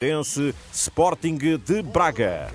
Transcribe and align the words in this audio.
Tense 0.00 0.54
Sporting 0.72 1.36
de 1.38 1.82
Braga. 1.82 2.52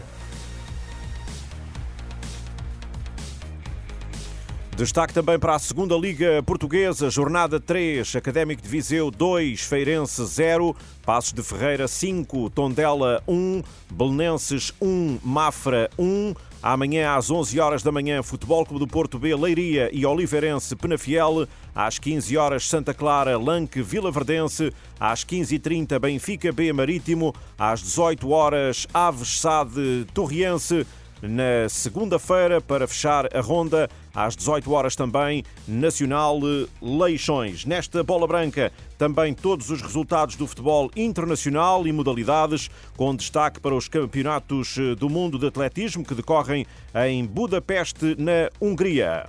Destaque 4.78 5.14
também 5.14 5.38
para 5.38 5.56
a 5.56 5.60
segunda 5.60 5.94
Liga 5.98 6.42
Portuguesa, 6.44 7.10
jornada 7.10 7.60
3, 7.60 8.16
Académico 8.16 8.62
de 8.62 8.70
Viseu 8.70 9.12
2, 9.12 9.60
Feirense 9.60 10.26
0, 10.26 10.74
Passos 11.06 11.34
de 11.34 11.44
Ferreira 11.44 11.86
5, 11.86 12.50
Tondela 12.50 13.22
1, 13.28 13.62
Belenenses 13.92 14.74
1, 14.82 15.20
Mafra 15.22 15.90
1. 16.00 16.34
Amanhã 16.64 17.16
às 17.18 17.30
11 17.30 17.60
horas 17.60 17.84
da 17.84 17.92
manhã, 17.92 18.24
Futebol 18.24 18.66
Clube 18.66 18.86
do 18.86 18.90
Porto 18.90 19.20
B, 19.20 19.36
Leiria 19.36 19.90
e 19.92 20.06
Oliveirense 20.06 20.78
Penafiel. 20.78 21.46
Às 21.76 22.00
15 22.00 22.38
horas, 22.38 22.70
Santa 22.70 22.94
Clara, 22.94 23.38
Lanque, 23.38 23.82
Vila 23.82 24.10
Verdense. 24.10 24.72
Às 24.98 25.26
15h30, 25.26 26.00
Benfica 26.00 26.54
B, 26.54 26.72
Marítimo. 26.72 27.36
Às 27.60 27.82
18 27.82 28.30
horas, 28.30 28.88
Aves 28.94 29.42
Sade, 29.42 30.08
Torriense 30.14 30.88
na 31.22 31.68
segunda-feira 31.68 32.62
para 32.62 32.88
fechar 32.88 33.36
a 33.36 33.42
ronda 33.42 33.90
às 34.14 34.36
18 34.36 34.72
horas 34.72 34.96
também 34.96 35.44
Nacional 35.68 36.40
Leixões. 36.82 37.66
Nesta 37.66 38.04
bola 38.04 38.28
branca 38.28 38.72
também 38.98 39.34
todos 39.34 39.70
os 39.70 39.82
resultados 39.82 40.36
do 40.36 40.48
futebol 40.48 40.92
internacional 40.96 41.88
e 41.88 41.92
modalidades, 41.92 42.70
com 42.96 43.16
destaque 43.16 43.60
para 43.60 43.76
os 43.76 43.88
campeonatos 43.88 44.76
do 44.98 45.10
mundo 45.10 45.40
de 45.40 45.48
atletismo 45.48 46.06
que 46.06 46.16
decorrem 46.16 46.66
em 47.08 47.26
Budapeste, 47.26 48.16
na 48.18 48.50
Hungria. 48.62 49.26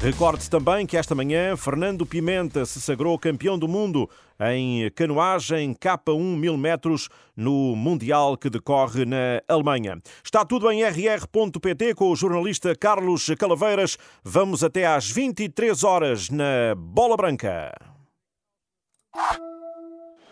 Recorde-se 0.00 0.50
também 0.50 0.84
que 0.86 0.98
esta 0.98 1.14
manhã 1.14 1.56
Fernando 1.56 2.04
Pimenta 2.04 2.66
se 2.66 2.78
sagrou 2.78 3.18
campeão 3.18 3.58
do 3.58 3.66
mundo 3.66 4.08
em 4.40 4.90
canoagem 4.90 5.74
K1 5.74 6.36
1000 6.36 6.56
metros 6.56 7.08
no 7.36 7.74
Mundial 7.76 8.36
que 8.36 8.50
decorre 8.50 9.04
na 9.04 9.42
Alemanha. 9.48 9.98
Está 10.22 10.44
tudo 10.44 10.70
em 10.70 10.82
rr.pt 10.82 11.94
com 11.94 12.10
o 12.10 12.16
jornalista 12.16 12.74
Carlos 12.74 13.26
Calaveiras. 13.38 13.96
Vamos 14.22 14.64
até 14.64 14.86
às 14.86 15.10
23 15.10 15.84
horas 15.84 16.30
na 16.30 16.74
Bola 16.76 17.16
Branca. 17.16 17.72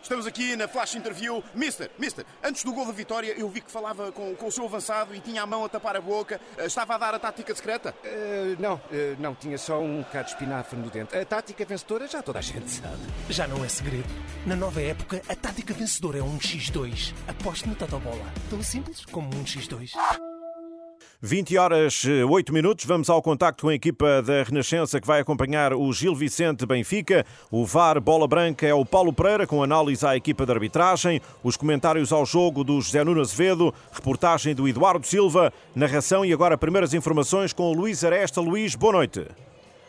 Estamos 0.02 0.26
aqui 0.26 0.56
na 0.56 0.66
flash 0.66 0.96
interview. 0.96 1.42
Mister, 1.54 1.88
Mister, 1.96 2.26
antes 2.42 2.64
do 2.64 2.72
gol 2.72 2.84
da 2.84 2.92
vitória, 2.92 3.34
eu 3.38 3.48
vi 3.48 3.60
que 3.60 3.70
falava 3.70 4.10
com, 4.10 4.34
com 4.34 4.46
o 4.48 4.52
seu 4.52 4.64
avançado 4.64 5.14
e 5.14 5.20
tinha 5.20 5.42
a 5.42 5.46
mão 5.46 5.64
a 5.64 5.68
tapar 5.68 5.96
a 5.96 6.00
boca. 6.00 6.40
Eh, 6.58 6.66
estava 6.66 6.96
a 6.96 6.98
dar 6.98 7.14
a 7.14 7.18
tática 7.20 7.54
secreta? 7.54 7.94
Uh, 8.04 8.60
não, 8.60 8.74
uh, 8.74 8.80
não, 9.20 9.34
tinha 9.34 9.56
só 9.56 9.80
um 9.80 10.02
bocado 10.02 10.24
de 10.24 10.32
espinafre 10.32 10.76
no 10.76 10.90
dente. 10.90 11.16
A 11.16 11.24
tática 11.24 11.64
vencedora 11.64 12.08
já 12.08 12.20
toda 12.20 12.40
a 12.40 12.42
gente 12.42 12.68
sabe. 12.68 12.98
Já 13.30 13.46
não 13.46 13.64
é 13.64 13.68
segredo. 13.68 14.08
Na 14.44 14.56
nova 14.56 14.82
época, 14.82 15.22
a 15.28 15.36
tática 15.36 15.72
vencedora 15.72 16.18
é 16.18 16.22
um 16.22 16.36
X2. 16.36 17.14
Aposte 17.28 17.68
no 17.68 17.76
Totobola. 17.76 18.24
Tão 18.50 18.60
simples 18.60 19.04
como 19.04 19.28
um 19.28 19.44
X2. 19.44 19.92
20 21.24 21.56
horas 21.56 22.04
8 22.04 22.50
eh, 22.50 22.52
minutos, 22.52 22.84
vamos 22.84 23.08
ao 23.08 23.22
contacto 23.22 23.62
com 23.62 23.68
a 23.68 23.74
equipa 23.74 24.20
da 24.22 24.42
Renascença 24.42 25.00
que 25.00 25.06
vai 25.06 25.20
acompanhar 25.20 25.72
o 25.72 25.92
Gil 25.92 26.16
Vicente 26.16 26.66
Benfica. 26.66 27.24
O 27.48 27.64
VAR 27.64 28.00
Bola 28.00 28.26
Branca 28.26 28.66
é 28.66 28.74
o 28.74 28.84
Paulo 28.84 29.12
Pereira 29.12 29.46
com 29.46 29.62
análise 29.62 30.04
à 30.04 30.16
equipa 30.16 30.44
de 30.44 30.50
arbitragem, 30.50 31.20
os 31.40 31.56
comentários 31.56 32.12
ao 32.12 32.26
jogo 32.26 32.64
do 32.64 32.80
José 32.80 33.04
Nuno 33.04 33.20
Azevedo, 33.20 33.72
reportagem 33.92 34.52
do 34.52 34.66
Eduardo 34.66 35.06
Silva, 35.06 35.52
narração 35.76 36.24
e 36.24 36.32
agora 36.32 36.58
primeiras 36.58 36.92
informações 36.92 37.52
com 37.52 37.70
o 37.70 37.72
Luís 37.72 38.02
Aresta. 38.02 38.40
Luís, 38.40 38.74
boa 38.74 38.94
noite. 38.94 39.24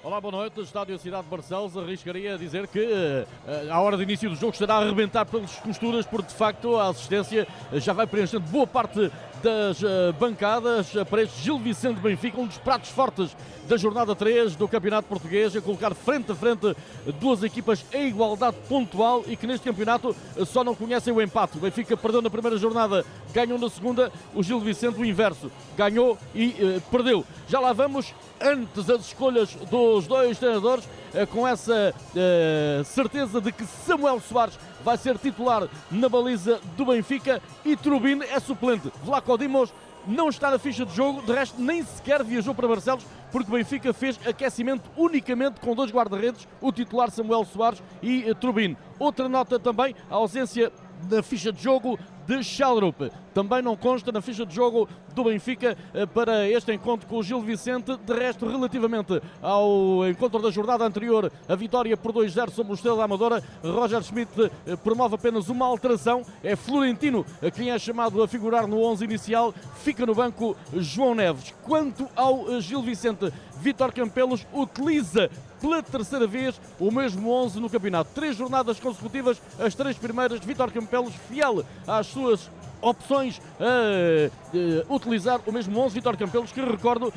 Olá, 0.04 0.22
boa 0.22 0.34
noite. 0.34 0.60
Estádio 0.60 1.00
Cidade 1.00 1.24
de 1.24 1.30
Barcelos 1.30 1.78
arriscaria 1.78 2.36
a 2.36 2.38
dizer 2.38 2.68
que 2.68 3.26
a 3.72 3.80
hora 3.80 3.96
de 3.96 4.04
início 4.04 4.30
do 4.30 4.36
jogo 4.36 4.52
estará 4.52 4.76
a 4.76 4.80
arrebentar 4.84 5.26
pelas 5.26 5.56
costuras, 5.56 6.06
porque 6.06 6.28
de 6.28 6.36
facto 6.36 6.76
a 6.76 6.90
assistência 6.90 7.48
já 7.76 7.94
vai 7.94 8.06
preenchendo 8.06 8.46
boa 8.48 8.68
parte 8.68 9.10
das 9.44 9.82
uh, 9.82 10.14
bancadas 10.18 10.94
para 11.10 11.24
este 11.24 11.42
Gil 11.42 11.60
Vicente 11.60 12.00
Benfica, 12.00 12.40
um 12.40 12.48
dos 12.48 12.58
pratos 12.58 12.90
fortes 12.90 13.36
da 13.68 13.76
jornada 13.76 14.16
3 14.16 14.56
do 14.56 14.68
Campeonato 14.68 15.08
Português, 15.08 15.56
a 15.56 15.62
colocar 15.62 15.94
frente 15.94 16.32
a 16.32 16.36
frente 16.36 16.76
duas 17.20 17.44
equipas 17.44 17.86
em 17.94 18.08
igualdade 18.08 18.56
pontual 18.70 19.24
e 19.28 19.36
que 19.36 19.46
neste 19.46 19.66
campeonato 19.66 20.16
só 20.46 20.64
não 20.64 20.74
conhecem 20.74 21.14
o 21.14 21.22
empate. 21.22 21.58
O 21.58 21.62
Benfica 21.62 21.96
perdeu 21.96 22.22
na 22.22 22.30
primeira 22.30 22.58
jornada, 22.58 23.06
ganhou 23.34 23.60
na 23.60 23.70
segunda, 23.70 24.12
o 24.34 24.42
Gil 24.42 24.60
Vicente 24.60 25.00
o 25.00 25.06
inverso, 25.06 25.52
ganhou 25.78 26.18
e 26.34 26.48
uh, 26.48 26.82
perdeu. 26.90 27.26
Já 27.48 27.60
lá 27.60 27.74
vamos 27.74 28.14
antes 28.42 28.90
as 28.90 29.08
escolhas 29.08 29.56
dos 29.70 30.08
dois 30.08 30.38
treinadores, 30.38 30.88
eh, 31.14 31.26
com 31.26 31.48
essa 31.48 31.94
uh, 31.94 32.84
certeza 32.84 33.40
de 33.40 33.52
que 33.52 33.66
Samuel 33.66 34.20
Soares 34.20 34.58
vai 34.84 34.98
ser 34.98 35.18
titular 35.18 35.68
na 35.90 36.10
baliza 36.10 36.60
do 36.76 36.86
Benfica 36.86 37.42
e 37.64 37.76
Trubin 37.76 38.22
é 38.24 38.40
suplente. 38.40 38.92
Vlaco 39.04 39.38
Dimos 39.38 39.74
não 40.06 40.30
está 40.30 40.52
na 40.52 40.60
ficha 40.60 40.86
de 40.86 40.94
jogo, 40.94 41.22
de 41.22 41.32
resto 41.32 41.62
nem 41.62 41.84
sequer 41.84 42.24
viajou 42.24 42.54
para 42.54 42.68
Barcelos, 42.68 43.06
porque 43.32 43.50
o 43.50 43.56
Benfica 43.56 43.94
fez 43.94 44.20
aquecimento 44.28 44.90
unicamente 44.98 45.60
com 45.60 45.74
dois 45.74 45.92
guarda-redes, 45.92 46.48
o 46.62 46.72
titular 46.72 47.10
Samuel 47.10 47.46
Soares 47.46 47.82
e 48.02 48.30
uh, 48.30 48.36
Trubin. 48.36 48.76
Outra 49.00 49.30
nota 49.30 49.58
também, 49.58 49.96
a 50.10 50.16
ausência 50.16 50.72
da 51.04 51.24
ficha 51.24 51.52
de 51.52 51.62
jogo 51.62 51.98
de 52.26 52.44
Schalrup. 52.44 53.02
Também 53.34 53.62
não 53.62 53.76
consta 53.76 54.12
na 54.12 54.22
ficha 54.22 54.46
de 54.46 54.54
jogo 54.54 54.88
do 55.16 55.24
Benfica 55.24 55.78
eh, 55.94 56.06
para 56.06 56.48
este 56.48 56.72
encontro 56.72 57.08
com 57.08 57.18
o 57.18 57.24
Gil 57.24 57.42
Vicente. 57.42 57.98
De 57.98 58.14
resto, 58.14 58.48
relativamente 58.48 59.22
ao 59.42 60.08
encontro 60.08 60.42
da 60.42 60.52
jornada 60.52 60.86
anterior, 60.86 61.32
a 61.48 61.56
vitória 61.56 61.98
por 61.98 62.14
2-0 62.14 62.52
sobre 62.52 62.74
o 62.74 62.76
Estrela 62.76 62.98
da 62.98 63.04
Amadora, 63.04 63.44
Roger 63.64 64.04
Schmidt 64.04 64.52
eh, 64.68 64.76
promove 64.76 65.16
apenas 65.16 65.50
uma 65.50 65.66
alteração. 65.66 66.24
É 66.44 66.56
Florentino 66.56 67.26
quem 67.56 67.72
é 67.72 67.80
chamado 67.80 68.22
a 68.22 68.28
figurar 68.28 68.68
no 68.68 68.82
11 68.84 69.04
inicial. 69.04 69.54
Fica 69.78 70.06
no 70.06 70.14
banco 70.14 70.56
João 70.74 71.16
Neves. 71.16 71.54
Quanto 71.64 72.08
ao 72.16 72.54
eh, 72.54 72.62
Gil 72.62 72.82
Vicente, 72.84 73.34
Vitor 73.60 73.92
Campelos 73.92 74.46
utiliza 74.54 75.30
pela 75.60 75.82
terceira 75.82 76.28
vez 76.28 76.60
o 76.78 76.92
mesmo 76.92 77.32
11 77.32 77.60
no 77.60 77.70
campeonato. 77.70 78.12
Três 78.14 78.36
jornadas 78.36 78.80
consecutivas, 78.80 79.42
as 79.58 79.74
três 79.74 79.98
primeiras, 79.98 80.40
Vitor 80.42 80.72
Campelos 80.72 81.14
fiel 81.30 81.64
às 81.88 82.08
suas 82.08 82.52
opções 82.84 83.42
a, 83.60 84.90
a, 84.90 84.94
utilizar 84.94 85.40
o 85.46 85.52
mesmo 85.52 85.80
11. 85.80 85.94
Vitor 85.94 86.18
Campelos, 86.18 86.52
que 86.52 86.62
recordo, 86.62 87.14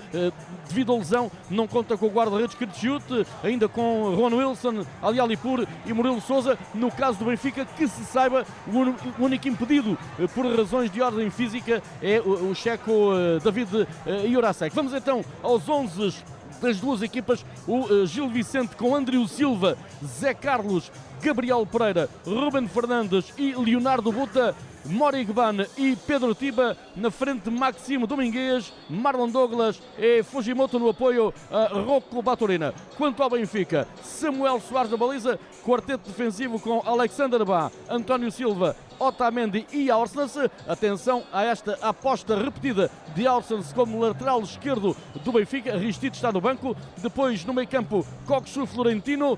devido 0.69 0.93
à 0.93 0.97
lesão, 0.97 1.31
não 1.51 1.67
conta 1.67 1.97
com 1.97 2.07
o 2.07 2.11
guarda-redes 2.11 2.55
Kirchhout, 2.55 3.27
ainda 3.43 3.69
com 3.69 4.15
Juan 4.17 4.35
Wilson, 4.35 4.87
Ali 5.03 5.21
Alipur 5.21 5.67
e 5.85 5.93
Murilo 5.93 6.21
Souza. 6.21 6.59
No 6.75 6.91
caso 6.91 7.19
do 7.19 7.25
Benfica, 7.25 7.65
que 7.65 7.89
se 7.89 8.05
saiba, 8.05 8.45
o 8.67 9.25
único 9.25 9.49
impedido 9.49 9.99
por 10.35 10.47
razões 10.47 10.91
de 10.91 11.01
ordem 11.03 11.31
física 11.31 11.83
é 12.03 12.21
o, 12.21 12.51
o 12.51 12.55
checo 12.55 13.11
David 13.43 13.87
Jurasek. 14.31 14.75
Vamos 14.75 14.93
então 14.93 15.25
aos 15.43 15.69
11 15.69 16.37
das 16.61 16.81
duas 16.81 17.03
equipas, 17.03 17.45
o 17.67 18.07
Gil 18.07 18.29
Vicente 18.29 18.77
com 18.77 18.95
Andrew 18.95 19.27
Silva, 19.29 19.77
Zé 20.05 20.35
Carlos, 20.35 20.91
Gabriel 21.27 21.67
Pereira, 21.67 22.09
Ruben 22.25 22.69
Fernandes 22.69 23.35
e 23.37 23.53
Leonardo 23.53 24.13
Buta. 24.13 24.55
Morigban 24.85 25.67
e 25.77 25.97
Pedro 25.97 26.33
Tiba 26.33 26.77
na 26.95 27.11
frente 27.11 27.51
Maximo 27.51 28.07
Domingues, 28.07 28.73
Marlon 28.89 29.29
Douglas 29.29 29.83
e 29.99 30.23
Fujimoto 30.23 30.79
no 30.79 30.89
apoio 30.89 31.35
a 31.51 31.67
Rocco 31.81 32.23
Baturina. 32.23 32.73
Quanto 32.97 33.21
ao 33.21 33.29
Benfica, 33.29 33.89
Samuel 34.01 34.61
Soares 34.61 34.89
na 34.89 34.97
baliza, 34.97 35.41
quarteto 35.65 36.09
defensivo 36.09 36.61
com 36.61 36.81
Alexander 36.87 37.45
Bá, 37.45 37.73
António 37.91 38.31
Silva, 38.31 38.77
Otamendi 38.97 39.67
e 39.73 39.91
Orsnes. 39.91 40.37
Atenção 40.69 41.25
a 41.33 41.43
esta 41.43 41.77
aposta 41.83 42.37
repetida 42.37 42.89
de 43.17 43.27
Orsnes 43.27 43.73
como 43.73 43.99
lateral 43.99 44.41
esquerdo 44.43 44.97
do 45.25 45.33
Benfica. 45.33 45.77
Ristito 45.77 46.15
está 46.15 46.31
no 46.31 46.41
banco. 46.41 46.77
Depois 46.99 47.45
no 47.45 47.53
meio 47.53 47.67
campo, 47.67 48.07
Coxu 48.25 48.67
Florentino. 48.67 49.37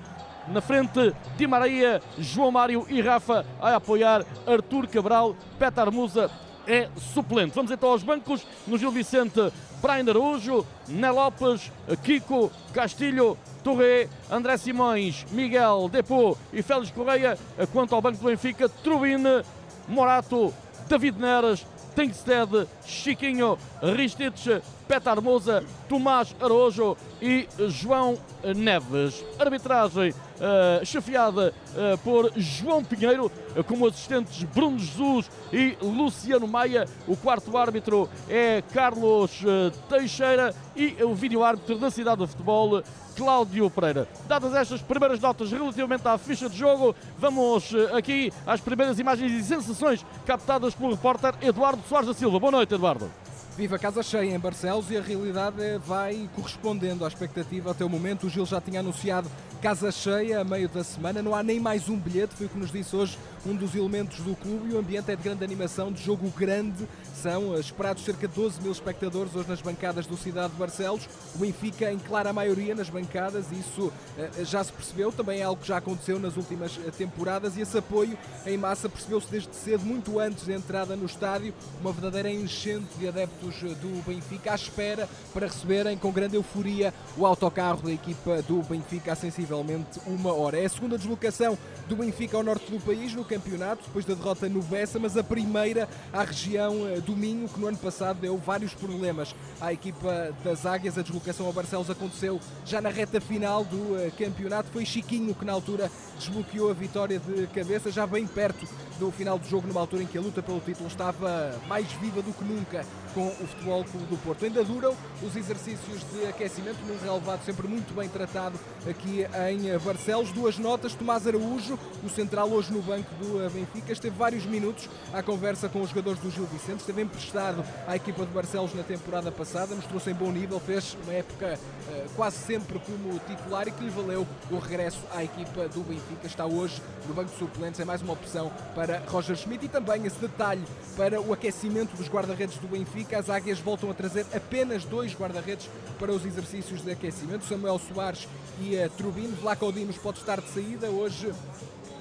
Na 0.49 0.61
frente, 0.61 1.13
Di 1.37 1.45
Maria, 1.45 2.01
João 2.17 2.51
Mário 2.51 2.85
e 2.89 3.01
Rafa 3.01 3.45
a 3.61 3.75
apoiar 3.75 4.25
Artur 4.47 4.87
Cabral, 4.87 5.35
Petar 5.57 5.91
Musa 5.91 6.29
é 6.67 6.87
suplente. 6.97 7.55
Vamos 7.55 7.71
então 7.71 7.89
aos 7.89 8.03
bancos. 8.03 8.45
No 8.67 8.77
Gil 8.77 8.91
Vicente, 8.91 9.51
Brian 9.81 10.09
Araújo, 10.09 10.65
Né 10.87 11.09
Lopes, 11.09 11.71
Kiko, 12.03 12.51
Castilho, 12.73 13.37
Torre, 13.63 14.07
André 14.29 14.57
Simões, 14.57 15.25
Miguel 15.31 15.89
Depô 15.89 16.37
e 16.53 16.61
Félix 16.61 16.91
Correia. 16.91 17.37
Quanto 17.71 17.95
ao 17.95 18.01
banco 18.01 18.17
do 18.17 18.25
Benfica, 18.25 18.69
Trubine, 18.69 19.43
Morato, 19.87 20.53
David 20.87 21.19
Neres, 21.19 21.65
Tengsted, 21.95 22.67
Chiquinho, 22.85 23.57
Ristich, 23.81 24.61
Petar 24.89 25.21
Moza, 25.21 25.63
Tomás 25.87 26.35
Arojo 26.41 26.97
e 27.21 27.47
João 27.67 28.17
Neves. 28.55 29.23
Arbitragem 29.37 30.09
uh, 30.09 30.83
chefiada 30.83 31.53
uh, 31.75 31.97
por 31.99 32.31
João 32.35 32.83
Pinheiro, 32.83 33.31
uh, 33.55 33.63
como 33.63 33.85
assistentes 33.85 34.41
Bruno 34.45 34.79
Jesus 34.79 35.29
e 35.53 35.77
Luciano 35.79 36.47
Maia. 36.47 36.87
O 37.07 37.15
quarto 37.15 37.55
árbitro 37.55 38.09
é 38.27 38.63
Carlos 38.73 39.43
Teixeira 39.87 40.55
e 40.75 40.97
o 41.03 41.13
vídeo-árbitro 41.13 41.77
da 41.77 41.91
cidade 41.91 42.17
do 42.17 42.27
futebol, 42.27 42.81
Cláudio 43.15 43.69
Pereira. 43.69 44.07
Dadas 44.27 44.55
estas 44.55 44.81
primeiras 44.81 45.19
notas 45.19 45.51
relativamente 45.51 46.07
à 46.07 46.17
ficha 46.17 46.49
de 46.49 46.57
jogo, 46.57 46.95
vamos 47.19 47.75
aqui 47.95 48.33
às 48.43 48.59
primeiras 48.59 48.97
imagens 48.97 49.31
e 49.33 49.43
sensações 49.43 50.03
captadas 50.25 50.73
pelo 50.73 50.95
repórter 50.95 51.35
Eduardo 51.43 51.83
Soares 51.87 52.07
da 52.07 52.13
Silva. 52.15 52.39
Boa 52.39 52.51
noite, 52.51 52.73
Eduardo. 52.73 53.11
Viva 53.59 53.77
casa 53.77 54.01
cheia 54.01 54.33
em 54.33 54.39
Barcelos 54.39 54.89
e 54.89 54.95
a 54.95 55.01
realidade 55.01 55.77
vai 55.85 56.29
correspondendo 56.33 57.03
à 57.03 57.09
expectativa 57.09 57.71
até 57.71 57.83
o 57.83 57.89
momento. 57.89 58.25
O 58.25 58.29
Gil 58.29 58.45
já 58.45 58.61
tinha 58.61 58.79
anunciado 58.79 59.29
casa 59.59 59.91
cheia 59.91 60.39
a 60.39 60.43
meio 60.43 60.69
da 60.69 60.83
semana. 60.83 61.21
Não 61.21 61.35
há 61.35 61.43
nem 61.43 61.59
mais 61.59 61.89
um 61.89 61.97
bilhete, 61.97 62.33
foi 62.35 62.45
o 62.45 62.49
que 62.49 62.57
nos 62.57 62.71
disse 62.71 62.95
hoje 62.95 63.17
um 63.45 63.53
dos 63.53 63.75
elementos 63.75 64.19
do 64.19 64.35
clube. 64.35 64.69
E 64.69 64.73
o 64.73 64.79
ambiente 64.79 65.11
é 65.11 65.15
de 65.15 65.21
grande 65.21 65.43
animação, 65.43 65.91
de 65.91 66.01
jogo 66.01 66.29
grande. 66.35 66.87
São 67.21 67.59
esperados 67.59 68.05
cerca 68.05 68.29
de 68.29 68.33
12 68.33 68.61
mil 68.61 68.71
espectadores 68.71 69.35
hoje 69.35 69.49
nas 69.49 69.61
bancadas 69.61 70.05
do 70.05 70.15
Cidade 70.15 70.53
de 70.53 70.59
Barcelos. 70.59 71.07
O 71.35 71.39
Benfica 71.39 71.91
em 71.91 71.99
clara 71.99 72.31
maioria 72.31 72.73
nas 72.73 72.89
bancadas, 72.89 73.51
isso 73.51 73.91
eh, 74.17 74.45
já 74.45 74.63
se 74.63 74.71
percebeu. 74.71 75.11
Também 75.11 75.41
é 75.41 75.43
algo 75.43 75.61
que 75.61 75.67
já 75.67 75.77
aconteceu 75.77 76.17
nas 76.17 76.37
últimas 76.37 76.79
eh, 76.85 76.91
temporadas. 76.91 77.57
E 77.57 77.61
esse 77.61 77.77
apoio 77.77 78.17
em 78.45 78.57
massa 78.57 78.87
percebeu-se 78.87 79.29
desde 79.29 79.53
cedo, 79.53 79.85
muito 79.85 80.17
antes 80.17 80.47
da 80.47 80.53
entrada 80.53 80.95
no 80.95 81.05
estádio. 81.05 81.53
Uma 81.81 81.91
verdadeira 81.91 82.31
enchente 82.31 82.97
de 82.97 83.07
adeptos 83.09 83.55
eh, 83.63 83.67
do 83.67 84.01
Benfica 84.07 84.53
à 84.53 84.55
espera 84.55 85.09
para 85.33 85.47
receberem 85.47 85.97
com 85.97 86.11
grande 86.11 86.37
euforia 86.37 86.93
o 87.17 87.25
autocarro 87.25 87.81
da 87.81 87.91
equipa 87.91 88.41
do 88.43 88.61
Benfica 88.63 89.11
há 89.11 89.15
sensivelmente 89.49 89.99
uma 90.05 90.31
hora. 90.31 90.59
É 90.59 90.65
a 90.65 90.69
segunda 90.69 90.97
deslocação 90.97 91.57
do 91.87 91.95
Benfica 91.95 92.37
ao 92.37 92.43
norte 92.43 92.71
do 92.71 92.79
país 92.79 93.13
no 93.15 93.25
campeonato, 93.25 93.83
depois 93.85 94.05
da 94.05 94.13
derrota 94.13 94.47
no 94.47 94.61
Bessa, 94.61 94.99
mas 94.99 95.17
a 95.17 95.23
primeira 95.23 95.89
à 96.13 96.23
região 96.23 96.87
eh, 96.87 96.99
do 96.99 97.15
Minho, 97.15 97.49
que 97.49 97.59
no 97.59 97.67
ano 97.67 97.77
passado 97.77 98.19
deu 98.19 98.37
vários 98.37 98.75
problemas 98.75 99.35
à 99.59 99.73
equipa 99.73 100.31
das 100.43 100.65
Águias. 100.67 100.97
A 100.97 101.01
deslocação 101.01 101.47
ao 101.47 101.53
Barcelos 101.53 101.89
aconteceu 101.89 102.39
já 102.63 102.79
na 102.79 102.89
reta 102.89 103.19
final 103.19 103.65
do 103.65 103.97
eh, 103.97 104.11
campeonato. 104.17 104.69
Foi 104.71 104.85
Chiquinho 104.85 105.33
que 105.33 105.43
na 105.43 105.53
altura 105.53 105.91
desbloqueou 106.19 106.69
a 106.69 106.73
vitória 106.73 107.19
de 107.19 107.47
cabeça, 107.47 107.91
já 107.91 108.05
bem 108.05 108.27
perto 108.27 108.67
do 108.99 109.11
final 109.11 109.39
do 109.39 109.47
jogo, 109.47 109.67
numa 109.67 109.79
altura 109.79 110.03
em 110.03 110.05
que 110.05 110.17
a 110.17 110.21
luta 110.21 110.43
pelo 110.43 110.59
título 110.59 110.87
estava 110.87 111.55
mais 111.67 111.91
viva 111.93 112.21
do 112.21 112.33
que 112.33 112.43
nunca 112.43 112.85
com 113.13 113.27
o 113.27 113.47
Futebol 113.47 113.83
Clube 113.85 114.05
do 114.07 114.17
Porto. 114.17 114.45
Ainda 114.45 114.63
duram 114.63 114.95
os 115.21 115.35
exercícios 115.35 116.01
de 116.11 116.27
aquecimento 116.27 116.77
num 116.87 116.97
relevado 116.99 117.43
sempre 117.43 117.67
muito 117.67 117.93
bem 117.93 118.07
tratado 118.07 118.59
aqui 118.89 119.25
em 119.49 119.77
Barcelos. 119.79 120.31
Duas 120.31 120.57
notas, 120.57 120.93
Tomás 120.93 121.25
Araújo, 121.25 121.77
o 122.03 122.09
central 122.09 122.49
hoje 122.49 122.71
no 122.71 122.81
banco 122.81 123.09
do 123.15 123.49
Benfica, 123.51 123.91
esteve 123.91 124.15
vários 124.15 124.45
minutos 124.45 124.89
à 125.13 125.21
conversa 125.23 125.67
com 125.69 125.81
os 125.81 125.89
jogadores 125.89 126.19
do 126.19 126.29
Gil 126.29 126.45
Vicente, 126.45 126.79
esteve 126.79 127.01
emprestado 127.01 127.63
à 127.87 127.95
equipa 127.95 128.25
de 128.25 128.31
Barcelos 128.31 128.73
na 128.73 128.83
temporada 128.83 129.31
passada, 129.31 129.75
mostrou-se 129.75 130.09
em 130.09 130.13
bom 130.13 130.31
nível, 130.31 130.59
fez 130.59 130.97
uma 131.03 131.13
época 131.13 131.57
uh, 131.57 132.09
quase 132.15 132.37
sempre 132.37 132.79
como 132.79 133.19
titular 133.27 133.67
e 133.67 133.71
que 133.71 133.83
lhe 133.83 133.89
valeu 133.89 134.27
o 134.51 134.57
regresso 134.59 134.99
à 135.13 135.23
equipa 135.23 135.67
do 135.69 135.81
Benfica. 135.81 136.27
Está 136.27 136.45
hoje 136.45 136.81
no 137.07 137.13
banco 137.13 137.31
de 137.31 137.37
suplentes, 137.37 137.79
é 137.79 137.85
mais 137.85 138.01
uma 138.01 138.13
opção 138.13 138.51
para 138.75 139.01
Roger 139.07 139.35
Schmidt 139.35 139.65
e 139.65 139.69
também 139.69 140.05
esse 140.05 140.19
detalhe 140.19 140.63
para 140.95 141.19
o 141.21 141.33
aquecimento 141.33 141.95
dos 141.95 142.07
guarda-redes 142.07 142.57
do 142.57 142.67
Benfica. 142.67 142.98
As 143.17 143.29
águias 143.29 143.59
voltam 143.59 143.89
a 143.89 143.93
trazer 143.93 144.25
apenas 144.33 144.83
dois 144.83 145.13
guarda-redes 145.13 145.69
para 145.97 146.11
os 146.11 146.25
exercícios 146.25 146.81
de 146.81 146.91
aquecimento, 146.91 147.45
Samuel 147.45 147.79
Soares 147.79 148.27
e 148.61 148.79
a 148.79 148.89
Trubino. 148.89 149.35
Vlaco 149.37 149.71
Dimos 149.71 149.97
pode 149.97 150.19
estar 150.19 150.39
de 150.39 150.49
saída 150.49 150.87
hoje 150.89 151.33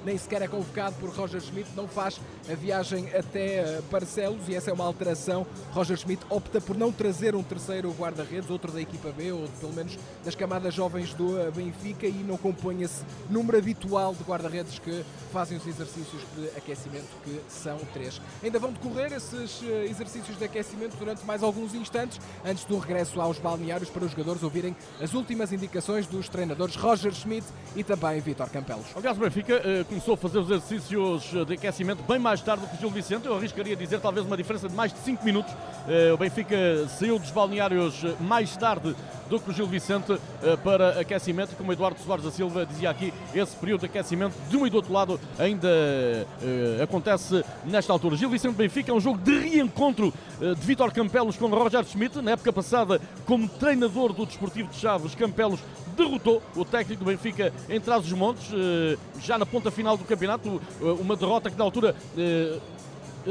nem 0.09 0.17
sequer 0.17 0.41
é 0.41 0.49
convocado 0.49 0.97
por 0.97 1.11
Roger 1.11 1.39
Schmidt, 1.39 1.69
não 1.77 1.87
faz 1.87 2.19
a 2.51 2.55
viagem 2.55 3.15
até 3.15 3.57
eh, 3.57 3.83
Barcelos 3.91 4.49
e 4.49 4.55
essa 4.55 4.71
é 4.71 4.73
uma 4.73 4.87
alteração. 4.87 5.47
Roger 5.73 5.99
Schmidt 5.99 6.25
opta 6.31 6.63
por 6.63 6.79
não 6.79 6.91
trazer 6.91 7.37
um 7.37 7.43
terceiro 7.43 7.91
guarda-redes, 7.93 8.49
outro 8.49 8.73
da 8.73 8.81
equipa 8.81 9.13
B, 9.13 9.33
ou 9.33 9.47
pelo 9.61 9.75
menos 9.75 9.99
das 10.25 10.35
camadas 10.35 10.73
jovens 10.73 11.13
do 11.13 11.39
eh, 11.39 11.51
Benfica, 11.51 12.07
e 12.07 12.25
não 12.27 12.39
compõe 12.39 12.83
esse 12.83 13.05
número 13.29 13.59
habitual 13.59 14.15
de 14.15 14.25
guarda-redes 14.25 14.79
que 14.79 15.05
fazem 15.31 15.59
os 15.59 15.67
exercícios 15.67 16.23
de 16.35 16.47
aquecimento, 16.57 17.09
que 17.23 17.39
são 17.47 17.77
três. 17.93 18.19
Ainda 18.43 18.59
vão 18.59 18.73
decorrer 18.73 19.13
esses 19.13 19.63
eh, 19.63 19.89
exercícios 19.91 20.39
de 20.39 20.45
aquecimento 20.47 20.97
durante 20.97 21.23
mais 21.27 21.43
alguns 21.43 21.75
instantes, 21.75 22.19
antes 22.43 22.65
do 22.65 22.79
regresso 22.79 23.21
aos 23.21 23.39
balneários, 23.39 23.91
para 23.91 24.07
os 24.07 24.13
jogadores 24.13 24.43
ouvirem 24.43 24.75
as 25.03 25.13
últimas 25.13 25.53
indicações 25.53 26.07
dos 26.07 26.31
treinadores 26.31 26.77
Roger 26.77 27.13
Schmidt 27.13 27.47
e 27.77 27.85
também 27.85 28.21
Vitor 28.21 28.49
Campelos. 28.49 28.87
Aliás, 28.97 29.19
o 29.19 29.21
Benfica 29.21 29.61
começou 29.99 30.15
a 30.15 30.17
fazer 30.17 30.39
os 30.39 30.49
exercícios 30.49 31.47
de 31.47 31.55
aquecimento 31.55 32.05
bem 32.05 32.21
mais 32.21 32.41
tarde 32.41 32.63
do 32.63 32.69
que 32.69 32.77
o 32.77 32.79
Gil 32.79 32.91
Vicente. 32.91 33.27
Eu 33.27 33.35
arriscaria 33.35 33.75
dizer 33.75 33.99
talvez 33.99 34.25
uma 34.25 34.37
diferença 34.37 34.69
de 34.69 34.75
mais 34.75 34.93
de 34.93 35.01
5 35.01 35.25
minutos. 35.25 35.53
Eh, 35.89 36.13
o 36.13 36.17
Benfica 36.17 36.57
saiu 36.87 37.19
dos 37.19 37.33
balneários 37.33 38.05
mais 38.21 38.57
tarde 38.57 38.95
do 39.29 39.41
que 39.41 39.51
o 39.51 39.53
Gil 39.53 39.67
Vicente 39.67 40.17
eh, 40.41 40.57
para 40.59 41.01
aquecimento. 41.01 41.57
Como 41.57 41.73
Eduardo 41.73 41.99
Soares 41.99 42.25
da 42.25 42.31
Silva 42.31 42.65
dizia 42.65 42.91
aqui, 42.91 43.13
esse 43.35 43.57
período 43.57 43.81
de 43.81 43.87
aquecimento 43.87 44.37
de 44.49 44.57
um 44.57 44.65
e 44.69 44.71
do 44.71 44.77
outro 44.77 44.93
lado 44.93 45.21
ainda 45.37 45.69
uh, 45.69 46.83
acontece 46.83 47.45
nesta 47.65 47.93
altura. 47.93 48.17
Gil 48.17 48.31
Vicente 48.31 48.55
Benfica 48.55 48.93
é 48.93 48.95
um 48.95 49.01
jogo 49.01 49.19
de 49.19 49.37
reencontro 49.37 50.15
de 50.39 50.65
Vitor 50.65 50.93
Campelos 50.93 51.37
com 51.37 51.49
Roger 51.49 51.85
Schmidt. 51.85 52.23
Na 52.23 52.33
época 52.33 52.53
passada, 52.53 53.01
como 53.27 53.49
treinador 53.49 54.13
do 54.13 54.25
Desportivo 54.25 54.69
de 54.69 54.77
Chaves, 54.77 55.17
Campelos 55.17 55.59
derrotou 55.99 56.43
o 56.57 56.65
técnico 56.65 57.05
do 57.05 57.11
Benfica 57.11 57.53
em 57.69 57.81
Trás-os-Montes, 57.81 58.51
uh, 58.53 58.99
já 59.21 59.37
na 59.37 59.45
ponta 59.45 59.71
final 59.71 59.97
do 59.97 60.05
campeonato. 60.05 60.61
uma 61.01 61.17
derrota 61.17 61.51
que 61.51 61.59
na 61.59 61.65
altura 61.65 61.95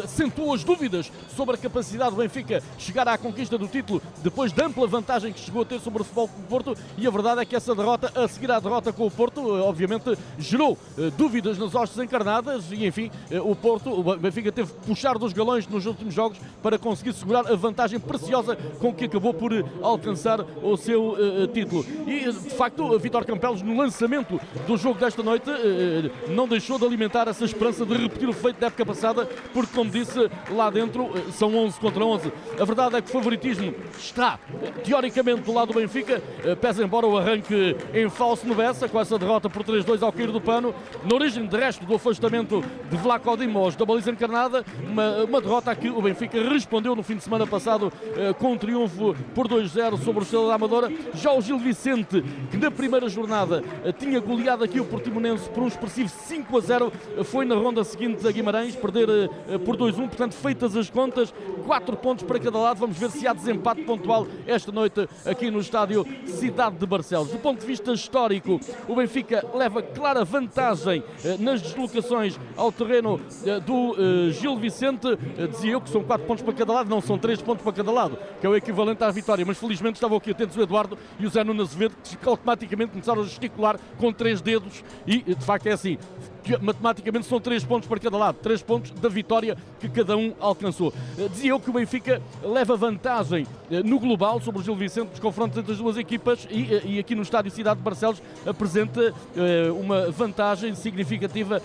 acentuou 0.04 0.54
as 0.54 0.64
dúvidas 0.64 1.12
sobre 1.36 1.56
a 1.56 1.58
capacidade 1.58 2.12
do 2.12 2.18
Benfica 2.18 2.62
chegar 2.78 3.08
à 3.08 3.18
conquista 3.18 3.58
do 3.58 3.68
título 3.68 4.02
depois 4.24 4.52
da 4.52 4.66
ampla 4.66 4.88
vantagem 4.88 5.34
que 5.34 5.40
chegou 5.40 5.62
a 5.62 5.66
ter 5.66 5.80
sobre 5.80 6.02
o 6.02 6.06
futebol 6.06 6.28
do 6.28 6.48
Porto 6.48 6.78
e 6.98 7.08
a 7.08 7.10
verdade 7.10 7.42
é 7.42 7.46
que 7.46 7.56
essa 7.56 7.74
derrota, 7.76 8.12
a 8.16 8.28
seguir 8.28 8.52
à 8.52 8.60
derrota 8.60 8.92
com 8.92 9.06
o 9.06 9.12
Porto, 9.12 9.42
eh, 9.58 9.62
obviamente 9.62 10.18
gerou 10.38 10.78
eh, 10.98 11.12
dúvidas 11.18 11.58
nas 11.58 11.74
hostes 11.76 11.98
encarnadas 12.00 12.72
e 12.72 12.86
enfim, 12.86 13.12
eh, 13.30 13.40
o 13.40 13.56
Porto, 13.56 13.90
o 13.92 14.18
Benfica 14.18 14.52
teve 14.52 14.72
que 14.74 14.80
puxar 14.88 15.18
dos 15.18 15.34
galões 15.34 15.68
nos 15.68 15.86
últimos 15.86 16.14
jogos 16.14 16.38
para 16.62 16.78
conseguir 16.78 17.14
segurar 17.14 17.48
a 17.52 17.56
vantagem 17.56 18.00
preciosa 18.00 18.56
com 18.80 18.94
que 18.94 19.06
acabou 19.06 19.34
por 19.34 19.52
alcançar 19.82 20.42
o 20.62 20.76
seu 20.78 21.12
uh, 21.12 21.48
título. 21.48 21.86
E 22.06 22.32
de 22.32 22.50
facto, 22.56 22.98
Vitor 23.00 23.26
Campelos 23.26 23.62
no 23.62 23.78
lançamento 23.78 24.40
do 24.66 24.78
jogo 24.78 25.00
desta 25.00 25.24
noite 25.24 25.50
uh, 25.50 26.32
não 26.32 26.48
deixou 26.48 26.78
de 26.78 26.86
alimentar 26.86 27.28
essa 27.28 27.46
esperança 27.46 27.86
de 27.86 27.94
repetir 27.96 28.28
o 28.28 28.34
feito 28.34 28.60
da 28.60 28.68
época 28.68 28.86
passada, 28.86 29.26
porque 29.54 29.74
como 29.88 29.92
disse, 29.92 30.30
lá 30.52 30.70
dentro 30.70 31.10
eh, 31.16 31.32
são 31.32 31.56
11 31.56 31.80
contra 31.80 32.04
11. 32.04 32.32
A 32.60 32.66
verdade 32.66 32.96
é 32.98 33.02
que 33.02 33.10
o 33.10 33.14
favoritismo 33.14 33.74
está, 33.98 34.38
teoricamente, 34.84 35.42
do 35.42 35.54
lado 35.54 35.74
do 35.74 35.80
Benfica, 35.80 36.22
eh, 36.44 36.56
pese 36.56 36.84
embora 36.84 37.08
o 37.08 37.18
arranque 37.18 37.76
em 37.94 38.10
falso 38.10 38.46
no 38.46 38.54
Bessa, 38.54 38.88
com 38.90 39.00
essa 39.00 39.18
derrota 39.18 39.50
por 39.50 39.64
3-2 39.64 40.04
ao 40.04 40.12
cair 40.12 40.32
do 40.32 40.42
pano. 40.42 40.76
Na 41.04 41.16
origem, 41.16 41.46
de 41.46 41.58
resto, 41.58 41.86
do 41.86 41.96
afastamento 41.96 42.64
de 42.90 42.98
Vlaco 42.98 43.36
Dimos 43.38 43.76
da 43.76 43.86
baliza 43.86 44.12
encarnada, 44.12 44.66
uma, 44.84 45.24
uma 45.24 45.42
derrota 45.42 45.72
a 45.72 45.76
que 45.76 45.90
o 45.90 46.02
Benfica 46.02 46.42
respondeu 46.42 46.96
no 46.96 47.04
fim 47.04 47.16
de 47.16 47.24
semana 47.24 47.48
passado 47.48 47.92
eh, 48.16 48.34
com 48.34 48.54
um 48.54 48.58
triunfo 48.58 49.16
por 49.34 49.48
2-0 49.48 50.04
sobre 50.04 50.22
o 50.22 50.24
Estrela 50.24 50.50
da 50.50 50.56
Amadora. 50.56 50.92
Já 51.14 51.32
o 51.32 51.42
Gil 51.42 51.60
Vicente, 51.60 52.24
que 52.52 52.58
na 52.58 52.70
primeira 52.70 53.08
jornada 53.08 53.64
tinha 53.98 54.20
goleado 54.20 54.64
aqui 54.64 54.80
o 54.80 54.86
Portimonense 54.86 55.50
por 55.50 55.64
um 55.64 55.68
expressivo 55.68 56.10
5-0, 56.10 56.92
foi 57.24 57.46
na 57.46 57.56
ronda 57.56 57.84
seguinte 57.84 58.28
a 58.28 58.32
Guimarães 58.32 58.76
perder 58.76 59.30
por 59.68 59.76
2-1, 59.76 60.08
portanto, 60.08 60.34
feitas 60.34 60.78
as 60.78 60.90
contas, 60.90 61.34
4 61.66 61.98
pontos 61.98 62.24
para 62.24 62.40
cada 62.40 62.58
lado. 62.58 62.80
Vamos 62.80 62.98
ver 62.98 63.12
se 63.12 63.28
há 63.28 63.34
desempate 63.34 63.84
pontual 63.84 64.26
esta 64.46 64.72
noite 64.72 65.10
aqui 65.26 65.52
no 65.52 65.60
estádio 65.60 66.08
Cidade 66.26 66.78
de 66.78 66.86
Barcelos. 66.86 67.28
Do 67.32 67.38
ponto 67.40 67.60
de 67.60 67.66
vista 67.66 67.92
histórico, 67.92 68.62
o 68.88 68.96
Benfica 68.96 69.46
leva 69.54 69.84
clara 69.84 70.24
vantagem 70.24 71.04
eh, 71.26 71.36
nas 71.38 71.62
deslocações 71.62 72.40
ao 72.56 72.72
terreno 72.72 73.20
eh, 73.46 73.60
do 73.60 73.94
eh, 74.00 74.32
Gil 74.32 74.56
Vicente. 74.56 75.06
Dizia 75.52 75.74
eu 75.74 75.82
que 75.82 75.90
são 75.90 76.02
4 76.02 76.26
pontos 76.26 76.46
para 76.46 76.54
cada 76.54 76.72
lado, 76.72 76.90
não 76.90 77.02
são 77.02 77.18
3 77.18 77.42
pontos 77.42 77.62
para 77.62 77.74
cada 77.74 77.92
lado, 77.92 78.18
que 78.40 78.48
é 78.48 78.50
o 78.50 78.56
equivalente 78.56 79.04
à 79.04 79.12
vitória. 79.12 79.46
Mas 79.46 79.58
felizmente 79.58 79.96
estavam 79.96 80.18
aqui 80.18 80.32
atentos 80.32 80.56
o 80.56 80.62
Eduardo 80.62 80.98
e 81.20 81.26
o 81.26 81.30
Zé 81.30 81.44
Nunes 81.44 81.64
Azevedo, 81.64 81.94
que 82.04 82.30
automaticamente 82.30 82.92
começaram 82.92 83.22
a 83.22 83.26
gesticular 83.26 83.78
com 83.98 84.14
três 84.14 84.40
dedos 84.40 84.82
e 85.06 85.18
de 85.24 85.44
facto 85.44 85.68
é 85.68 85.74
assim 85.74 85.98
matematicamente 86.62 87.26
são 87.26 87.40
três 87.40 87.64
pontos 87.64 87.88
para 87.88 88.00
cada 88.00 88.18
lado, 88.18 88.38
três 88.42 88.62
pontos 88.62 88.92
da 88.92 89.10
vitória 89.10 89.58
que 89.80 89.90
cada 89.90 90.16
um 90.16 90.34
alcançou. 90.40 90.94
Eh, 91.18 91.28
dizia 91.30 91.52
eu 91.52 91.60
que 91.60 91.70
o 91.70 91.74
Benfica 91.74 92.22
leva 92.44 92.76
vantagem 92.76 93.46
eh, 93.72 93.82
no 93.84 94.00
global 94.00 94.42
sobre 94.42 94.62
o 94.62 94.64
Gil 94.64 94.76
Vicente 94.76 95.10
nos 95.10 95.20
confrontos 95.20 95.58
entre 95.58 95.72
as 95.72 95.78
duas 95.78 95.98
equipas 95.98 96.48
e, 96.50 96.74
eh, 96.74 96.82
e 96.86 97.00
aqui 97.00 97.16
no 97.16 97.22
estádio 97.22 97.52
Cidade 97.52 97.78
de 97.78 97.84
Barcelos 97.84 98.22
apresenta 98.46 99.14
uma 99.80 100.10
vantagem 100.12 100.74
significativa, 100.76 101.62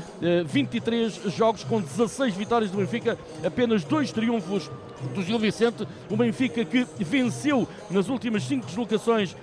23 0.47 1.33
jogos 1.35 1.65
com 1.65 1.81
16 1.81 2.35
vitórias 2.35 2.71
do 2.71 2.79
Benfica, 2.79 3.19
apenas 3.45 3.85
dois 3.85 4.13
triunfos 4.13 4.71
do 5.15 5.23
Gil 5.23 5.39
Vicente, 5.39 5.87
o 6.11 6.17
Benfica 6.17 6.65
que 6.65 6.87
venceu 7.01 7.67
nas 7.91 8.09
últimas 8.09 8.45
cinco 8.45 8.67
deslocações 8.67 9.35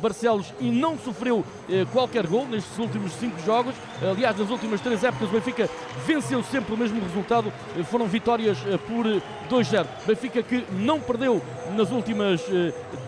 Barcelos 0.00 0.52
e 0.60 0.70
não 0.70 0.98
sofreu 0.98 1.44
qualquer 1.92 2.26
gol 2.26 2.46
nestes 2.46 2.78
últimos 2.78 3.12
cinco 3.14 3.40
jogos. 3.44 3.74
Aliás, 4.00 4.36
nas 4.36 4.50
últimas 4.50 4.61
três 4.80 5.04
épocas 5.04 5.28
o 5.28 5.32
Benfica 5.32 5.68
venceu 6.06 6.42
sempre 6.42 6.74
o 6.74 6.76
mesmo 6.76 7.00
resultado, 7.00 7.52
foram 7.90 8.06
vitórias 8.06 8.58
por 8.86 9.06
2-0. 9.50 9.86
Benfica 10.06 10.42
que 10.42 10.64
não 10.72 11.00
perdeu 11.00 11.42
nas 11.76 11.90
últimas 11.90 12.42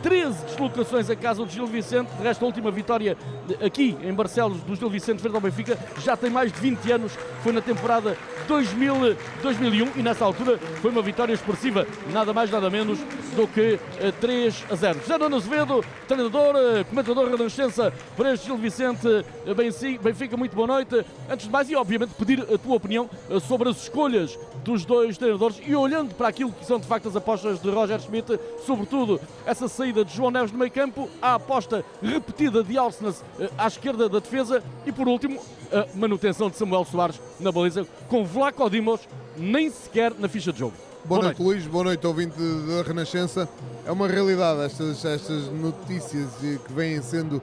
13 0.02 0.44
deslocações 0.44 1.10
a 1.10 1.16
casa 1.16 1.44
do 1.44 1.50
Gil 1.50 1.66
Vicente, 1.66 2.10
de 2.10 2.22
resto 2.22 2.42
a 2.42 2.46
última 2.46 2.70
vitória 2.70 3.16
aqui 3.64 3.96
em 4.02 4.12
Barcelos 4.12 4.60
do 4.60 4.74
Gil 4.76 4.90
Vicente 4.90 5.20
frente 5.20 5.34
ao 5.34 5.40
Benfica 5.40 5.78
já 6.02 6.16
tem 6.16 6.30
mais 6.30 6.52
de 6.52 6.58
20 6.60 6.92
anos, 6.92 7.12
foi 7.42 7.52
na 7.52 7.60
temporada 7.60 8.16
2000, 8.46 9.16
2001 9.42 9.92
e 9.96 10.02
nessa 10.02 10.24
altura 10.24 10.58
foi 10.80 10.90
uma 10.90 11.02
vitória 11.02 11.32
expressiva, 11.32 11.86
nada 12.12 12.32
mais 12.32 12.50
nada 12.50 12.68
menos 12.70 12.98
do 13.34 13.48
que 13.48 13.78
3 14.20 14.64
eh, 14.68 14.72
a 14.72 14.76
0. 14.76 15.00
José 15.00 15.18
Nuno 15.18 15.36
Azevedo, 15.36 15.84
treinador, 16.06 16.54
eh, 16.56 16.84
comentador 16.84 17.28
Renascença 17.30 17.92
para 18.16 18.34
este 18.34 18.46
Gil 18.46 18.56
Vicente, 18.56 19.06
eh, 19.46 19.98
Benfica, 20.00 20.36
muito 20.36 20.54
boa 20.54 20.68
noite. 20.68 21.04
Antes 21.28 21.43
de 21.44 21.50
mais, 21.50 21.70
e 21.70 21.76
obviamente 21.76 22.14
pedir 22.14 22.40
a 22.40 22.58
tua 22.58 22.76
opinião 22.76 23.08
sobre 23.46 23.68
as 23.68 23.82
escolhas 23.82 24.38
dos 24.64 24.84
dois 24.84 25.18
treinadores 25.18 25.60
e 25.64 25.74
olhando 25.74 26.14
para 26.14 26.28
aquilo 26.28 26.52
que 26.52 26.64
são 26.64 26.78
de 26.78 26.86
facto 26.86 27.08
as 27.08 27.16
apostas 27.16 27.60
de 27.60 27.70
Roger 27.70 28.00
Schmidt, 28.00 28.38
sobretudo 28.66 29.20
essa 29.44 29.68
saída 29.68 30.04
de 30.04 30.14
João 30.14 30.30
Neves 30.30 30.52
no 30.52 30.58
meio 30.58 30.70
campo, 30.70 31.08
a 31.20 31.34
aposta 31.34 31.84
repetida 32.02 32.64
de 32.64 32.76
Alcenas 32.78 33.22
à 33.58 33.66
esquerda 33.66 34.08
da 34.08 34.18
defesa 34.18 34.62
e 34.86 34.92
por 34.92 35.06
último 35.06 35.40
a 35.72 35.96
manutenção 35.96 36.48
de 36.48 36.56
Samuel 36.56 36.84
Soares 36.84 37.20
na 37.38 37.52
baliza 37.52 37.86
com 38.08 38.24
Vlaco 38.24 38.68
Dimos 38.70 39.00
nem 39.36 39.70
sequer 39.70 40.14
na 40.18 40.28
ficha 40.28 40.52
de 40.52 40.60
jogo. 40.60 40.74
Boa, 41.04 41.20
Boa 41.20 41.22
noite, 41.24 41.42
noite, 41.42 41.56
Luís. 41.56 41.66
Boa 41.66 41.84
noite, 41.84 42.06
ouvinte 42.06 42.36
da 42.38 42.82
Renascença. 42.82 43.48
É 43.84 43.92
uma 43.92 44.08
realidade 44.08 44.62
estas, 44.62 45.04
estas 45.04 45.48
notícias 45.48 46.30
que 46.36 46.72
vêm 46.72 47.02
sendo 47.02 47.42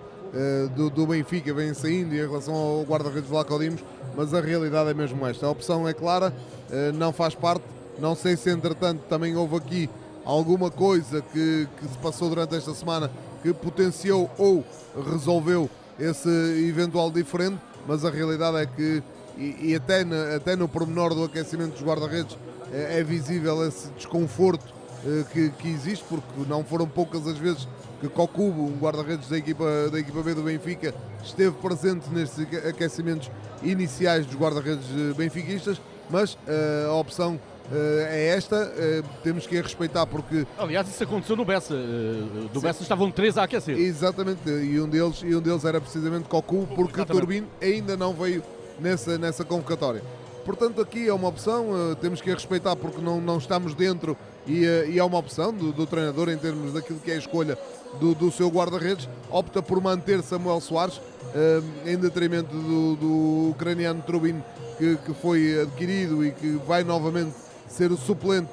do, 0.75 0.89
do, 0.89 1.07
Benfica, 1.07 1.53
vêm 1.53 1.73
saindo 1.73 2.13
em 2.15 2.19
relação 2.19 2.53
ao 2.53 2.83
guarda-redes 2.83 3.29
Vlaco 3.29 3.59
Dimos, 3.59 3.83
mas 4.15 4.33
a 4.33 4.39
realidade 4.39 4.89
é 4.89 4.93
mesmo 4.93 5.25
esta. 5.27 5.45
A 5.45 5.49
opção 5.49 5.87
é 5.87 5.93
clara, 5.93 6.33
uh, 6.69 6.93
não 6.93 7.11
faz 7.11 7.35
parte. 7.35 7.63
Não 7.99 8.15
sei 8.15 8.37
se 8.37 8.49
entretanto 8.49 9.01
também 9.09 9.35
houve 9.35 9.57
aqui 9.57 9.89
alguma 10.23 10.71
coisa 10.71 11.21
que, 11.21 11.67
que 11.77 11.87
se 11.87 11.97
passou 11.97 12.29
durante 12.29 12.55
esta 12.55 12.73
semana 12.73 13.11
que 13.43 13.53
potenciou 13.53 14.29
ou 14.37 14.63
resolveu 15.09 15.69
esse 15.99 16.29
eventual 16.67 17.11
diferente, 17.11 17.59
mas 17.87 18.05
a 18.05 18.09
realidade 18.09 18.57
é 18.57 18.65
que, 18.65 19.03
e, 19.37 19.71
e 19.71 19.75
até, 19.75 20.03
na, 20.03 20.35
até 20.35 20.55
no 20.55 20.67
pormenor 20.67 21.13
do 21.13 21.23
aquecimento 21.23 21.73
dos 21.73 21.83
guarda-redes, 21.83 22.37
é, 22.71 22.99
é 22.99 23.03
visível 23.03 23.67
esse 23.67 23.89
desconforto 23.89 24.73
eh, 25.05 25.23
que, 25.31 25.49
que, 25.49 25.67
existe, 25.67 26.05
porque 26.07 26.25
não 26.47 26.63
foram 26.63 26.87
poucas 26.87 27.27
as 27.27 27.37
vezes 27.37 27.67
que 28.01 28.09
Cocubo, 28.09 28.63
um 28.63 28.77
guarda-redes 28.79 29.29
da 29.29 29.37
equipa, 29.37 29.63
da 29.91 29.99
equipa 29.99 30.23
B 30.23 30.33
do 30.33 30.41
Benfica, 30.41 30.93
esteve 31.23 31.55
presente 31.57 32.09
nestes 32.09 32.47
aquecimentos 32.67 33.29
iniciais 33.61 34.25
dos 34.25 34.35
guarda-redes 34.35 34.85
eh, 34.89 35.13
benfiquistas, 35.13 35.79
mas 36.09 36.33
uh, 36.33 36.89
a 36.89 36.95
opção 36.95 37.35
uh, 37.35 37.75
é 38.09 38.29
esta, 38.29 38.55
uh, 38.55 39.07
temos 39.23 39.45
que 39.45 39.55
a 39.55 39.61
respeitar 39.61 40.07
porque... 40.07 40.47
Aliás, 40.57 40.89
isso 40.89 41.03
aconteceu 41.03 41.35
no 41.35 41.45
Bessa, 41.45 41.75
do 41.75 42.59
Sim. 42.59 42.59
Bessa 42.59 42.81
estavam 42.81 43.11
três 43.11 43.37
a 43.37 43.43
aquecer. 43.43 43.77
Exatamente, 43.77 44.49
e 44.49 44.81
um 44.81 44.89
deles, 44.89 45.21
e 45.23 45.35
um 45.35 45.41
deles 45.41 45.63
era 45.63 45.79
precisamente 45.79 46.27
Cocubo, 46.27 46.65
porque 46.75 46.95
Exatamente. 46.95 47.21
Turbin 47.21 47.47
ainda 47.61 47.95
não 47.95 48.13
veio 48.13 48.43
nessa, 48.79 49.15
nessa 49.19 49.45
convocatória. 49.45 50.01
Portanto, 50.43 50.81
aqui 50.81 51.07
é 51.07 51.13
uma 51.13 51.27
opção, 51.27 51.67
temos 52.01 52.19
que 52.19 52.31
a 52.31 52.33
respeitar 52.33 52.75
porque 52.75 52.99
não, 52.99 53.21
não 53.21 53.37
estamos 53.37 53.75
dentro 53.75 54.17
e, 54.47 54.65
uh, 54.65 54.89
e 54.89 54.99
é 54.99 55.03
uma 55.03 55.17
opção 55.17 55.53
do, 55.53 55.71
do, 55.71 55.85
treinador 55.85 56.29
em 56.29 56.37
termos 56.37 56.73
daquilo 56.73 56.99
que 56.99 57.11
é 57.11 57.15
a 57.15 57.17
escolha 57.17 57.57
do, 57.99 58.15
do 58.15 58.31
seu 58.31 58.49
guarda-redes. 58.49 59.07
Opta 59.29 59.61
por 59.61 59.81
manter 59.81 60.21
Samuel 60.23 60.59
Soares 60.61 60.97
uh, 60.97 61.63
em 61.85 61.97
detrimento 61.97 62.55
do, 62.55 62.95
do 62.95 63.49
ucraniano 63.51 64.01
Trubin, 64.01 64.43
que, 64.77 64.97
que, 64.97 65.13
foi 65.13 65.61
adquirido 65.61 66.25
e 66.25 66.31
que 66.31 66.59
vai 66.67 66.83
novamente 66.83 67.33
ser 67.67 67.91
o 67.91 67.97
suplente 67.97 68.49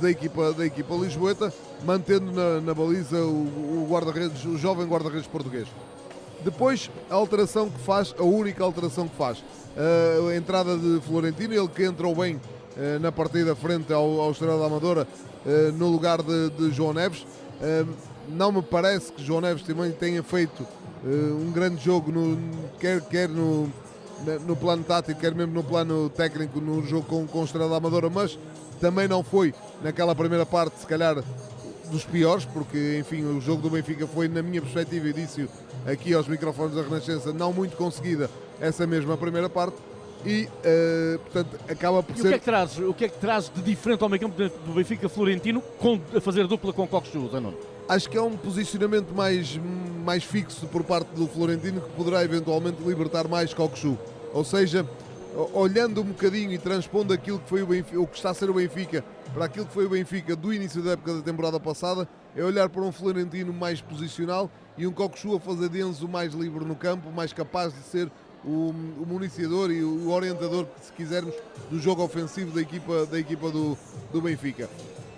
da, 0.00 0.10
equipa, 0.10 0.54
da 0.54 0.64
equipa 0.64 0.94
Lisboeta, 0.94 1.52
mantendo 1.84 2.32
na, 2.32 2.58
na 2.58 2.72
baliza 2.72 3.18
o, 3.18 3.82
o 3.82 3.86
guarda-redes, 3.90 4.42
o 4.46 4.56
jovem 4.56 4.86
guarda-redes 4.86 5.26
português. 5.26 5.68
Depois, 6.42 6.90
a 7.10 7.14
alteração 7.14 7.68
que 7.68 7.78
faz, 7.80 8.14
a 8.18 8.22
única 8.22 8.64
alteração 8.64 9.06
que 9.06 9.14
faz, 9.14 9.44
a 9.76 10.34
entrada 10.34 10.76
de 10.76 11.00
Florentino, 11.00 11.52
ele 11.52 11.68
que 11.68 11.84
entrou 11.84 12.14
bem 12.14 12.36
eh, 12.36 12.57
na 13.00 13.10
partida 13.10 13.54
frente 13.56 13.92
ao, 13.92 14.20
ao 14.20 14.30
Estrela 14.30 14.58
da 14.58 14.66
Amadora 14.66 15.06
eh, 15.46 15.72
no 15.72 15.88
lugar 15.88 16.22
de, 16.22 16.50
de 16.50 16.70
João 16.70 16.92
Neves. 16.92 17.26
Eh, 17.60 17.84
não 18.28 18.52
me 18.52 18.62
parece 18.62 19.12
que 19.12 19.24
João 19.24 19.40
Neves 19.40 19.62
também 19.62 19.90
tenha 19.90 20.22
feito 20.22 20.66
um 21.04 21.52
grande 21.52 21.82
jogo, 21.82 22.10
no, 22.10 22.36
quer, 22.80 23.00
quer 23.02 23.28
no, 23.28 23.72
no 24.46 24.56
plano 24.56 24.82
tático, 24.82 25.20
quer 25.20 25.32
mesmo 25.32 25.54
no 25.54 25.62
plano 25.62 26.10
técnico, 26.10 26.60
no 26.60 26.84
jogo 26.84 27.06
com, 27.06 27.26
com 27.26 27.44
Estrela 27.44 27.70
da 27.70 27.76
Amadora, 27.76 28.10
mas 28.10 28.36
também 28.80 29.06
não 29.06 29.22
foi 29.22 29.54
naquela 29.80 30.14
primeira 30.14 30.44
parte, 30.44 30.80
se 30.80 30.86
calhar, 30.86 31.22
dos 31.90 32.04
piores, 32.04 32.44
porque 32.44 32.98
enfim, 32.98 33.24
o 33.24 33.40
jogo 33.40 33.62
do 33.62 33.70
Benfica 33.70 34.06
foi, 34.06 34.28
na 34.28 34.42
minha 34.42 34.60
perspectiva, 34.60 35.08
e 35.08 35.12
disse 35.12 35.48
aqui 35.86 36.12
aos 36.12 36.28
microfones 36.28 36.74
da 36.74 36.82
Renascença, 36.82 37.32
não 37.32 37.52
muito 37.52 37.76
conseguida 37.76 38.28
essa 38.60 38.86
mesma 38.86 39.16
primeira 39.16 39.48
parte 39.48 39.76
e 40.24 40.44
uh, 40.44 41.18
portanto 41.20 41.58
acaba 41.68 42.02
por 42.02 42.14
e 42.16 42.20
ser. 42.20 42.26
O 42.26 42.30
que, 42.30 42.34
é 42.34 42.38
que 42.38 42.44
traz, 42.44 42.78
o 42.78 42.94
que 42.94 43.04
é 43.04 43.08
que 43.08 43.18
traz 43.18 43.50
de 43.54 43.62
diferente 43.62 44.02
ao 44.02 44.08
meio 44.08 44.20
campo 44.20 44.36
do 44.36 44.72
Benfica 44.72 45.08
Florentino 45.08 45.60
com, 45.78 46.00
a 46.14 46.20
fazer 46.20 46.46
dupla 46.46 46.72
com 46.72 46.86
Coxu, 46.86 47.28
Zanon? 47.30 47.52
Acho 47.88 48.10
que 48.10 48.18
é 48.18 48.22
um 48.22 48.36
posicionamento 48.36 49.14
mais, 49.14 49.58
mais 50.04 50.22
fixo 50.22 50.66
por 50.66 50.84
parte 50.84 51.08
do 51.14 51.26
Florentino 51.26 51.80
que 51.80 51.90
poderá 51.90 52.22
eventualmente 52.22 52.82
libertar 52.82 53.26
mais 53.28 53.54
Coxu. 53.54 53.96
Ou 54.34 54.44
seja, 54.44 54.86
olhando 55.54 56.00
um 56.02 56.04
bocadinho 56.04 56.52
e 56.52 56.58
transpondo 56.58 57.12
aquilo 57.12 57.38
que 57.38 57.48
foi 57.48 57.62
o, 57.62 57.66
Benfica, 57.66 58.00
o 58.00 58.06
que 58.06 58.16
está 58.16 58.30
a 58.30 58.34
ser 58.34 58.50
o 58.50 58.54
Benfica 58.54 59.04
para 59.32 59.44
aquilo 59.44 59.66
que 59.66 59.72
foi 59.72 59.86
o 59.86 59.90
Benfica 59.90 60.34
do 60.34 60.52
início 60.52 60.82
da 60.82 60.92
época 60.92 61.14
da 61.14 61.22
temporada 61.22 61.60
passada, 61.60 62.08
é 62.36 62.42
olhar 62.42 62.68
para 62.68 62.82
um 62.82 62.92
Florentino 62.92 63.52
mais 63.52 63.80
posicional 63.80 64.50
e 64.76 64.86
um 64.86 64.92
Coxu 64.92 65.36
a 65.36 65.40
fazer 65.40 65.68
Denso 65.68 66.08
mais 66.08 66.34
livre 66.34 66.64
no 66.64 66.76
campo, 66.76 67.10
mais 67.10 67.32
capaz 67.32 67.72
de 67.72 67.80
ser 67.80 68.10
o, 68.44 68.70
o 68.70 69.06
municiador 69.06 69.70
e 69.70 69.82
o 69.82 70.10
orientador, 70.10 70.66
se 70.80 70.92
quisermos, 70.92 71.34
do 71.70 71.78
jogo 71.78 72.02
ofensivo 72.02 72.52
da 72.52 72.60
equipa, 72.60 73.06
da 73.06 73.18
equipa 73.18 73.50
do, 73.50 73.76
do 74.12 74.20
Benfica. 74.20 74.68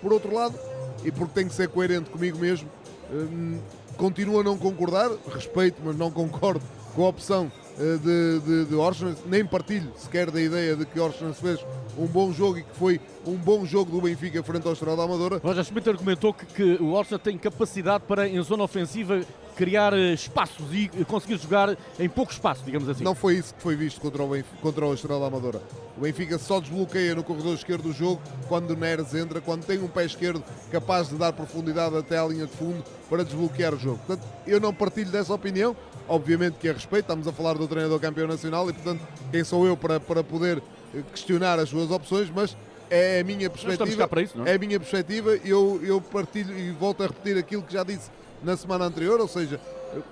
Por 0.01 0.11
outro 0.11 0.33
lado, 0.33 0.57
e 1.03 1.11
porque 1.11 1.33
tenho 1.33 1.49
que 1.49 1.55
ser 1.55 1.69
coerente 1.69 2.09
comigo 2.09 2.37
mesmo, 2.37 2.69
hum, 3.11 3.59
continuo 3.97 4.39
a 4.39 4.43
não 4.43 4.57
concordar, 4.57 5.09
respeito, 5.33 5.81
mas 5.83 5.95
não 5.95 6.11
concordo 6.11 6.61
com 6.95 7.05
a 7.05 7.07
opção 7.07 7.51
eh, 7.79 7.97
de, 7.97 8.39
de, 8.39 8.65
de 8.65 8.75
Orsnes, 8.75 9.17
nem 9.25 9.45
partilho 9.45 9.91
sequer 9.95 10.29
da 10.29 10.41
ideia 10.41 10.75
de 10.75 10.85
que 10.85 10.99
Orsnes 10.99 11.39
fez 11.39 11.59
um 11.97 12.05
bom 12.05 12.31
jogo 12.31 12.57
e 12.57 12.63
que 12.63 12.75
foi 12.75 12.99
um 13.25 13.35
bom 13.35 13.65
jogo 13.65 13.91
do 13.91 14.01
Benfica 14.01 14.43
frente 14.43 14.67
ao 14.67 14.73
Estrela 14.73 14.97
da 14.97 15.03
Amadora. 15.03 15.39
Roger 15.43 15.63
Schmidt 15.63 15.89
argumentou 15.89 16.33
que, 16.33 16.45
que 16.45 16.83
o 16.83 16.91
Orsnes 16.91 17.21
tem 17.21 17.37
capacidade 17.37 18.03
para, 18.07 18.27
em 18.27 18.41
zona 18.43 18.63
ofensiva, 18.63 19.21
criar 19.55 19.93
eh, 19.93 20.13
espaços 20.13 20.65
e 20.73 20.89
conseguir 21.05 21.37
jogar 21.37 21.77
em 21.99 22.09
pouco 22.09 22.31
espaço, 22.31 22.63
digamos 22.65 22.87
assim. 22.89 23.03
Não 23.03 23.15
foi 23.15 23.35
isso 23.35 23.53
que 23.53 23.61
foi 23.61 23.75
visto 23.75 23.99
contra 24.01 24.23
o, 24.23 24.27
Benfica, 24.27 24.57
contra 24.61 24.85
o 24.85 24.93
Estrela 24.93 25.27
Amadora. 25.27 25.61
O 25.97 26.01
Benfica 26.01 26.37
só 26.37 26.59
desbloqueia 26.59 27.15
no 27.15 27.23
corredor 27.23 27.55
esquerdo 27.55 27.83
do 27.83 27.93
jogo 27.93 28.21
quando 28.47 28.71
o 28.71 28.75
Neres 28.75 29.13
entra, 29.13 29.41
quando 29.41 29.65
tem 29.65 29.79
um 29.79 29.87
pé 29.87 30.05
esquerdo 30.05 30.43
capaz 30.71 31.09
de 31.09 31.15
dar 31.15 31.33
profundidade 31.33 31.95
até 31.95 32.17
à 32.17 32.25
linha 32.25 32.45
de 32.45 32.53
fundo 32.53 32.83
para 33.09 33.23
desbloquear 33.23 33.73
o 33.73 33.79
jogo. 33.79 33.99
Portanto, 34.05 34.27
eu 34.47 34.59
não 34.59 34.73
partilho 34.73 35.11
dessa 35.11 35.33
opinião. 35.33 35.75
Obviamente 36.07 36.55
que 36.55 36.67
a 36.67 36.73
respeito, 36.73 37.03
estamos 37.03 37.27
a 37.27 37.31
falar 37.31 37.53
do 37.53 37.67
treinador 37.67 37.99
campeão 37.99 38.27
nacional 38.27 38.69
e, 38.69 38.73
portanto, 38.73 39.01
quem 39.31 39.43
sou 39.43 39.65
eu 39.65 39.77
para, 39.77 39.99
para 39.99 40.23
poder 40.23 40.61
eh, 40.93 41.01
questionar 41.11 41.59
as 41.59 41.69
suas 41.69 41.89
opções, 41.91 42.29
mas 42.29 42.57
é 42.91 43.21
a 43.21 43.23
minha 43.23 43.49
perspectiva. 43.49 44.21
Isso, 44.21 44.43
é? 44.45 44.51
é? 44.51 44.55
a 44.55 44.59
minha 44.59 44.77
perspectiva. 44.77 45.37
Eu, 45.45 45.79
eu 45.81 46.01
partilho 46.01 46.57
e 46.57 46.71
volto 46.71 47.01
a 47.01 47.07
repetir 47.07 47.37
aquilo 47.37 47.63
que 47.63 47.73
já 47.73 47.83
disse 47.83 48.11
na 48.43 48.57
semana 48.57 48.85
anterior, 48.85 49.19
ou 49.21 49.27
seja, 49.27 49.59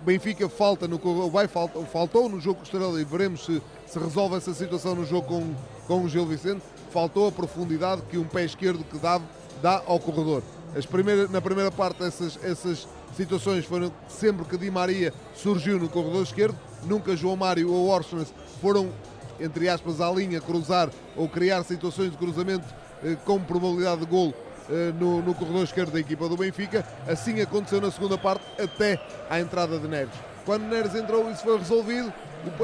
Benfica 0.02 0.48
falta 0.48 0.88
no 0.88 0.98
vai 1.30 1.48
falta, 1.48 1.80
faltou 1.86 2.30
no 2.30 2.40
jogo 2.40 2.56
com 2.56 2.62
o 2.62 2.64
Estrela 2.64 3.02
e 3.02 3.04
veremos 3.04 3.46
se, 3.46 3.62
se 3.86 4.00
resolve 4.00 4.36
essa 4.36 4.54
situação 4.54 4.96
no 4.96 5.06
jogo 5.06 5.28
com, 5.28 5.56
com 5.88 6.04
o 6.06 6.10
Gil 6.10 6.26
Vicente. 6.26 6.62
Faltou 6.92 7.28
a 7.28 7.32
profundidade 7.32 8.02
que 8.04 8.18
um 8.18 8.26
pé 8.26 8.46
esquerdo 8.46 8.84
que 8.84 8.98
dá, 8.98 9.20
dá 9.62 9.84
ao 9.86 10.00
corredor. 10.00 10.42
As 10.76 10.86
primeiras, 10.86 11.30
na 11.30 11.42
primeira 11.42 11.72
parte 11.72 12.04
essas, 12.04 12.40
essas 12.44 12.88
situações 13.16 13.66
foram 13.66 13.92
sempre 14.08 14.46
que 14.46 14.58
Di 14.58 14.72
Maria 14.72 15.14
surgiu 15.36 15.80
no 15.80 15.90
corredor 15.90 16.24
esquerdo, 16.24 16.58
nunca 16.86 17.16
João 17.16 17.36
Mário 17.36 17.72
ou 17.72 17.88
Orsnes 17.88 18.34
foram 18.62 18.92
entre 19.40 19.70
aspas, 19.70 20.02
à 20.02 20.10
linha, 20.12 20.42
cruzar 20.42 20.90
ou 21.16 21.28
criar 21.28 21.64
situações 21.64 22.12
de 22.12 22.18
cruzamento 22.18 22.66
eh, 23.04 23.16
com 23.26 23.40
probabilidade 23.40 24.02
de 24.02 24.06
golo 24.06 24.34
eh, 24.70 24.94
no, 25.00 25.22
no 25.22 25.34
corredor 25.34 25.64
esquerdo 25.64 25.92
da 25.92 26.00
equipa 26.00 26.28
do 26.28 26.38
Benfica. 26.38 26.86
Assim 27.08 27.42
aconteceu 27.42 27.82
na 27.82 27.92
segunda 27.92 28.18
parte, 28.18 28.44
até 28.62 29.00
à 29.30 29.40
entrada 29.40 29.80
de 29.80 29.88
Neres. 29.88 30.14
Quando 30.46 30.64
Neres 30.64 30.96
entrou, 30.96 31.30
isso 31.32 31.44
foi 31.44 31.58
resolvido. 31.58 32.14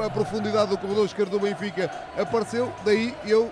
A 0.02 0.10
profundidade 0.10 0.70
do 0.70 0.78
corredor 0.78 1.04
esquerdo 1.04 1.32
do 1.32 1.40
Benfica 1.40 1.90
apareceu. 2.16 2.72
Daí 2.84 3.14
eu 3.26 3.50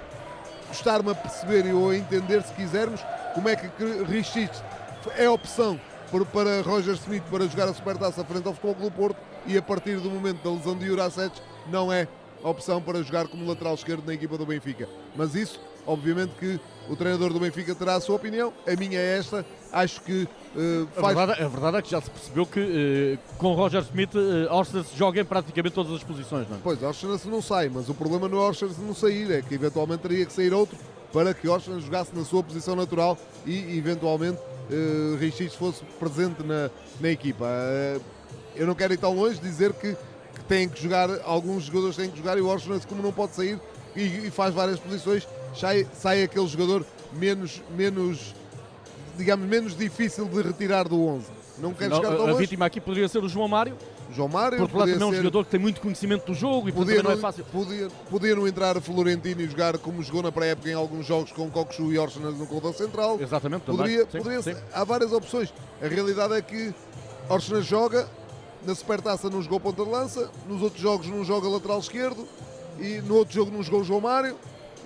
gostar-me 0.69 1.11
a 1.11 1.15
perceber 1.15 1.73
ou 1.73 1.91
a 1.91 1.97
entender, 1.97 2.43
se 2.43 2.53
quisermos, 2.55 3.01
como 3.35 3.49
é 3.49 3.57
que 3.57 3.69
Richich 4.05 4.63
é 5.17 5.29
opção 5.29 5.79
para 6.33 6.63
Roger 6.63 6.95
Smith 6.95 7.25
para 7.31 7.47
jogar 7.47 7.69
a 7.69 7.75
Supertaça 7.75 8.25
frente 8.25 8.47
ao 8.47 8.55
Futebol 8.55 8.75
Clube 8.75 8.97
Porto 8.97 9.17
e 9.47 9.59
a 9.59 9.63
partir 9.63 9.97
do 9.97 10.09
momento 10.09 10.43
da 10.43 10.51
lesão 10.51 10.77
de 10.77 10.87
Jurasets 10.87 11.43
não 11.67 11.93
é 11.93 12.07
opção 12.49 12.81
para 12.81 13.03
jogar 13.03 13.27
como 13.27 13.47
lateral 13.47 13.75
esquerdo 13.75 14.05
na 14.07 14.15
equipa 14.15 14.37
do 14.39 14.47
Benfica. 14.47 14.89
Mas 15.17 15.35
isso, 15.35 15.61
obviamente 15.87 16.33
que 16.39 16.61
o 16.89 16.95
treinador 16.95 17.33
do 17.33 17.41
Benfica 17.41 17.75
terá 17.75 17.95
a 17.95 18.01
sua 18.01 18.17
opinião, 18.17 18.53
a 18.67 18.77
minha 18.77 18.99
é 18.99 19.19
esta, 19.19 19.45
acho 19.73 20.03
que 20.03 20.29
uh, 20.55 20.87
faz... 20.95 21.17
a, 21.17 21.25
verdade, 21.25 21.43
a 21.43 21.49
verdade 21.49 21.77
é 21.79 21.83
que 21.83 21.91
já 21.91 22.01
se 22.01 22.11
percebeu 22.11 22.45
que 22.47 22.61
uh, 22.61 23.39
com 23.39 23.55
Roger 23.55 23.83
Smith 23.83 24.15
uh, 24.15 24.97
joga 24.97 25.21
em 25.21 25.25
praticamente 25.25 25.75
todas 25.75 25.93
as 25.93 26.05
posições, 26.05 26.49
não 26.49 26.57
é? 26.57 26.61
Pois, 26.63 26.83
Orsnes 26.83 27.25
não 27.25 27.41
sai, 27.41 27.69
mas 27.69 27.89
o 27.89 27.95
problema 27.95 28.29
não 28.29 28.39
é 28.39 28.43
Orsnes 28.43 28.77
não 28.79 28.95
sair, 28.95 29.33
é 29.33 29.41
que 29.41 29.55
eventualmente 29.55 30.03
teria 30.03 30.27
que 30.27 30.33
sair 30.33 30.53
outro 30.53 30.77
para 31.13 31.33
que 31.33 31.49
Orsnes 31.49 31.85
jogasse 31.85 32.11
na 32.15 32.25
sua 32.25 32.43
posição 32.43 32.75
natural 32.77 33.17
e 33.47 33.79
eventualmente 33.79 34.39
uh, 34.39 35.17
Richich 35.17 35.57
fosse 35.57 35.83
presente 35.99 36.43
na, 36.43 36.69
na 37.01 37.09
equipa. 37.09 37.45
Uh, 37.47 38.03
eu 38.57 38.67
não 38.67 38.75
quero 38.75 38.95
ir 38.95 38.99
tão 38.99 39.15
longe 39.15 39.41
dizer 39.41 39.73
que, 39.73 39.97
que 40.35 40.45
têm 40.45 40.69
que 40.69 40.83
jogar, 40.83 41.09
alguns 41.25 41.65
jogadores 41.65 41.97
têm 41.97 42.11
que 42.11 42.19
jogar 42.19 42.37
e 42.39 42.41
o 42.41 42.47
Orsnes 42.47 42.85
como 42.85 43.03
não 43.03 43.13
pode 43.13 43.35
sair 43.35 43.61
e, 43.97 44.27
e 44.27 44.31
faz 44.31 44.55
várias 44.55 44.79
posições, 44.79 45.27
sai, 45.55 45.87
sai 45.95 46.23
aquele 46.23 46.47
jogador 46.47 46.85
menos, 47.13 47.63
menos, 47.77 48.35
digamos, 49.17 49.49
menos 49.49 49.77
difícil 49.77 50.27
de 50.27 50.43
retirar 50.43 50.89
do 50.89 51.01
11. 51.01 51.27
Não 51.59 51.73
quero 51.73 51.95
chegar 51.95 52.17
tão 52.17 52.27
A 52.27 52.33
vítima 52.35 52.67
aqui 52.67 52.81
poderia 52.81 53.09
ser 53.09 53.23
o 53.23 53.29
João 53.29 53.47
Mário. 53.47 53.77
João 54.13 54.29
Mário. 54.29 54.59
Porque 54.59 54.77
lá 54.77 54.87
também 54.87 55.01
é 55.01 55.07
um 55.07 55.15
jogador 55.15 55.45
que 55.45 55.51
tem 55.51 55.61
muito 55.61 55.81
conhecimento 55.81 56.27
do 56.27 56.35
jogo 56.35 56.69
e 56.69 56.73
podia 56.73 56.97
não, 56.97 57.05
não 57.05 57.13
é 57.13 57.17
fácil. 57.17 57.45
Podia, 57.45 57.89
podia 58.11 58.35
não 58.35 58.47
entrar 58.47 58.81
Florentino 58.81 59.41
e 59.41 59.49
jogar 59.49 59.79
como 59.79 60.03
jogou 60.03 60.23
na 60.23 60.33
pré-época 60.33 60.69
em 60.69 60.75
alguns 60.75 61.07
jogos 61.07 61.33
com 61.33 61.49
Coxu 61.51 61.93
e 61.93 61.99
Orsonas 61.99 62.37
no 62.37 62.47
corredor 62.47 62.75
central. 62.75 63.19
Exatamente, 63.21 63.63
poderia, 63.63 64.05
também. 64.07 64.23
poderia 64.23 64.43
sim, 64.43 64.55
sim. 64.55 64.61
Há 64.73 64.85
várias 64.85 65.13
opções. 65.13 65.53
A 65.81 65.87
realidade 65.87 66.35
é 66.35 66.43
que 66.43 66.75
Orsonas 67.29 67.65
joga, 67.65 68.09
na 68.67 68.75
Supertaça 68.75 69.31
não 69.31 69.43
jogou 69.43 69.61
ponta 69.61 69.85
de 69.85 69.91
lança, 69.91 70.31
nos 70.49 70.63
outros 70.63 70.81
jogos 70.81 71.07
não 71.09 71.25
joga 71.25 71.49
lateral 71.49 71.79
esquerdo 71.79 72.27
e 72.79 73.01
no 73.03 73.17
outro 73.17 73.35
jogo 73.35 73.51
não 73.51 73.63
jogou 73.63 73.81
o 73.81 73.85
João 73.85 74.01
Mário, 74.01 74.37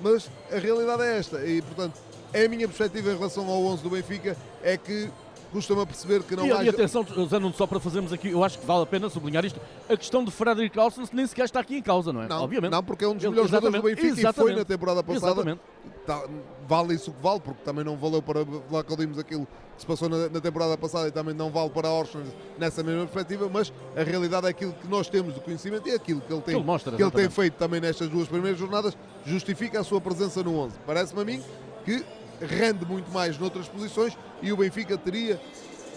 mas 0.02 0.30
a 0.52 0.58
realidade 0.58 1.02
é 1.02 1.18
esta 1.18 1.44
e 1.44 1.62
portanto 1.62 1.98
é 2.32 2.44
a 2.44 2.48
minha 2.48 2.66
perspectiva 2.66 3.10
em 3.10 3.16
relação 3.16 3.46
ao 3.46 3.62
11 3.64 3.82
do 3.82 3.90
Benfica 3.90 4.36
é 4.62 4.76
que 4.76 5.08
custa-me 5.50 5.80
a 5.80 5.86
perceber 5.86 6.22
que 6.22 6.36
não 6.36 6.46
e, 6.46 6.52
haja... 6.52 6.64
E 6.64 6.68
atenção, 6.68 7.06
Zanundo, 7.26 7.56
só 7.56 7.66
para 7.66 7.80
fazermos 7.80 8.12
aqui, 8.12 8.28
eu 8.28 8.44
acho 8.44 8.58
que 8.58 8.66
vale 8.66 8.82
a 8.82 8.86
pena 8.86 9.08
sublinhar 9.08 9.44
isto, 9.44 9.58
a 9.88 9.96
questão 9.96 10.22
de 10.22 10.30
Frederic 10.30 10.74
Clausen 10.74 11.08
nem 11.12 11.26
sequer 11.26 11.44
está 11.46 11.60
aqui 11.60 11.76
em 11.76 11.82
causa, 11.82 12.12
não 12.12 12.22
é? 12.22 12.28
Não, 12.28 12.42
Obviamente. 12.42 12.70
Não, 12.70 12.82
porque 12.82 13.04
é 13.04 13.08
um 13.08 13.14
dos 13.14 13.24
melhores 13.24 13.50
jogadores 13.50 13.76
do 13.76 13.82
Benfica 13.82 14.06
exatamente. 14.08 14.38
e 14.38 14.42
foi 14.42 14.54
na 14.54 14.64
temporada 14.64 15.02
passada. 15.02 15.26
Exatamente. 15.26 15.60
Tá, 16.08 16.26
vale 16.66 16.94
isso 16.94 17.12
que 17.12 17.22
vale, 17.22 17.38
porque 17.38 17.62
também 17.62 17.84
não 17.84 17.94
valeu 17.94 18.22
para 18.22 18.42
Vlacodimos 18.42 19.18
aquilo 19.18 19.46
que 19.76 19.82
se 19.82 19.86
passou 19.86 20.08
na, 20.08 20.30
na, 20.30 20.40
temporada 20.40 20.74
passada 20.78 21.06
e 21.06 21.10
também 21.10 21.34
não 21.34 21.50
vale 21.50 21.68
para 21.68 21.90
Orsens 21.90 22.28
nessa 22.58 22.82
mesma 22.82 23.02
perspectiva, 23.02 23.46
mas 23.52 23.70
a 23.94 24.02
realidade 24.02 24.46
é 24.46 24.48
aquilo 24.48 24.72
que 24.72 24.88
nós 24.88 25.06
temos 25.10 25.34
do 25.34 25.42
conhecimento 25.42 25.86
e 25.86 25.92
aquilo 25.92 26.22
que 26.22 26.32
ele 26.32 26.40
tem, 26.40 26.54
que 26.54 26.60
ele, 26.60 26.66
mostra, 26.66 26.96
que 26.96 27.02
ele 27.02 27.10
tem 27.10 27.28
feito 27.28 27.58
também 27.58 27.78
nestas 27.78 28.08
duas 28.08 28.26
primeiras 28.26 28.58
jornadas 28.58 28.96
justifica 29.26 29.80
a 29.80 29.84
sua 29.84 30.00
presença 30.00 30.42
no 30.42 30.56
11. 30.56 30.78
Parece-me 30.86 31.20
a 31.20 31.24
mim 31.26 31.42
que 31.84 32.02
rende 32.40 32.86
muito 32.86 33.12
mais 33.12 33.38
noutras 33.38 33.68
posições 33.68 34.16
e 34.40 34.50
o 34.50 34.56
Benfica 34.56 34.96
teria 34.96 35.38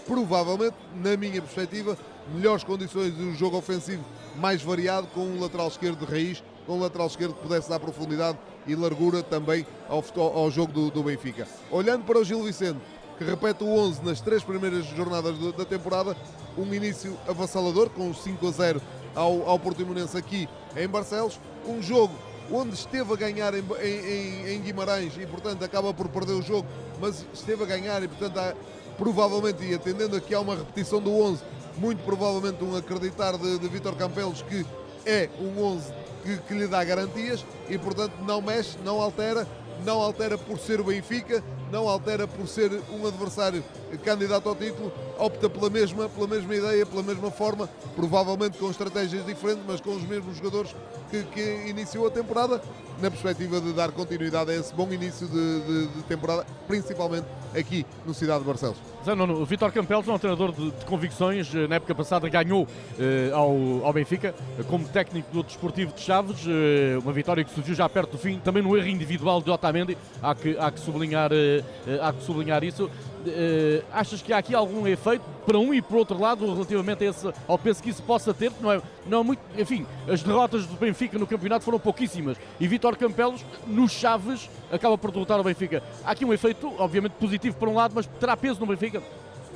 provavelmente, 0.06 0.76
na 0.94 1.16
minha 1.16 1.42
perspectiva, 1.42 1.98
melhores 2.36 2.66
condições 2.66 3.16
de 3.16 3.24
um 3.24 3.34
jogo 3.34 3.56
ofensivo 3.56 4.04
mais 4.36 4.62
variado, 4.62 5.08
com 5.14 5.22
um 5.22 5.40
lateral 5.40 5.70
esquerdo 5.70 6.06
de 6.06 6.12
raiz, 6.12 6.44
com 6.66 6.74
um 6.74 6.80
lateral 6.80 7.08
esquerdo 7.08 7.34
que 7.34 7.42
pudesse 7.42 7.70
dar 7.70 7.80
profundidade 7.80 8.38
e 8.68 8.76
largura 8.76 9.24
também 9.24 9.66
ao, 9.90 10.04
ao 10.18 10.52
jogo 10.52 10.72
do, 10.72 10.92
do, 10.92 11.04
Benfica. 11.04 11.48
Olhando 11.70 12.06
para 12.06 12.20
o 12.20 12.24
Gil 12.24 12.44
Vicente, 12.44 12.80
que 13.18 13.24
repete 13.24 13.64
o 13.64 13.68
11 13.68 14.04
nas 14.04 14.22
três 14.22 14.44
primeiras 14.44 14.86
jornadas 14.86 15.38
do, 15.38 15.52
da 15.52 15.66
temporada, 15.66 16.16
um 16.58 16.74
início 16.74 17.18
avassalador, 17.28 17.90
com 17.90 18.14
5 18.14 18.48
a 18.48 18.52
0 18.52 18.82
ao, 19.16 19.50
ao 19.50 19.60
Portimonense 19.60 20.18
aqui 20.18 20.48
em 20.76 20.88
Barcelos, 20.88 21.40
um 21.68 21.82
jogo 21.82 22.14
onde 22.52 22.74
esteve 22.74 23.14
a 23.14 23.16
ganhar 23.16 23.54
em, 23.54 23.64
em, 23.82 24.56
em, 24.56 24.62
Guimarães 24.62 25.14
e, 25.18 25.26
portanto, 25.26 25.64
acaba 25.64 25.94
por 25.94 26.10
perder 26.10 26.34
o 26.34 26.42
jogo, 26.42 26.68
mas 27.00 27.26
esteve 27.34 27.64
a 27.64 27.66
ganhar 27.66 28.04
e, 28.04 28.08
portanto, 28.08 28.58
provavelmente, 28.98 29.64
e 29.64 29.74
atendendo 29.74 30.16
aqui 30.16 30.34
a 30.34 30.40
uma 30.40 30.56
repetição 30.56 31.00
do 31.02 31.12
11, 31.12 31.42
muito 31.78 32.04
provavelmente 32.04 32.64
um 32.64 32.76
acreditar 32.76 33.38
de, 33.38 33.58
de 33.58 33.68
Vítor 33.68 33.96
Campelos 33.96 34.42
que 34.44 34.66
é 35.06 35.30
um 35.40 35.64
11 35.64 35.94
que, 36.24 36.38
que, 36.38 36.54
lhe 36.54 36.68
dá 36.68 36.84
garantias 36.84 37.46
e, 37.70 37.78
portanto, 37.78 38.14
não 38.26 38.42
mexe, 38.42 38.78
não 38.84 39.02
altera, 39.02 39.48
não 39.86 40.02
altera 40.02 40.38
por 40.38 40.60
ser 40.60 40.80
o 40.80 40.84
Benfica, 40.84 41.44
não 41.72 41.88
altera 41.88 42.28
por 42.28 42.48
ser 42.48 42.72
um 42.92 43.08
adversário 43.08 43.64
candidato 44.04 44.48
ao 44.50 44.56
título, 44.56 44.92
opta 45.18 45.50
pela 45.50 45.70
mesma, 45.70 46.10
pela 46.10 46.28
mesma 46.28 46.56
ideia, 46.56 46.86
pela 46.86 47.02
mesma 47.02 47.32
forma, 47.32 47.70
provavelmente 47.96 48.58
com 48.58 48.70
estratégias 48.70 49.26
diferentes, 49.26 49.64
mas 49.66 49.80
com 49.80 49.92
os 49.92 50.04
mesmos 50.04 50.38
jogadores 50.38 50.76
que, 51.10 51.24
que 51.24 51.70
iniciou 51.70 52.08
a 52.08 52.12
temporada, 52.12 52.62
na 53.02 53.10
perspectiva 53.10 53.60
de 53.60 53.74
dar 53.74 53.92
continuidade 53.92 54.52
a 54.52 54.56
esse 54.56 54.74
bom 54.74 54.92
início 54.92 55.28
de, 55.28 55.62
de, 55.62 55.88
de 55.88 56.04
temporada, 56.04 56.46
principalmente 56.68 57.26
aqui 57.56 57.86
no 58.06 58.14
Cidade 58.14 58.40
de 58.40 58.46
Barcelos. 58.46 58.78
Zé 59.04 59.16
Nuno, 59.16 59.42
o 59.42 59.46
Vitor 59.46 59.72
Campelos 59.72 60.08
é 60.08 60.12
um 60.12 60.20
treinador 60.20 60.52
de, 60.52 60.72
de, 60.72 60.86
convicções. 60.86 61.54
Eh, 61.54 61.68
na 61.68 61.76
época 61.76 61.96
passada 61.96 62.30
ganhou 62.30 62.68
eh, 63.00 63.32
ao, 63.34 63.86
ao, 63.86 63.94
Benfica 63.94 64.34
como 64.68 64.88
técnico 64.88 65.32
do 65.34 65.44
Desportivo 65.44 65.92
de 65.94 66.02
Chaves. 66.02 66.46
Eh, 66.48 66.98
uma 67.00 67.12
vitória 67.12 67.44
que 67.44 67.52
surgiu 67.52 67.74
já 67.74 67.90
perto 67.90 68.12
do 68.12 68.18
fim, 68.18 68.40
também 68.40 68.62
no 68.62 68.78
erro 68.78 68.88
individual 68.88 69.42
de 69.42 69.50
Otamendi. 69.50 69.98
Há 70.22 70.36
que, 70.36 70.58
há 70.58 70.72
que, 70.72 70.80
sublinhar, 70.80 71.32
eh, 71.34 71.64
eh 71.88 72.00
há 72.02 72.14
que 72.14 72.24
sublinhar 72.24 72.64
isso. 72.64 72.90
Uh, 73.22 73.84
achas 73.92 74.22
que 74.22 74.34
há 74.34 74.40
aqui 74.40 74.56
algum 74.56 74.88
efeito 74.88 75.24
para 75.46 75.58
um 75.60 75.74
e 75.74 75.82
para 75.82 75.96
o 75.96 76.00
outro 76.00 76.20
lado 76.20 76.52
relativamente 76.52 77.04
a 77.04 77.10
esse, 77.10 77.32
ao 77.48 77.58
peso 77.58 77.82
que 77.82 77.90
isso 77.90 78.02
possa 78.02 78.34
ter? 78.34 78.52
Não 78.60 78.72
é, 78.72 78.82
não 79.06 79.20
é 79.20 79.24
muito. 79.24 79.42
Enfim, 79.58 79.86
as 80.08 80.24
derrotas 80.24 80.66
do 80.66 80.76
Benfica 80.76 81.20
no 81.20 81.28
campeonato 81.28 81.64
foram 81.64 81.80
pouquíssimas 81.80 82.38
e 82.60 82.68
Vitor 82.68 82.98
Campelos, 82.98 83.46
nos 83.68 83.92
Chaves, 83.92 84.50
acaba 84.72 84.98
por 84.98 85.12
derrotar 85.12 85.40
o 85.40 85.44
Benfica. 85.44 85.84
Há 86.04 86.12
aqui 86.12 86.26
um 86.26 86.34
efeito, 86.34 86.74
obviamente, 86.80 87.14
positivo 87.14 87.56
para 87.58 87.70
um 87.70 87.76
lado, 87.76 87.94
mas 87.96 88.08
terá 88.20 88.36
peso 88.36 88.60
no 88.60 88.66
Benfica? 88.66 89.02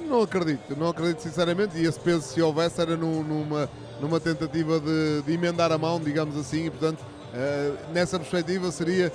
Não 0.07 0.21
acredito, 0.21 0.77
não 0.77 0.89
acredito 0.89 1.19
sinceramente. 1.19 1.77
E 1.77 1.85
esse 1.85 1.99
peso, 1.99 2.21
se 2.21 2.41
houvesse, 2.41 2.79
era 2.79 2.95
numa, 2.95 3.69
numa 3.99 4.19
tentativa 4.19 4.79
de, 4.79 5.23
de 5.23 5.33
emendar 5.33 5.71
a 5.71 5.77
mão, 5.77 5.99
digamos 5.99 6.37
assim, 6.37 6.67
e 6.67 6.69
portanto, 6.69 6.99
uh, 6.99 7.93
nessa 7.93 8.19
perspectiva 8.19 8.71
seria 8.71 9.11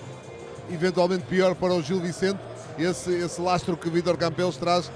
eventualmente 0.73 1.25
pior 1.25 1.55
para 1.55 1.75
o 1.75 1.83
Gil 1.83 2.01
Vicente 2.01 2.39
esse, 2.83 3.12
esse 3.12 3.40
lastro 3.40 3.77
que 3.77 3.88
Vitor 3.88 4.16
Campelos 4.16 4.57
traz 4.57 4.90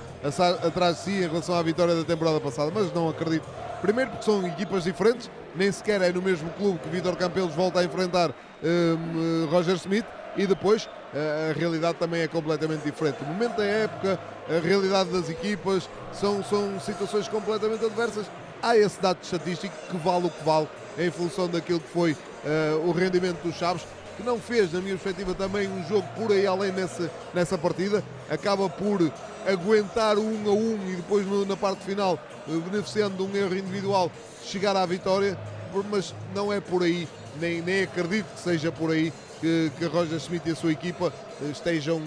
atrás 0.67 0.97
de 0.99 1.03
si 1.03 1.11
em 1.11 1.29
relação 1.29 1.55
à 1.55 1.63
vitória 1.63 1.95
da 1.95 2.05
temporada 2.05 2.41
passada, 2.41 2.71
mas 2.75 2.93
não 2.93 3.09
acredito. 3.09 3.47
Primeiro 3.81 4.11
porque 4.11 4.25
são 4.25 4.47
equipas 4.47 4.85
diferentes, 4.85 5.31
nem 5.55 5.71
sequer 5.71 6.01
é 6.01 6.11
no 6.11 6.23
mesmo 6.23 6.49
clube 6.51 6.79
que 6.79 6.89
Vitor 6.89 7.17
Campelos 7.17 7.55
volta 7.55 7.81
a 7.81 7.85
enfrentar 7.85 8.31
um, 8.63 9.47
Roger 9.51 9.75
Smith 9.77 10.07
e 10.37 10.47
depois 10.47 10.89
a 11.15 11.53
realidade 11.57 11.99
também 11.99 12.23
é 12.23 12.29
completamente 12.29 12.83
diferente. 12.83 13.19
O 13.23 13.27
momento 13.27 13.57
da 13.57 13.65
época, 13.65 14.19
a 14.49 14.67
realidade 14.67 15.11
das 15.11 15.29
equipas 15.29 15.89
são, 16.13 16.43
são 16.43 16.81
situações 16.81 17.29
completamente 17.29 17.85
adversas. 17.85 18.27
Há 18.61 18.77
esse 18.77 19.01
dado 19.01 19.19
estatístico 19.23 19.75
que 19.91 19.97
vale 19.99 20.27
o 20.27 20.31
que 20.31 20.45
vale 20.45 20.69
em 20.99 21.11
função 21.11 21.49
daquilo 21.49 21.81
que 21.81 21.89
foi 21.89 22.13
uh, 22.13 22.89
o 22.89 22.93
rendimento 22.93 23.43
dos 23.43 23.55
Chaves 23.55 23.87
que 24.17 24.23
não 24.23 24.39
fez, 24.39 24.73
na 24.73 24.81
minha 24.81 24.97
perspectiva, 24.97 25.35
também 25.35 25.69
um 25.69 25.87
jogo 25.89 26.07
por 26.17 26.33
aí 26.33 26.47
além 26.47 26.73
nessa, 26.73 27.11
nessa 27.33 27.59
partida. 27.59 28.03
Acaba 28.31 28.69
por 28.69 29.13
aguentar 29.47 30.19
um 30.19 30.49
a 30.49 30.53
um 30.53 30.91
e 30.91 30.97
depois 30.97 31.27
no, 31.27 31.45
na 31.45 31.57
parte 31.57 31.85
final, 31.85 32.19
beneficiando 32.47 33.17
de 33.17 33.23
um 33.23 33.37
erro 33.37 33.57
individual, 33.57 34.11
chegar 34.45 34.77
à 34.77 34.87
vitória. 34.87 35.39
Mas 35.91 36.15
não 36.33 36.53
é 36.53 36.61
por 36.61 36.85
aí, 36.85 37.09
nem, 37.41 37.61
nem 37.61 37.83
acredito 37.83 38.27
que 38.27 38.41
seja 38.41 38.71
por 38.71 38.93
aí 38.93 39.13
que, 39.41 39.73
que 39.77 39.85
Roger 39.87 40.21
Schmidt 40.21 40.49
e 40.49 40.53
a 40.53 40.57
sua 40.57 40.73
equipa 40.73 41.13
estejam 41.51 42.01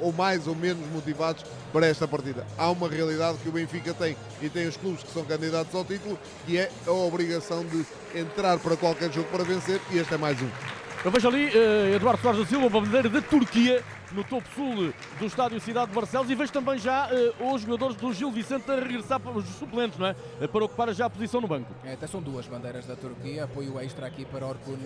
ou 0.00 0.12
mais 0.12 0.46
ou 0.46 0.54
menos 0.54 0.86
motivados 0.92 1.44
para 1.72 1.86
esta 1.86 2.06
partida. 2.06 2.46
Há 2.56 2.70
uma 2.70 2.88
realidade 2.88 3.38
que 3.38 3.48
o 3.48 3.52
Benfica 3.52 3.92
tem 3.92 4.16
e 4.40 4.48
tem 4.48 4.66
os 4.68 4.76
clubes 4.76 5.02
que 5.02 5.12
são 5.12 5.24
candidatos 5.24 5.74
ao 5.74 5.84
título, 5.84 6.18
que 6.46 6.56
é 6.56 6.70
a 6.86 6.92
obrigação 6.92 7.64
de 7.64 7.84
entrar 8.18 8.58
para 8.58 8.76
qualquer 8.76 9.12
jogo 9.12 9.28
para 9.30 9.44
vencer, 9.44 9.80
e 9.90 9.98
este 9.98 10.14
é 10.14 10.16
mais 10.16 10.40
um. 10.40 10.87
Eu 11.04 11.10
vejo 11.10 11.28
ali 11.28 11.46
uh, 11.46 11.94
Eduardo 11.94 12.20
Soares 12.20 12.40
da 12.40 12.46
Silva, 12.46 12.66
uma 12.66 12.80
bandeira 12.80 13.08
da 13.08 13.22
Turquia, 13.22 13.82
no 14.12 14.24
topo 14.24 14.48
sul 14.54 14.92
do 15.18 15.26
estádio 15.26 15.60
Cidade 15.60 15.90
de 15.90 15.94
Barcelos 15.94 16.30
e 16.30 16.34
vejo 16.34 16.52
também 16.52 16.78
já 16.78 17.08
uh, 17.08 17.52
os 17.52 17.62
jogadores 17.62 17.96
do 17.96 18.12
Gil 18.12 18.30
Vicente 18.30 18.70
a 18.70 18.76
regressar 18.76 19.20
para 19.20 19.32
os 19.32 19.44
suplentes, 19.44 19.98
não 19.98 20.06
é? 20.06 20.16
Uh, 20.40 20.48
para 20.48 20.64
ocupar 20.64 20.92
já 20.94 21.06
a 21.06 21.10
posição 21.10 21.40
no 21.40 21.48
banco. 21.48 21.68
É, 21.84 21.92
até 21.92 22.06
são 22.06 22.22
duas 22.22 22.46
bandeiras 22.46 22.86
da 22.86 22.96
Turquia, 22.96 23.44
apoio 23.44 23.78
extra 23.80 24.06
aqui 24.06 24.24
para 24.24 24.46
Orkun 24.46 24.78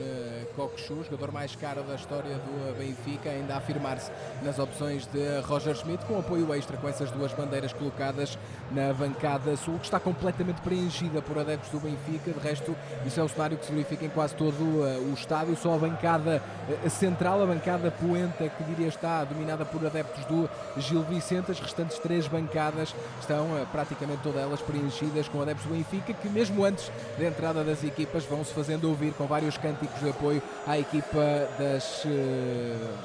Kokshu, 0.56 1.04
jogador 1.04 1.32
mais 1.32 1.54
caro 1.56 1.82
da 1.82 1.94
história 1.94 2.36
do 2.36 2.78
Benfica, 2.78 3.30
ainda 3.30 3.54
a 3.54 3.58
afirmar-se 3.58 4.10
nas 4.42 4.58
opções 4.58 5.06
de 5.06 5.40
Roger 5.40 5.74
Schmidt, 5.76 6.04
com 6.06 6.18
apoio 6.18 6.52
extra 6.54 6.76
com 6.76 6.88
essas 6.88 7.10
duas 7.10 7.32
bandeiras 7.32 7.72
colocadas 7.72 8.38
na 8.70 8.92
bancada 8.92 9.56
sul, 9.56 9.78
que 9.78 9.84
está 9.84 10.00
completamente 10.00 10.60
preenchida 10.60 11.22
por 11.22 11.38
adeptos 11.38 11.70
do 11.70 11.80
Benfica, 11.80 12.32
de 12.32 12.40
resto 12.40 12.74
isso 13.06 13.20
é 13.20 13.22
o 13.22 13.28
cenário 13.28 13.56
que 13.56 13.66
se 13.66 13.72
verifica 13.72 14.04
em 14.04 14.08
quase 14.08 14.34
todo 14.34 14.54
o 14.62 15.14
estádio, 15.14 15.56
só 15.56 15.74
a 15.74 15.78
bancada 15.78 16.42
central, 16.88 17.42
a 17.42 17.46
bancada 17.46 17.90
poenta 17.90 18.48
que 18.48 18.64
diria 18.64 18.88
dominada 19.24 19.64
por 19.64 19.84
adeptos 19.84 20.24
do 20.24 20.48
Gil 20.76 21.02
Vicente, 21.02 21.50
as 21.50 21.60
restantes 21.60 21.98
três 21.98 22.26
bancadas 22.26 22.94
estão 23.20 23.48
praticamente 23.70 24.22
todas 24.22 24.42
elas 24.42 24.60
preenchidas 24.60 25.28
com 25.28 25.40
adeptos 25.42 25.66
do 25.66 25.74
Benfica, 25.74 26.12
que 26.12 26.28
mesmo 26.28 26.64
antes 26.64 26.90
da 27.18 27.24
entrada 27.26 27.62
das 27.62 27.84
equipas 27.84 28.24
vão 28.24 28.44
se 28.44 28.52
fazendo 28.52 28.88
ouvir 28.88 29.12
com 29.12 29.26
vários 29.26 29.56
cânticos 29.58 30.00
de 30.00 30.10
apoio 30.10 30.42
à 30.66 30.78
equipa 30.78 31.20
das 31.58 32.04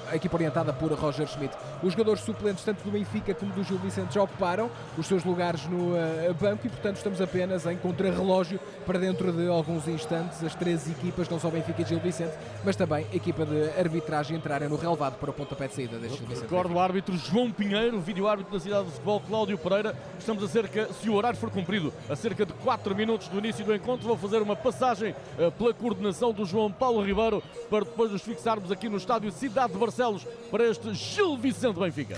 a 0.10 0.16
equipa 0.16 0.36
orientada 0.36 0.74
por 0.74 0.92
Roger 0.94 1.28
Schmidt. 1.28 1.56
Os 1.84 1.92
jogadores 1.92 2.22
suplentes 2.22 2.64
tanto 2.64 2.84
do 2.84 2.92
Benfica 2.92 3.34
como 3.34 3.52
do 3.54 3.64
Gil 3.64 3.78
Vicente 3.78 4.16
já 4.16 4.24
ocuparam 4.24 4.70
os 4.98 5.06
seus 5.06 5.24
lugares 5.24 5.66
no 5.68 5.94
banco 6.40 6.66
e 6.66 6.70
portanto 6.70 6.98
estamos 6.98 7.22
apenas 7.22 7.66
em 7.66 7.78
contrarrelógio 7.78 8.60
para 8.86 8.98
dentro 8.98 9.32
de 9.32 9.48
alguns 9.48 9.88
instantes. 9.88 10.44
As 10.44 10.56
três 10.56 10.90
equipas, 10.90 11.28
não 11.30 11.40
só 11.40 11.50
Benfica 11.50 11.82
e 11.82 11.86
Gil 11.86 12.00
Vicente, 12.00 12.34
mas 12.64 12.76
também 12.76 13.06
a 13.12 13.16
equipa 13.16 13.46
de 13.46 13.80
arbitragem 13.80 14.38
entrarem 14.38 14.70
no 14.70 14.76
relevado 14.76 15.18
para 15.18 15.30
o 15.30 15.34
pontapé 15.34 15.68
de 15.68 15.76
saída 15.76 15.97
Gil 16.02 16.18
Vicente. 16.28 16.42
Recordo 16.42 16.74
o 16.74 16.80
árbitro 16.80 17.18
João 17.18 17.52
Pinheiro, 17.52 18.00
vídeo 18.00 18.28
árbitro 18.28 18.54
da 18.54 18.60
cidade 18.60 18.86
de 18.86 18.92
futebol 18.92 19.22
Cláudio 19.22 19.58
Pereira. 19.58 19.96
Estamos 20.20 20.44
a 20.44 20.48
cerca, 20.48 20.90
se 20.94 21.10
o 21.10 21.14
horário 21.14 21.40
for 21.40 21.50
cumprido, 21.50 21.94
a 22.10 22.16
cerca 22.16 22.46
de 22.46 22.54
4 22.54 22.96
minutos 22.96 23.28
do 23.28 23.40
início 23.40 23.66
do 23.66 23.74
encontro. 23.74 24.08
Vou 24.08 24.18
fazer 24.18 24.42
uma 24.42 24.56
passagem 24.56 25.16
uh, 25.40 25.52
pela 25.52 25.74
coordenação 25.74 26.32
do 26.32 26.46
João 26.46 26.72
Paulo 26.72 27.04
Ribeiro 27.04 27.42
para 27.70 27.86
depois 27.86 28.12
nos 28.12 28.22
fixarmos 28.22 28.72
aqui 28.72 28.90
no 28.90 28.98
estádio 28.98 29.32
Cidade 29.32 29.74
de 29.74 29.80
Barcelos 29.80 30.26
para 30.52 30.66
este 30.66 30.94
Gil 30.94 31.38
Vicente 31.38 31.80
Benfica. 31.80 32.18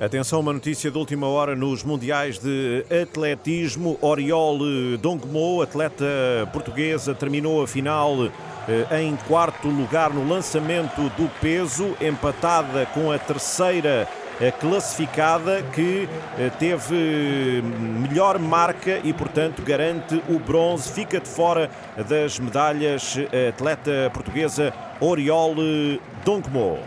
Atenção, 0.00 0.38
uma 0.38 0.52
notícia 0.52 0.92
de 0.92 0.96
última 0.96 1.26
hora 1.26 1.56
nos 1.56 1.82
Mundiais 1.82 2.38
de 2.38 2.84
Atletismo. 3.02 3.98
Oriol 4.00 4.58
Dongmo, 5.00 5.60
atleta 5.60 6.04
portuguesa, 6.52 7.16
terminou 7.16 7.64
a 7.64 7.66
final 7.66 8.30
em 8.90 9.16
quarto 9.28 9.68
lugar 9.68 10.10
no 10.10 10.28
lançamento 10.28 11.08
do 11.16 11.28
peso, 11.40 11.96
empatada 12.00 12.86
com 12.86 13.10
a 13.10 13.18
terceira 13.18 14.08
classificada 14.60 15.62
que 15.74 16.08
teve 16.58 17.62
melhor 17.62 18.38
marca 18.38 19.00
e, 19.02 19.12
portanto, 19.12 19.62
garante 19.62 20.22
o 20.28 20.38
bronze. 20.38 20.92
Fica 20.92 21.18
de 21.18 21.28
fora 21.28 21.70
das 22.08 22.38
medalhas 22.38 23.16
a 23.16 23.48
atleta 23.48 24.10
portuguesa 24.12 24.72
Oriol 25.00 25.54
Dongmo. 26.24 26.78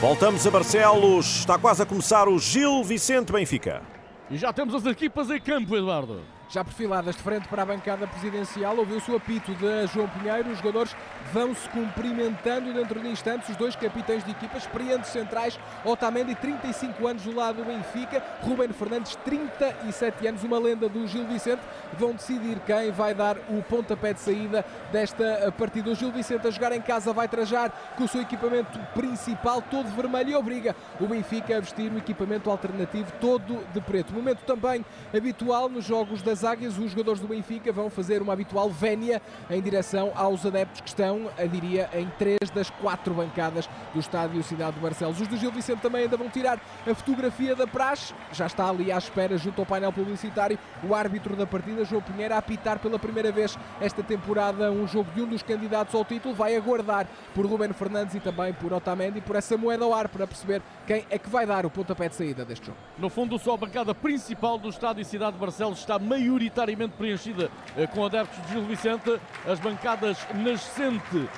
Voltamos 0.00 0.46
a 0.46 0.50
Barcelos. 0.50 1.40
Está 1.40 1.58
quase 1.58 1.82
a 1.82 1.86
começar 1.86 2.28
o 2.28 2.38
Gil 2.38 2.82
Vicente 2.82 3.32
Benfica. 3.32 3.82
E 4.30 4.36
já 4.36 4.52
temos 4.52 4.74
as 4.74 4.86
equipas 4.86 5.30
em 5.30 5.40
campo, 5.40 5.76
Eduardo. 5.76 6.20
Já 6.50 6.64
perfiladas 6.64 7.14
de 7.14 7.22
frente 7.22 7.46
para 7.46 7.62
a 7.62 7.66
bancada 7.66 8.06
presidencial, 8.06 8.74
ouviu-se 8.78 9.10
o 9.10 9.16
apito 9.16 9.54
de 9.54 9.86
João 9.88 10.08
Pinheiro. 10.08 10.48
Os 10.50 10.56
jogadores 10.56 10.96
vão-se 11.30 11.68
cumprimentando 11.68 12.72
dentro 12.72 12.98
de 13.00 13.08
instantes. 13.08 13.50
Os 13.50 13.56
dois 13.56 13.76
capitães 13.76 14.24
de 14.24 14.30
equipa, 14.30 14.56
experientes 14.56 15.10
centrais, 15.10 15.60
Otamendi, 15.84 16.34
35 16.34 17.06
anos 17.06 17.22
do 17.24 17.34
lado 17.34 17.56
do 17.56 17.64
Benfica, 17.66 18.22
Ruben 18.40 18.70
Fernandes, 18.70 19.14
37 19.16 20.26
anos, 20.26 20.42
uma 20.42 20.58
lenda 20.58 20.88
do 20.88 21.06
Gil 21.06 21.26
Vicente. 21.26 21.60
Vão 21.98 22.12
decidir 22.12 22.58
quem 22.60 22.90
vai 22.92 23.12
dar 23.12 23.36
o 23.50 23.62
pontapé 23.62 24.14
de 24.14 24.20
saída 24.20 24.64
desta 24.90 25.52
partida. 25.52 25.90
O 25.90 25.94
Gil 25.94 26.10
Vicente 26.10 26.48
a 26.48 26.50
jogar 26.50 26.72
em 26.72 26.80
casa 26.80 27.12
vai 27.12 27.28
trajar 27.28 27.70
com 27.94 28.04
o 28.04 28.08
seu 28.08 28.22
equipamento 28.22 28.78
principal 28.94 29.60
todo 29.60 29.94
vermelho 29.94 30.30
e 30.30 30.34
obriga 30.34 30.74
o 30.98 31.06
Benfica 31.06 31.58
a 31.58 31.60
vestir 31.60 31.92
o 31.92 31.98
equipamento 31.98 32.50
alternativo 32.50 33.12
todo 33.20 33.62
de 33.74 33.82
preto. 33.82 34.14
Momento 34.14 34.40
também 34.46 34.82
habitual 35.14 35.68
nos 35.68 35.84
jogos 35.84 36.22
das 36.22 36.37
Águias, 36.44 36.78
os 36.78 36.90
jogadores 36.90 37.20
do 37.20 37.28
Benfica 37.28 37.72
vão 37.72 37.90
fazer 37.90 38.22
uma 38.22 38.32
habitual 38.32 38.70
vénia 38.70 39.20
em 39.50 39.60
direção 39.60 40.12
aos 40.14 40.44
adeptos 40.44 40.80
que 40.80 40.88
estão, 40.88 41.30
diria, 41.50 41.88
em 41.92 42.08
três 42.18 42.50
das 42.54 42.70
quatro 42.70 43.14
bancadas 43.14 43.68
do 43.92 44.00
estádio 44.00 44.42
Cidade 44.42 44.76
de 44.76 44.80
Barcelos. 44.80 45.20
Os 45.20 45.28
do 45.28 45.36
Gil 45.36 45.52
Vicente 45.52 45.80
também 45.80 46.02
ainda 46.02 46.16
vão 46.16 46.28
tirar 46.28 46.60
a 46.86 46.94
fotografia 46.94 47.54
da 47.54 47.66
praxe, 47.66 48.14
já 48.32 48.46
está 48.46 48.68
ali 48.68 48.90
à 48.92 48.98
espera 48.98 49.36
junto 49.38 49.60
ao 49.60 49.66
painel 49.66 49.92
publicitário 49.92 50.58
o 50.82 50.94
árbitro 50.94 51.36
da 51.36 51.46
partida, 51.46 51.84
João 51.84 52.02
Pinheiro, 52.02 52.34
a 52.34 52.38
apitar 52.38 52.78
pela 52.78 52.98
primeira 52.98 53.32
vez 53.32 53.58
esta 53.80 54.02
temporada 54.02 54.70
um 54.70 54.86
jogo 54.86 55.10
de 55.12 55.22
um 55.22 55.26
dos 55.26 55.42
candidatos 55.42 55.94
ao 55.94 56.04
título, 56.04 56.34
vai 56.34 56.56
aguardar 56.56 57.06
por 57.34 57.46
Ruben 57.46 57.72
Fernandes 57.72 58.14
e 58.14 58.20
também 58.20 58.52
por 58.52 58.72
Otamendi, 58.72 59.20
por 59.20 59.36
essa 59.36 59.56
moeda 59.56 59.84
ao 59.84 59.94
ar 59.94 60.08
para 60.08 60.26
perceber 60.26 60.62
quem 60.88 61.04
é 61.10 61.18
que 61.18 61.28
vai 61.28 61.44
dar 61.44 61.66
o 61.66 61.70
pontapé 61.70 62.08
de 62.08 62.14
saída 62.14 62.46
deste 62.46 62.64
jogo. 62.64 62.78
No 62.96 63.10
fundo, 63.10 63.38
só 63.38 63.52
a 63.52 63.56
bancada 63.58 63.94
principal 63.94 64.56
do 64.56 64.70
estádio 64.70 65.04
Cidade 65.04 65.32
de 65.32 65.38
Barcelos 65.38 65.80
está 65.80 65.98
maioritariamente 65.98 66.94
preenchida 66.96 67.50
com 67.94 68.06
adeptos 68.06 68.42
de 68.46 68.52
Gil 68.54 68.64
Vicente. 68.64 69.20
As 69.46 69.60
bancadas 69.60 70.16
nascente, 70.34 71.28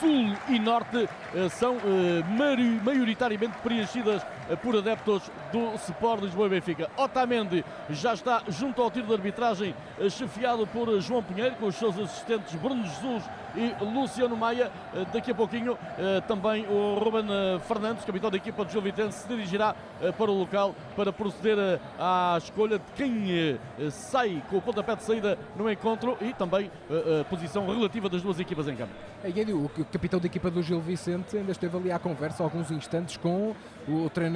sul 0.00 0.34
e 0.48 0.58
norte 0.58 1.06
são 1.50 1.76
maioritariamente 2.82 3.58
preenchidas 3.58 4.22
por 4.62 4.76
adeptos 4.76 5.30
do 5.52 5.74
Sport 5.74 6.22
Lisboa 6.22 6.46
e 6.46 6.50
Benfica. 6.50 6.90
Otamendi 6.96 7.64
já 7.90 8.14
está 8.14 8.42
junto 8.48 8.82
ao 8.82 8.90
tiro 8.90 9.06
de 9.06 9.12
arbitragem, 9.12 9.74
chefiado 10.10 10.66
por 10.66 11.00
João 11.00 11.22
Pinheiro, 11.22 11.54
com 11.56 11.66
os 11.66 11.74
seus 11.76 11.98
assistentes 11.98 12.54
Bruno 12.56 12.82
Jesus 12.84 13.24
e 13.56 13.72
Luciano 13.84 14.36
Maia. 14.36 14.70
Daqui 15.12 15.30
a 15.30 15.34
pouquinho 15.34 15.78
também 16.26 16.66
o 16.66 16.98
Ruben 16.98 17.26
Fernandes, 17.66 18.04
capitão 18.04 18.30
da 18.30 18.36
equipa 18.36 18.64
de 18.64 18.72
Gil 18.72 18.82
Vicente, 18.82 19.14
se 19.14 19.28
dirigirá 19.28 19.74
para 20.18 20.30
o 20.30 20.38
local 20.38 20.74
para 20.96 21.12
proceder 21.12 21.80
à 21.98 22.36
escolha 22.38 22.78
de 22.78 22.92
quem 22.96 23.58
sai 23.90 24.42
com 24.50 24.58
o 24.58 24.62
pontapé 24.62 24.96
de 24.96 25.04
saída 25.04 25.38
no 25.56 25.70
encontro 25.70 26.18
e 26.20 26.32
também 26.32 26.70
a 27.20 27.24
posição 27.24 27.66
relativa 27.66 28.08
das 28.08 28.22
duas 28.22 28.40
equipas 28.40 28.68
em 28.68 28.76
campo. 28.76 28.92
O 29.54 29.84
capitão 29.84 30.20
da 30.20 30.26
equipa 30.26 30.50
do 30.50 30.62
Gil 30.62 30.80
Vicente 30.80 31.36
ainda 31.36 31.52
esteve 31.52 31.76
ali 31.76 31.92
à 31.92 31.98
conversa 31.98 32.42
alguns 32.42 32.70
instantes 32.70 33.16
com 33.16 33.54
o 33.88 34.10
treinador 34.10 34.33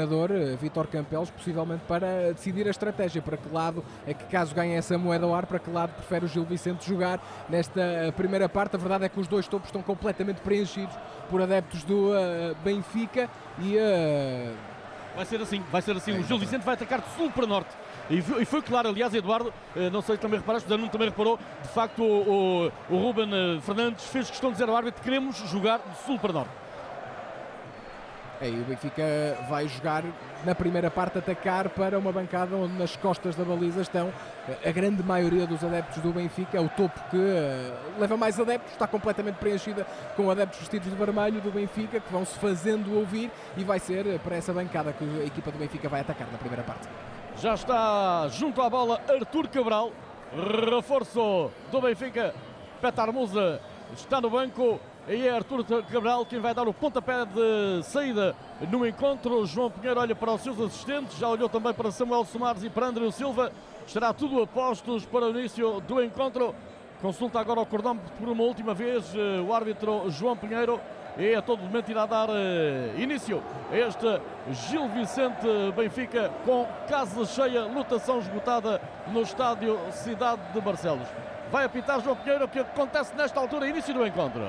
Vitor 0.61 0.87
Campelos, 0.87 1.31
possivelmente 1.31 1.83
para 1.87 2.33
decidir 2.33 2.67
a 2.67 2.71
estratégia, 2.71 3.23
para 3.23 3.37
que 3.37 3.53
lado 3.53 3.85
é 4.07 4.15
que 4.15 4.25
caso 4.25 4.55
ganhe 4.55 4.75
essa 4.75 4.97
moeda 4.99 5.27
ao 5.27 5.35
ar, 5.35 5.47
para 5.47 5.59
que 5.59 5.71
lado 5.71 5.93
prefere 5.95 6.25
o 6.25 6.29
Gil 6.29 6.45
Vicente 6.45 6.87
jogar 6.87 7.21
nesta 7.49 7.81
primeira 8.17 8.49
parte. 8.49 8.77
A 8.77 8.79
verdade 8.79 9.05
é 9.05 9.09
que 9.09 9.19
os 9.19 9.27
dois 9.27 9.47
topos 9.49 9.69
estão 9.69 9.83
completamente 9.83 10.41
preenchidos 10.41 10.95
por 11.31 11.43
adeptos 11.43 11.85
do 11.85 12.11
uh, 12.11 12.55
Benfica 12.65 13.29
e 13.59 13.77
uh... 13.77 14.55
vai 15.15 15.25
ser 15.25 15.41
assim, 15.41 15.63
vai 15.71 15.83
ser 15.83 15.97
assim. 15.97 16.13
É, 16.13 16.19
o 16.19 16.23
Gil 16.23 16.39
Vicente 16.39 16.63
vai 16.63 16.75
atacar 16.75 17.01
de 17.01 17.09
sul 17.17 17.31
para 17.31 17.47
norte. 17.47 17.75
E 18.11 18.23
foi 18.47 18.63
claro, 18.63 18.89
aliás, 18.89 19.13
Eduardo, 19.13 19.53
não 19.93 20.01
sei 20.01 20.15
se 20.15 20.23
também 20.23 20.41
reparaste, 20.41 20.67
o 20.67 20.71
Danilo 20.71 20.89
também 20.89 21.11
reparou, 21.11 21.39
de 21.63 21.69
facto 21.69 22.03
o, 22.03 22.71
o, 22.89 22.95
o 22.95 22.97
Ruben 22.97 23.61
Fernandes 23.61 24.07
fez 24.07 24.31
questão 24.31 24.49
de 24.49 24.55
dizer 24.55 24.67
ao 24.67 24.75
árbitro 24.75 25.03
queremos 25.03 25.37
jogar 25.51 25.79
de 25.79 26.07
sul 26.07 26.19
para 26.19 26.33
norte. 26.33 26.68
E 28.41 28.51
o 28.51 28.65
Benfica 28.65 29.03
vai 29.49 29.67
jogar 29.67 30.05
na 30.45 30.55
primeira 30.55 30.91
parte, 30.91 31.19
atacar 31.19 31.69
para 31.69 31.99
uma 31.99 32.13
bancada 32.13 32.55
onde 32.55 32.73
nas 32.75 32.95
costas 32.97 33.35
da 33.35 33.45
baliza 33.45 33.81
estão 33.81 34.13
a 34.65 34.71
grande 34.71 35.03
maioria 35.03 35.47
dos 35.47 35.65
adeptos 35.65 36.01
do 36.01 36.13
Benfica. 36.13 36.57
É 36.57 36.61
o 36.61 36.69
topo 36.69 37.01
que 37.11 37.17
uh, 37.17 37.99
leva 37.99 38.17
mais 38.17 38.39
adeptos, 38.39 38.73
está 38.73 38.87
completamente 38.87 39.37
preenchida 39.37 39.85
com 40.17 40.31
adeptos 40.31 40.61
vestidos 40.61 40.89
de 40.89 40.97
vermelho 40.97 41.41
do 41.41 41.51
Benfica 41.51 41.99
que 41.99 42.13
vão 42.13 42.25
se 42.25 42.39
fazendo 42.39 42.97
ouvir 42.97 43.31
e 43.57 43.65
vai 43.65 43.81
ser 43.81 44.19
para 44.21 44.37
essa 44.37 44.53
bancada 44.53 44.93
que 44.93 45.05
a 45.21 45.25
equipa 45.25 45.51
do 45.51 45.59
Benfica 45.59 45.89
vai 45.89 46.01
atacar 46.01 46.29
na 46.31 46.39
primeira 46.39 46.63
parte. 46.63 46.89
Já 47.41 47.55
está 47.55 48.29
junto 48.29 48.63
à 48.63 48.71
bola 48.71 49.01
Artur 49.09 49.49
Cabral, 49.49 49.93
reforço 50.71 51.51
do 51.73 51.81
Benfica. 51.81 52.35
Petar 52.81 53.13
Musa 53.13 53.61
está 53.97 54.21
no 54.21 54.31
banco. 54.31 54.81
E 55.11 55.27
é 55.27 55.31
Artur 55.31 55.65
Cabral 55.91 56.27
quem 56.27 56.39
vai 56.39 56.53
dar 56.53 56.69
o 56.69 56.75
pontapé 56.75 57.25
de 57.25 57.83
saída 57.83 58.37
no 58.71 58.87
encontro. 58.87 59.47
João 59.47 59.71
Pinheiro 59.71 59.99
olha 59.99 60.15
para 60.15 60.33
os 60.33 60.43
seus 60.43 60.61
assistentes, 60.61 61.17
já 61.17 61.27
olhou 61.27 61.49
também 61.49 61.73
para 61.73 61.91
Samuel 61.91 62.27
Somares 62.27 62.63
e 62.63 62.69
para 62.69 62.89
André 62.89 63.11
Silva. 63.11 63.51
Estará 63.87 64.13
tudo 64.13 64.43
a 64.43 64.47
postos 64.47 65.07
para 65.07 65.25
o 65.25 65.31
início 65.31 65.81
do 65.81 66.03
encontro. 66.03 66.55
Consulta 67.01 67.41
agora 67.41 67.59
o 67.59 67.65
cordão 67.65 67.97
por 67.97 68.29
uma 68.29 68.43
última 68.43 68.75
vez 68.75 69.15
o 69.47 69.55
árbitro 69.55 70.11
João 70.11 70.37
Pinheiro. 70.37 70.79
E 71.17 71.35
a 71.35 71.41
todo 71.41 71.63
momento 71.63 71.91
irá 71.91 72.05
dar 72.05 72.29
início 72.99 73.43
a 73.73 73.77
este 73.79 74.21
Gil 74.53 74.89
Vicente 74.91 75.47
Benfica 75.75 76.31
com 76.45 76.67
casa 76.87 77.25
cheia, 77.25 77.65
lotação 77.65 78.19
esgotada 78.19 78.79
no 79.07 79.23
estádio 79.23 79.79
Cidade 79.91 80.43
de 80.53 80.61
Barcelos. 80.61 81.09
Vai 81.51 81.65
apitar 81.65 82.03
João 82.03 82.15
Pinheiro, 82.15 82.45
o 82.45 82.49
que 82.49 82.59
acontece 82.59 83.17
nesta 83.17 83.41
altura, 83.41 83.67
início 83.67 83.95
do 83.95 84.07
encontro. 84.07 84.43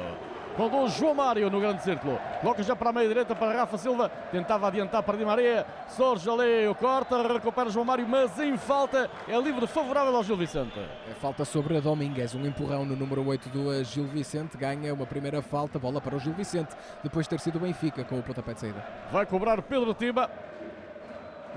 Conduz 0.55 0.93
João 0.93 1.13
Mário 1.13 1.49
no 1.49 1.59
grande 1.59 1.83
círculo. 1.83 2.19
Coloca 2.41 2.63
já 2.63 2.75
para 2.75 2.89
a 2.89 2.93
meia 2.93 3.07
direita 3.07 3.35
para 3.35 3.53
Rafa 3.53 3.77
Silva. 3.77 4.09
Tentava 4.31 4.67
adiantar 4.67 5.03
para 5.03 5.17
Di 5.17 5.25
Maria. 5.25 5.65
Surge 5.87 6.29
ali 6.29 6.67
o 6.67 6.75
corta, 6.75 7.21
recupera 7.27 7.69
João 7.69 7.85
Mário, 7.85 8.07
mas 8.07 8.37
em 8.39 8.57
falta 8.57 9.09
é 9.27 9.39
livre 9.39 9.67
favorável 9.67 10.15
ao 10.15 10.23
Gil 10.23 10.37
Vicente. 10.37 10.79
É 11.09 11.13
falta 11.15 11.45
sobre 11.45 11.77
a 11.77 11.79
Domingues, 11.79 12.35
um 12.35 12.45
empurrão 12.45 12.85
no 12.85 12.95
número 12.95 13.25
8 13.27 13.49
do 13.49 13.83
Gil 13.83 14.05
Vicente. 14.05 14.57
Ganha 14.57 14.93
uma 14.93 15.05
primeira 15.05 15.41
falta, 15.41 15.79
bola 15.79 15.99
para 16.01 16.15
o 16.15 16.19
Gil 16.19 16.33
Vicente, 16.33 16.75
depois 17.03 17.25
de 17.25 17.31
ter 17.31 17.39
sido 17.39 17.57
o 17.57 17.59
Benfica 17.59 18.03
com 18.03 18.19
o 18.19 18.23
pontapé 18.23 18.53
de 18.53 18.59
saída. 18.59 18.85
Vai 19.11 19.25
cobrar 19.25 19.61
Pedro 19.61 19.93
Tiba. 19.93 20.29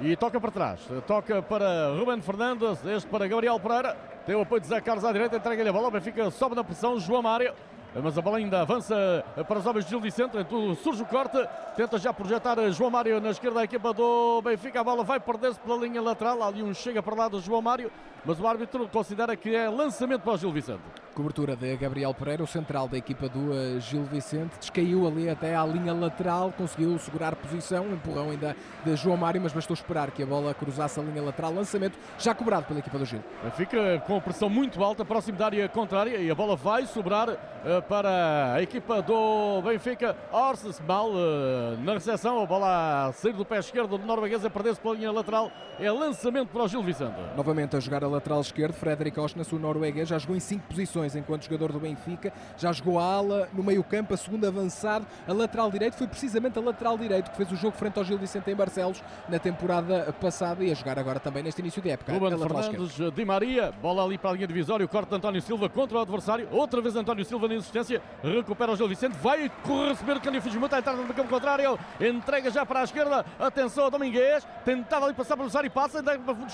E 0.00 0.16
toca 0.16 0.40
para 0.40 0.50
trás. 0.50 0.80
Toca 1.06 1.42
para 1.42 1.90
Ruben 1.96 2.20
Fernandes. 2.20 2.84
Este 2.84 3.08
para 3.08 3.28
Gabriel 3.28 3.60
Pereira. 3.60 3.96
Tem 4.26 4.34
o 4.34 4.40
apoio 4.40 4.60
de 4.60 4.66
Zé 4.66 4.80
Carlos 4.80 5.04
à 5.04 5.12
direita. 5.12 5.36
Entrega-lhe 5.36 5.68
a 5.68 5.72
bola. 5.72 5.88
O 5.88 5.90
Benfica 5.90 6.30
sobe 6.30 6.56
na 6.56 6.64
pressão. 6.64 6.98
João 6.98 7.22
Mário. 7.22 7.54
Mas 7.94 8.16
a 8.16 8.22
bola 8.22 8.38
ainda 8.38 8.62
avança 8.62 9.24
para 9.46 9.58
os 9.58 9.66
homens 9.66 9.84
de 9.84 9.90
Gil 9.90 10.00
Vicente. 10.00 10.36
Então 10.38 10.74
surge 10.76 11.02
o 11.02 11.06
corte. 11.06 11.36
Tenta 11.76 11.98
já 11.98 12.12
projetar 12.12 12.56
João 12.70 12.90
Mário 12.90 13.20
na 13.20 13.30
esquerda 13.30 13.56
da 13.56 13.64
equipa 13.64 13.92
do 13.92 14.40
Benfica. 14.42 14.80
A 14.80 14.84
bola 14.84 15.04
vai 15.04 15.20
perder-se 15.20 15.60
pela 15.60 15.76
linha 15.76 16.00
lateral. 16.00 16.42
Ali 16.42 16.62
um 16.62 16.72
chega 16.72 17.02
para 17.02 17.14
lá 17.14 17.28
do 17.28 17.40
João 17.40 17.60
Mário. 17.60 17.90
Mas 18.24 18.38
o 18.38 18.46
árbitro 18.46 18.88
considera 18.88 19.36
que 19.36 19.54
é 19.54 19.68
lançamento 19.68 20.22
para 20.22 20.34
o 20.34 20.38
Gil 20.38 20.52
Vicente. 20.52 20.80
Cobertura 21.12 21.56
de 21.56 21.76
Gabriel 21.76 22.14
Pereira, 22.14 22.42
o 22.42 22.46
central 22.46 22.88
da 22.88 22.96
equipa 22.96 23.28
do 23.28 23.50
uh, 23.50 23.80
Gil 23.80 24.04
Vicente. 24.04 24.58
Descaiu 24.58 25.06
ali 25.06 25.28
até 25.28 25.54
à 25.54 25.66
linha 25.66 25.92
lateral. 25.92 26.52
Conseguiu 26.56 26.98
segurar 26.98 27.34
posição. 27.34 27.84
Um 27.84 27.94
empurrão 27.94 28.30
ainda 28.30 28.56
de 28.84 28.96
João 28.96 29.16
Mário. 29.16 29.40
Mas 29.42 29.52
bastou 29.52 29.74
esperar 29.74 30.10
que 30.12 30.22
a 30.22 30.26
bola 30.26 30.54
cruzasse 30.54 30.98
a 30.98 31.02
linha 31.02 31.22
lateral. 31.22 31.52
Lançamento 31.52 31.98
já 32.18 32.34
cobrado 32.34 32.64
pela 32.66 32.78
equipa 32.78 32.98
do 32.98 33.04
Gil. 33.04 33.22
Fica 33.54 34.02
com 34.06 34.20
pressão 34.20 34.48
muito 34.48 34.82
alta. 34.82 35.04
Próximo 35.04 35.36
da 35.36 35.46
área 35.46 35.68
contrária. 35.68 36.16
E 36.18 36.30
a 36.30 36.34
bola 36.34 36.54
vai 36.54 36.86
sobrar 36.86 37.28
uh, 37.28 37.81
para 37.82 38.54
a 38.54 38.62
equipa 38.62 39.02
do 39.02 39.60
Benfica. 39.62 40.16
Orses 40.30 40.80
mal 40.80 41.10
uh, 41.10 41.76
na 41.82 41.94
recepção, 41.94 42.42
a 42.42 42.46
bola 42.46 43.08
a 43.08 43.12
sair 43.12 43.32
do 43.32 43.44
pé 43.44 43.58
esquerdo 43.58 43.98
do 43.98 44.06
norueguês, 44.06 44.44
a 44.44 44.50
perder-se 44.50 44.80
pela 44.80 44.94
linha 44.94 45.12
lateral. 45.12 45.50
É 45.78 45.90
lançamento 45.90 46.48
para 46.48 46.62
o 46.62 46.68
Gil 46.68 46.82
Vicente. 46.82 47.14
Novamente 47.36 47.76
a 47.76 47.80
jogar 47.80 48.04
a 48.04 48.08
lateral 48.08 48.40
esquerdo, 48.40 48.74
Frederic 48.74 49.18
Osnas, 49.18 49.50
o 49.52 49.58
norueguês, 49.58 50.08
já 50.08 50.18
jogou 50.18 50.36
em 50.36 50.40
cinco 50.40 50.66
posições 50.68 51.16
enquanto 51.16 51.44
jogador 51.44 51.72
do 51.72 51.80
Benfica. 51.80 52.32
Já 52.56 52.72
jogou 52.72 52.98
a 52.98 53.04
ala 53.04 53.48
no 53.52 53.62
meio-campo, 53.62 54.14
a 54.14 54.16
segunda 54.16 54.48
avançado, 54.48 55.06
a 55.26 55.32
lateral 55.32 55.70
direito. 55.70 55.94
Foi 55.94 56.06
precisamente 56.06 56.58
a 56.58 56.62
lateral 56.62 56.96
direito 56.96 57.30
que 57.30 57.36
fez 57.36 57.50
o 57.50 57.56
jogo 57.56 57.76
frente 57.76 57.98
ao 57.98 58.04
Gil 58.04 58.18
Vicente 58.18 58.50
em 58.50 58.54
Barcelos 58.54 59.02
na 59.28 59.38
temporada 59.38 60.14
passada 60.20 60.62
e 60.64 60.70
a 60.70 60.74
jogar 60.74 60.98
agora 60.98 61.18
também 61.18 61.42
neste 61.42 61.60
início 61.60 61.82
de 61.82 61.90
época. 61.90 62.12
Ruben 62.12 62.38
Fernandes, 62.38 63.14
Di 63.14 63.24
Maria, 63.24 63.72
bola 63.82 64.04
ali 64.04 64.18
para 64.18 64.30
a 64.30 64.32
linha 64.34 64.46
divisória, 64.46 64.84
o 64.84 64.88
corte 64.88 65.08
de 65.08 65.16
António 65.16 65.42
Silva 65.42 65.68
contra 65.68 65.98
o 65.98 66.00
adversário. 66.00 66.48
Outra 66.50 66.80
vez 66.80 66.94
António 66.94 67.24
Silva 67.24 67.48
na 67.48 67.54
insistência, 67.72 68.02
recupera 68.22 68.72
o 68.72 68.76
Gil 68.76 68.86
Vicente, 68.86 69.16
vai 69.18 69.50
receber 69.88 70.16
o 70.16 70.20
Cândido 70.20 70.42
Fujimoto, 70.42 70.74
a 70.74 70.78
entrar 70.78 70.94
no 70.94 71.14
campo 71.14 71.28
contrário, 71.28 71.78
entrega 71.98 72.50
já 72.50 72.66
para 72.66 72.80
a 72.80 72.84
esquerda, 72.84 73.24
atenção 73.40 73.86
a 73.86 73.88
Domingues, 73.88 74.46
tentava 74.64 75.06
ali 75.06 75.14
passar 75.14 75.36
pelo 75.36 75.48
Zari 75.48 75.70
passa, 75.70 76.02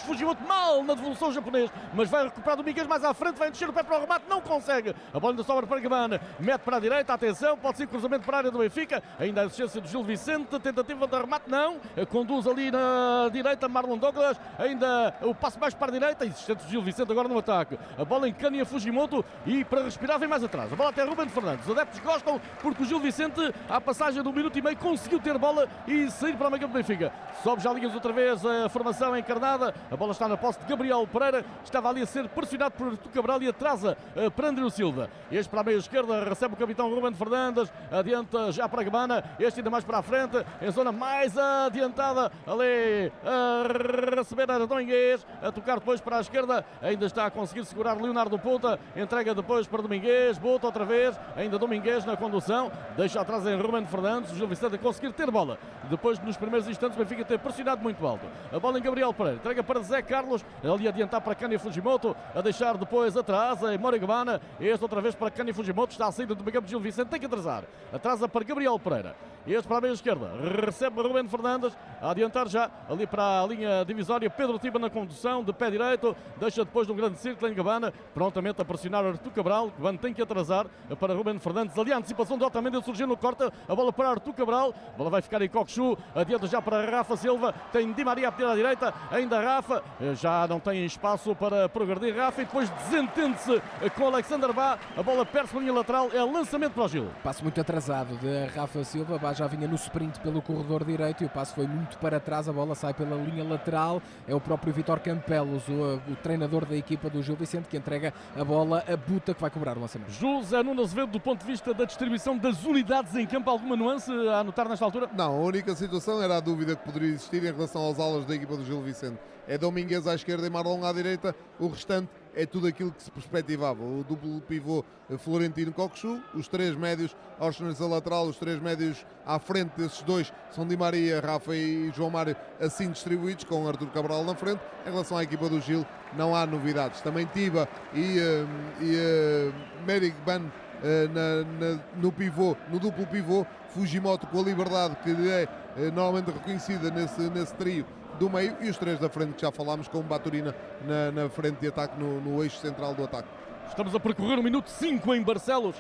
Fujimoto 0.07 0.43
mal 0.47 0.83
na 0.85 0.95
devolução 0.95 1.33
japonês, 1.33 1.71
mas 1.93 2.09
vai 2.09 2.25
recuperar 2.25 2.57
Domingues 2.57 2.87
mais 2.87 3.05
à 3.05 3.13
frente, 3.13 3.37
vai 3.37 3.51
encher 3.51 3.69
o 3.69 3.73
pé 3.73 3.83
para 3.83 3.99
o 3.99 4.01
remate, 4.01 4.25
não 4.29 4.41
consegue, 4.41 4.95
a 5.13 5.19
bola 5.19 5.33
ainda 5.33 5.43
sobra 5.43 5.67
para 5.67 5.81
Gabana, 5.81 6.21
mete 6.39 6.61
para 6.61 6.77
a 6.77 6.81
direita, 6.81 7.13
atenção, 7.13 7.59
pode 7.59 7.79
ser 7.79 7.89
cruzamento 7.89 8.25
para 8.25 8.37
a 8.37 8.39
área 8.39 8.51
do 8.51 8.59
Benfica, 8.59 9.03
ainda 9.19 9.43
a 9.43 9.45
assistência 9.47 9.81
do 9.81 9.89
Gil 9.89 10.05
Vicente, 10.05 10.59
tentativa 10.61 11.07
de 11.07 11.17
remate, 11.17 11.51
não, 11.51 11.79
conduz 12.09 12.47
ali 12.47 12.71
na 12.71 13.29
direita 13.33 13.69
Marlon 13.69 13.99
Douglas, 13.99 14.39
ainda 14.59 15.15
o 15.23 15.35
passo 15.35 15.59
mais 15.59 15.75
para 15.75 15.89
a 15.89 15.93
direita, 15.93 16.25
insistente 16.25 16.65
do 16.65 16.71
Gil 16.71 16.83
Vicente 16.83 17.11
agora 17.11 17.27
no 17.27 17.39
ataque, 17.39 17.79
a 17.99 18.05
bola 18.05 18.29
encaninha 18.29 18.65
Fujimoto 18.65 19.25
e 19.45 19.65
para 19.65 19.83
respirar 19.83 20.19
vem 20.19 20.29
mais 20.29 20.45
atrás, 20.45 20.73
a 20.73 20.77
bola 20.77 20.91
até 20.91 21.08
Ruben 21.09 21.29
Fernandes, 21.29 21.67
os 21.67 21.73
adeptos 21.73 22.01
gostam 22.01 22.41
porque 22.63 22.83
o 22.83 22.87
Gil 22.87 23.01
Vicente, 23.01 23.55
à 23.69 23.81
passagem 23.81 24.23
de 24.23 24.29
um 24.29 24.33
minuto 24.33 24.59
e 24.59 24.63
meio, 24.63 24.77
conseguiu 24.77 25.21
ter 25.21 25.37
bola 25.39 25.69
e 25.87 26.11
sair 26.11 26.37
para 26.37 26.49
a 26.49 26.51
meia 26.51 26.67
do 26.67 26.73
Benfica. 26.73 27.13
Sobe 27.43 27.63
já 27.63 27.73
linhas 27.73 27.95
outra 27.95 28.13
vez 28.13 28.45
a 28.45 28.69
formação 28.69 29.17
encarnada. 29.17 29.75
A 29.91 29.97
bola 29.97 30.13
está 30.13 30.29
na 30.29 30.37
posse 30.37 30.59
de 30.61 30.67
Gabriel 30.67 31.07
Pereira, 31.07 31.45
estava 31.65 31.89
ali 31.89 32.03
a 32.03 32.07
ser 32.07 32.29
pressionado 32.29 32.73
por 32.73 32.89
Artur 32.89 33.13
Cabral 33.13 33.43
e 33.43 33.49
atrasa 33.49 33.97
para 34.35 34.49
André 34.49 34.69
Silva. 34.71 35.09
Este 35.31 35.49
para 35.49 35.61
a 35.61 35.65
meia 35.65 35.77
esquerda 35.77 36.25
recebe 36.25 36.55
o 36.55 36.57
capitão 36.57 36.93
Ruben 36.93 37.15
Fernandes, 37.15 37.73
adianta 37.91 38.53
já 38.53 38.69
para 38.69 38.83
Gabana, 38.83 39.25
este 39.39 39.61
ainda 39.61 39.71
mais 39.71 39.85
para 39.85 39.99
a 39.99 40.03
frente, 40.03 40.45
em 40.61 40.71
zona 40.71 40.93
mais 40.93 41.37
adiantada, 41.39 42.31
ali 42.47 43.13
a 43.25 44.15
receber 44.17 44.51
a 44.51 44.59
Domingues, 44.59 45.27
a 45.43 45.53
tocar 45.53 45.79
depois 45.79 46.01
para 46.01 46.19
a 46.19 46.21
esquerda, 46.21 46.65
ainda 46.83 47.07
está 47.07 47.27
a 47.27 47.31
conseguir 47.31 47.65
segurar 47.65 47.97
Leonardo 47.97 48.39
Puta, 48.39 48.79
entrega 48.97 49.35
depois 49.35 49.67
para 49.67 49.83
Domingues, 49.83 50.39
Puta 50.39 50.67
outra 50.67 50.85
vez, 50.85 50.98
ainda 51.37 51.59
Domingues 51.59 52.05
na 52.05 52.17
condução, 52.17 52.71
deixa 52.97 53.21
atrás 53.21 53.47
em 53.47 53.61
Ruben 53.61 53.87
Fernandes, 53.87 54.33
o 54.33 54.37
Gil 54.37 54.49
Vicente 54.49 54.75
a 54.75 54.79
conseguir 54.79 55.13
ter 55.13 55.31
bola. 55.31 55.59
Depois, 55.89 56.19
nos 56.21 56.37
primeiros 56.37 56.69
instantes, 56.69 56.97
o 56.97 57.01
Benfica 57.01 57.25
ter 57.25 57.39
pressionado 57.39 57.83
muito 57.83 58.07
alto. 58.07 58.27
A 58.53 58.59
bola 58.59 58.79
em 58.79 58.83
Gabriel 58.83 59.13
Pereira, 59.13 59.39
entrega 59.39 59.63
para 59.63 59.81
Zé 59.81 60.03
Carlos, 60.03 60.45
ali 60.63 60.87
a 60.87 60.91
adiantar 60.91 61.21
para 61.21 61.35
Cani 61.35 61.59
Fujimoto, 61.59 62.15
a 62.35 62.41
deixar 62.41 62.77
depois 62.77 63.17
atrás 63.17 63.63
em 63.63 63.79
Morigabana, 63.79 64.41
este 64.61 64.83
outra 64.83 65.01
vez 65.01 65.15
para 65.15 65.31
Cani 65.31 65.53
Fujimoto, 65.53 65.93
está 65.93 66.07
a 66.07 66.13
saída 66.13 66.35
do 66.35 66.45
meio 66.45 66.61
de 66.61 66.69
Gil 66.69 66.81
Vicente, 66.81 67.09
tem 67.09 67.21
que 67.21 67.27
atrasar. 67.27 67.65
Atrasa 67.93 68.29
para 68.29 68.45
Gabriel 68.45 68.79
Pereira. 68.79 69.17
Este 69.47 69.67
para 69.67 69.79
a 69.79 69.81
meia 69.81 69.93
esquerda, 69.93 70.31
recebe 70.67 71.01
Ruben 71.01 71.27
Fernandes, 71.27 71.75
a 72.03 72.11
adiantar 72.11 72.49
já 72.49 72.71
ali 72.87 73.07
para 73.07 73.43
a 73.43 73.47
linha 73.47 73.83
divisória, 73.83 74.29
Pedro 74.29 74.59
Tiba 74.59 74.79
na 74.79 74.91
condução, 74.91 75.43
de 75.43 75.55
pé 75.55 75.71
direito, 75.71 76.15
deixa 76.39 76.67
depois 76.67 76.87
do 76.87 76.95
grande 76.95 77.19
círculo 77.19 77.51
em 77.51 77.55
Gabana, 77.55 77.91
prontamente 78.13 78.61
a 78.61 78.65
pressionar 78.65 79.07
Artur 79.07 79.33
Cabral, 79.33 79.71
que 79.71 79.99
tem 79.99 80.13
que 80.13 80.21
atrasar 80.21 80.67
para 81.01 81.15
Ruben 81.15 81.39
Fernandes, 81.39 81.79
ali 81.79 81.95
a 81.95 81.97
antecipação 81.97 82.37
de 82.37 82.45
Otamendi 82.45 82.85
surgiu 82.85 83.07
no 83.07 83.17
corte, 83.17 83.43
a 83.67 83.75
bola 83.75 83.91
para 83.91 84.11
Artur 84.11 84.35
Cabral, 84.35 84.75
a 84.95 84.99
bola 84.99 85.09
vai 85.09 85.23
ficar 85.23 85.41
em 85.41 85.49
Coxu, 85.79 85.97
adianta 86.15 86.47
já 86.47 86.61
para 86.61 86.85
Rafa 86.91 87.17
Silva, 87.17 87.55
tem 87.73 87.93
Di 87.93 88.05
Maria 88.05 88.29
a 88.29 88.33
pedir 88.33 88.51
à 88.51 88.55
direita, 88.55 88.95
ainda 89.11 89.41
Rafa, 89.41 89.83
já 90.15 90.47
não 90.49 90.59
tem 90.59 90.85
espaço 90.85 91.35
para 91.37 91.69
progredir 91.69 92.17
Rafa 92.17 92.43
e 92.43 92.45
depois 92.45 92.69
desentende-se 92.71 93.63
com 93.97 94.07
Alexander 94.07 94.53
Bá, 94.53 94.79
a 94.97 95.03
bola 95.03 95.25
perde-se 95.25 95.55
na 95.55 95.61
linha 95.61 95.73
lateral, 95.73 96.11
é 96.13 96.23
lançamento 96.23 96.73
para 96.73 96.85
o 96.85 96.89
Gil. 96.89 97.07
Passo 97.23 97.43
muito 97.43 97.61
atrasado 97.61 98.17
de 98.17 98.47
Rafa 98.47 98.83
Silva, 98.83 99.19
Bá 99.19 99.33
já 99.33 99.47
vinha 99.47 99.69
no 99.69 99.77
sprint 99.77 100.19
pelo 100.21 100.43
corredor 100.43 100.85
direito 100.85 101.23
e 101.23 101.27
o 101.27 101.31
passo 101.31 101.55
foi 101.55 101.67
muito 101.67 101.99
para 101.99 102.19
trás, 102.19 102.49
a 102.49 102.53
bola 102.53 102.75
sai 102.75 102.93
pela 102.93 103.17
linha 103.17 103.45
lateral, 103.45 104.03
é 104.27 104.35
o 104.35 104.41
próprio 104.41 104.73
Vitor 104.73 104.99
Campelos, 105.01 105.69
o, 105.69 106.01
o 106.11 106.17
treinador 106.17 106.65
da 106.65 106.77
equipa 106.77 107.09
do 107.09 107.23
Gil 107.23 107.37
Vicente, 107.37 107.69
que 107.69 107.77
entrega 107.77 108.13
a 108.37 108.45
bola 108.45 108.83
a 108.89 108.97
Buta, 108.97 109.33
que 109.33 109.41
vai 109.41 109.51
cobrar 109.51 109.77
o 109.77 109.81
lançamento. 109.81 110.11
José 110.11 110.63
Nuno 110.63 110.83
Azevedo, 110.83 111.13
do 111.13 111.21
ponto 111.21 111.41
de 111.41 111.47
vista 111.47 111.73
da 111.73 111.85
distribuição 111.85 112.37
das 112.37 112.65
unidades 112.65 113.15
em 113.15 113.27
campo, 113.27 113.49
alguma 113.49 113.77
nuance 113.77 114.11
a 114.29 114.41
anotar 114.41 114.69
nesta 114.69 114.85
altura? 114.85 115.09
Não, 115.15 115.33
a 115.33 115.39
única 115.39 115.68
situação 115.75 116.23
era 116.23 116.37
a 116.37 116.41
dúvida 116.41 116.77
que 116.77 116.85
poderia 116.85 117.09
existir 117.09 117.43
em 117.43 117.53
relação 117.53 117.83
aos 117.83 117.99
alas 117.99 118.25
da 118.25 118.35
equipa 118.35 118.57
do 118.57 118.65
Gil 118.65 118.83
Vicente. 118.83 119.19
É 119.47 119.57
Domingues 119.57 120.07
à 120.07 120.15
esquerda 120.15 120.47
e 120.47 120.51
Marlon 120.51 120.85
à 120.85 120.93
direita, 120.93 121.35
o 121.59 121.69
restante 121.69 122.11
é 122.35 122.45
tudo 122.45 122.67
aquilo 122.67 122.93
que 122.93 123.03
se 123.03 123.11
perspectivava. 123.11 123.83
O 123.83 124.05
duplo 124.05 124.41
pivô 124.43 124.85
Florentino 125.19 125.73
Coxu, 125.73 126.23
os 126.35 126.47
três 126.47 126.77
médios 126.77 127.17
Orsnes 127.41 127.81
a 127.81 127.87
lateral, 127.87 128.27
os 128.27 128.37
três 128.37 128.61
médios 128.61 129.07
à 129.25 129.39
frente 129.39 129.73
desses 129.77 130.03
dois 130.03 130.33
são 130.51 130.67
Di 130.67 130.77
Maria, 130.77 131.21
Rafa 131.21 131.57
e 131.57 131.91
João 131.95 132.11
Mário 132.11 132.37
assim 132.61 132.91
distribuídos, 132.91 133.45
com 133.45 133.67
Artur 133.67 133.89
Cabral 133.89 134.23
na 134.25 134.35
frente. 134.35 134.61
Em 134.87 134.91
relação 134.91 135.17
à 135.17 135.23
equipa 135.23 135.49
do 135.49 135.61
Gil, 135.61 135.87
não 136.17 136.35
há 136.35 136.45
novidades. 136.47 137.01
Também 137.01 137.27
Tiba 137.27 137.69
e, 137.95 138.19
uh, 138.19 138.49
e 138.81 138.97
uh, 138.97 139.85
Merrick 139.87 140.17
Ban 140.27 140.43
na, 140.83 141.45
na, 141.75 141.81
no 141.97 142.13
pivô, 142.13 142.57
no 142.71 142.79
duplo 142.79 143.07
pivô, 143.07 143.47
Fujimoto 143.69 144.27
com 144.27 144.41
a 144.41 144.43
liberdade 144.43 144.97
que 145.03 145.11
é 145.11 145.47
normalmente 145.91 146.31
reconhecida 146.31 146.91
nesse, 146.91 147.21
nesse 147.31 147.55
trio 147.55 147.85
do 148.19 148.29
meio 148.29 148.57
e 148.61 148.69
os 148.69 148.77
três 148.77 148.99
da 148.99 149.09
frente 149.09 149.35
que 149.35 149.43
já 149.43 149.53
falámos 149.53 149.89
com 149.89 150.03
Baturina 150.03 150.55
na, 150.85 151.11
na 151.13 151.29
frente 151.29 151.59
de 151.61 151.69
ataque, 151.69 151.99
no, 151.99 152.21
no, 152.21 152.43
eixo 152.43 152.59
central 152.59 152.95
do 152.95 153.05
ataque. 153.05 153.29
Estamos 153.69 153.95
a 153.95 154.01
percorrer 154.01 154.39
o 154.39 154.43
minuto 154.43 154.69
5 154.69 155.15
em 155.15 155.23
Barcelos. 155.23 155.77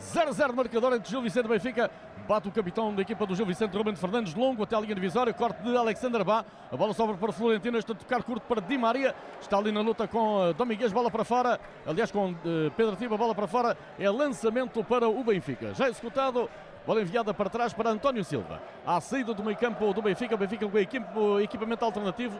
0-0 0.00 0.54
marcador 0.54 0.94
entre 0.94 1.10
Gil 1.10 1.20
Vicente 1.20 1.46
Benfica. 1.46 1.90
Bate 2.26 2.48
o 2.48 2.52
capitão 2.52 2.94
da 2.94 3.02
equipa 3.02 3.26
do 3.26 3.34
Gil 3.34 3.44
Vicente, 3.44 3.76
Ruben 3.76 3.96
Fernandes, 3.96 4.34
longo 4.34 4.62
até 4.62 4.76
a 4.76 4.80
linha 4.80 4.94
divisória. 4.94 5.32
Corte 5.32 5.60
de 5.62 5.76
Alexander 5.76 6.24
Bá. 6.24 6.44
A 6.70 6.76
bola 6.76 6.94
sobra 6.94 7.16
para 7.16 7.32
Florentino. 7.32 7.76
Este 7.76 7.90
a 7.90 7.94
tocar 7.94 8.22
curto 8.22 8.42
para 8.46 8.60
Di 8.60 8.78
Maria. 8.78 9.14
Está 9.40 9.58
ali 9.58 9.72
na 9.72 9.80
luta 9.80 10.06
com 10.06 10.50
uh, 10.50 10.54
Domingues. 10.54 10.92
Bola 10.92 11.10
para 11.10 11.24
fora. 11.24 11.58
Aliás, 11.84 12.12
com 12.12 12.30
uh, 12.30 12.36
Pedro 12.76 12.94
Tiba. 12.96 13.16
Bola 13.16 13.34
para 13.34 13.48
fora. 13.48 13.76
É 13.98 14.08
lançamento 14.08 14.84
para 14.84 15.08
o 15.08 15.24
Benfica. 15.24 15.74
Já 15.74 15.88
executado. 15.88 16.48
Bola 16.86 17.02
enviada 17.02 17.34
para 17.34 17.50
trás 17.50 17.72
para 17.72 17.90
António 17.90 18.24
Silva. 18.24 18.62
À 18.86 19.00
saída 19.00 19.34
do 19.34 19.42
meio 19.42 19.56
campo 19.56 19.92
do 19.92 20.00
Benfica. 20.00 20.36
Benfica 20.36 20.68
com 20.68 20.78
equipo, 20.78 21.40
equipamento 21.40 21.84
alternativo. 21.84 22.38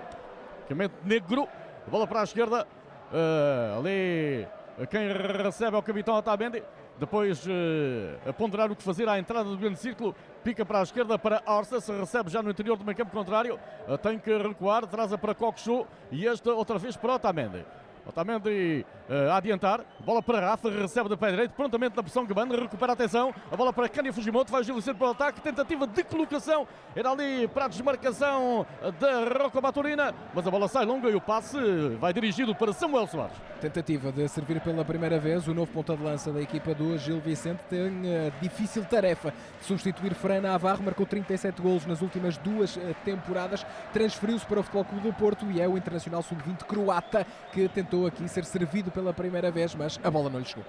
Equipamento 0.64 0.94
negro. 1.04 1.48
Bola 1.88 2.06
para 2.06 2.20
a 2.20 2.24
esquerda. 2.24 2.66
Uh, 3.12 3.78
ali 3.80 4.46
quem 4.88 5.08
recebe 5.42 5.76
é 5.76 5.78
o 5.78 5.82
capitão 5.82 6.14
Otamendi. 6.14 6.62
Depois 7.02 7.44
uh, 7.48 8.30
a 8.30 8.32
ponderar 8.32 8.70
o 8.70 8.76
que 8.76 8.82
fazer 8.84 9.08
à 9.08 9.18
entrada 9.18 9.50
do 9.50 9.58
grande 9.58 9.76
círculo. 9.80 10.14
Pica 10.44 10.64
para 10.64 10.78
a 10.78 10.82
esquerda 10.84 11.18
para 11.18 11.42
Orsa. 11.46 11.80
Se 11.80 11.90
recebe 11.90 12.30
já 12.30 12.40
no 12.40 12.48
interior 12.48 12.76
do 12.76 12.84
meio 12.84 12.96
campo 12.96 13.10
contrário. 13.10 13.58
Uh, 13.88 13.98
tem 13.98 14.20
que 14.20 14.30
recuar. 14.38 14.86
Traz 14.86 15.12
para 15.16 15.34
Coxu. 15.34 15.84
E 16.12 16.28
esta 16.28 16.52
outra 16.52 16.78
vez 16.78 16.96
para 16.96 17.16
Otamendi. 17.16 17.64
Otamendi 18.06 18.84
uh, 19.08 19.30
a 19.30 19.36
adiantar, 19.36 19.80
bola 20.04 20.22
para 20.22 20.40
Rafa, 20.40 20.70
recebe 20.70 21.08
de 21.08 21.16
pé 21.16 21.30
direito, 21.30 21.52
prontamente 21.52 21.96
na 21.96 22.02
pressão 22.02 22.26
que 22.26 22.34
banda, 22.34 22.56
recupera 22.56 22.92
a 22.92 22.94
atenção, 22.94 23.34
a 23.50 23.56
bola 23.56 23.72
para 23.72 23.88
Cânia 23.88 24.12
Fujimoto, 24.12 24.50
vai 24.50 24.64
Gil 24.64 24.74
Vicente 24.74 24.96
para 24.96 25.08
o 25.08 25.10
ataque, 25.10 25.40
tentativa 25.40 25.86
de 25.86 26.02
colocação, 26.04 26.66
era 26.94 27.10
ali 27.10 27.46
para 27.48 27.66
a 27.66 27.68
desmarcação 27.68 28.66
da 28.98 29.42
Rocco 29.42 29.60
Baturina, 29.60 30.14
mas 30.34 30.46
a 30.46 30.50
bola 30.50 30.68
sai 30.68 30.84
longa 30.84 31.08
e 31.08 31.14
o 31.14 31.20
passe 31.20 31.58
vai 32.00 32.12
dirigido 32.12 32.54
para 32.54 32.72
Samuel 32.72 33.06
Soares. 33.06 33.36
Tentativa 33.60 34.10
de 34.10 34.26
servir 34.26 34.60
pela 34.60 34.84
primeira 34.84 35.20
vez, 35.20 35.46
o 35.46 35.54
novo 35.54 35.70
ponta 35.70 35.96
de 35.96 36.02
lança 36.02 36.32
da 36.32 36.40
equipa 36.40 36.74
do 36.74 36.98
Gil 36.98 37.20
Vicente. 37.20 37.60
Tem 37.70 38.02
a 38.26 38.40
difícil 38.40 38.84
tarefa 38.84 39.32
de 39.60 39.66
substituir 39.66 40.14
Fran 40.14 40.40
Navarro, 40.40 40.82
marcou 40.82 41.06
37 41.06 41.62
golos 41.62 41.86
nas 41.86 42.02
últimas 42.02 42.36
duas 42.36 42.76
eh, 42.76 42.94
temporadas, 43.04 43.64
transferiu-se 43.92 44.44
para 44.46 44.58
o 44.58 44.62
Futebol 44.64 44.84
Clube 44.84 45.08
do 45.08 45.14
Porto 45.14 45.46
e 45.50 45.60
é 45.60 45.68
o 45.68 45.78
internacional 45.78 46.22
sub-20 46.22 46.64
croata 46.64 47.24
que 47.52 47.68
tentou 47.68 47.91
aqui 48.06 48.28
ser 48.28 48.44
servido 48.44 48.90
pela 48.90 49.12
primeira 49.12 49.50
vez, 49.50 49.74
mas 49.74 50.00
a 50.02 50.10
bola 50.10 50.28
não 50.30 50.38
lhe 50.38 50.44
chegou. 50.44 50.64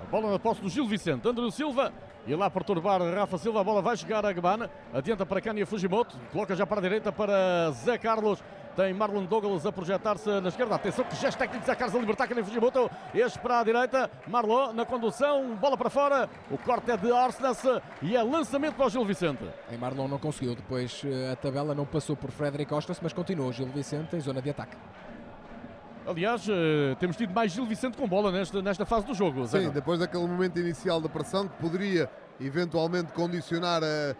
A 0.00 0.04
bola 0.10 0.30
na 0.30 0.38
posse 0.38 0.60
do 0.60 0.68
Gil 0.68 0.86
Vicente. 0.86 1.26
André 1.26 1.50
Silva 1.50 1.92
e 2.26 2.34
lá 2.34 2.50
perturbar 2.50 3.00
Rafa 3.02 3.38
Silva. 3.38 3.60
A 3.60 3.64
bola 3.64 3.80
vai 3.80 3.96
chegar 3.96 4.24
a 4.26 4.32
Gbana. 4.32 4.70
Adianta 4.92 5.24
para 5.24 5.40
Cânia 5.40 5.66
Fujimoto. 5.66 6.18
Coloca 6.32 6.54
já 6.54 6.66
para 6.66 6.78
a 6.78 6.82
direita 6.82 7.10
para 7.10 7.70
Zé 7.70 7.96
Carlos. 7.96 8.42
Tem 8.76 8.92
Marlon 8.92 9.24
Douglas 9.24 9.64
a 9.64 9.72
projetar-se 9.72 10.28
na 10.40 10.50
esquerda. 10.50 10.74
Atenção 10.74 11.02
que 11.06 11.16
já 11.16 11.30
está 11.30 11.44
aqui 11.44 11.58
Zé 11.64 11.74
Carlos 11.74 11.96
a 11.96 11.98
libertar 11.98 12.28
Cânia 12.28 12.44
Fujimoto. 12.44 12.90
Este 13.14 13.38
para 13.38 13.60
a 13.60 13.64
direita. 13.64 14.10
Marlon 14.28 14.74
na 14.74 14.84
condução. 14.84 15.56
Bola 15.56 15.78
para 15.78 15.88
fora. 15.88 16.28
O 16.50 16.58
corte 16.58 16.90
é 16.90 16.96
de 16.96 17.10
Arsnes 17.10 17.62
e 18.02 18.14
é 18.14 18.22
lançamento 18.22 18.74
para 18.74 18.86
o 18.86 18.90
Gil 18.90 19.04
Vicente. 19.04 19.44
Em 19.72 19.78
Marlon 19.78 20.08
não 20.08 20.18
conseguiu. 20.18 20.54
Depois 20.54 21.02
eh, 21.06 21.32
a 21.32 21.36
tabela 21.36 21.74
não 21.74 21.86
passou 21.86 22.14
por 22.14 22.30
Frederic 22.30 22.68
Costas, 22.68 23.00
mas 23.02 23.14
continuou 23.14 23.50
Gil 23.50 23.68
Vicente 23.68 24.14
em 24.14 24.20
zona 24.20 24.42
de 24.42 24.50
ataque. 24.50 24.76
Aliás, 26.06 26.46
uh, 26.48 26.94
temos 27.00 27.16
tido 27.16 27.34
mais 27.34 27.52
Gil 27.52 27.66
Vicente 27.66 27.96
com 27.96 28.06
bola 28.06 28.30
nesta, 28.30 28.62
nesta 28.62 28.86
fase 28.86 29.06
do 29.06 29.14
jogo. 29.14 29.46
Sim, 29.46 29.64
Zé. 29.64 29.70
depois 29.70 29.98
daquele 29.98 30.26
momento 30.26 30.58
inicial 30.58 31.00
da 31.00 31.08
pressão 31.08 31.48
que 31.48 31.56
poderia 31.56 32.08
eventualmente 32.40 33.12
condicionar 33.12 33.82
a, 33.82 34.14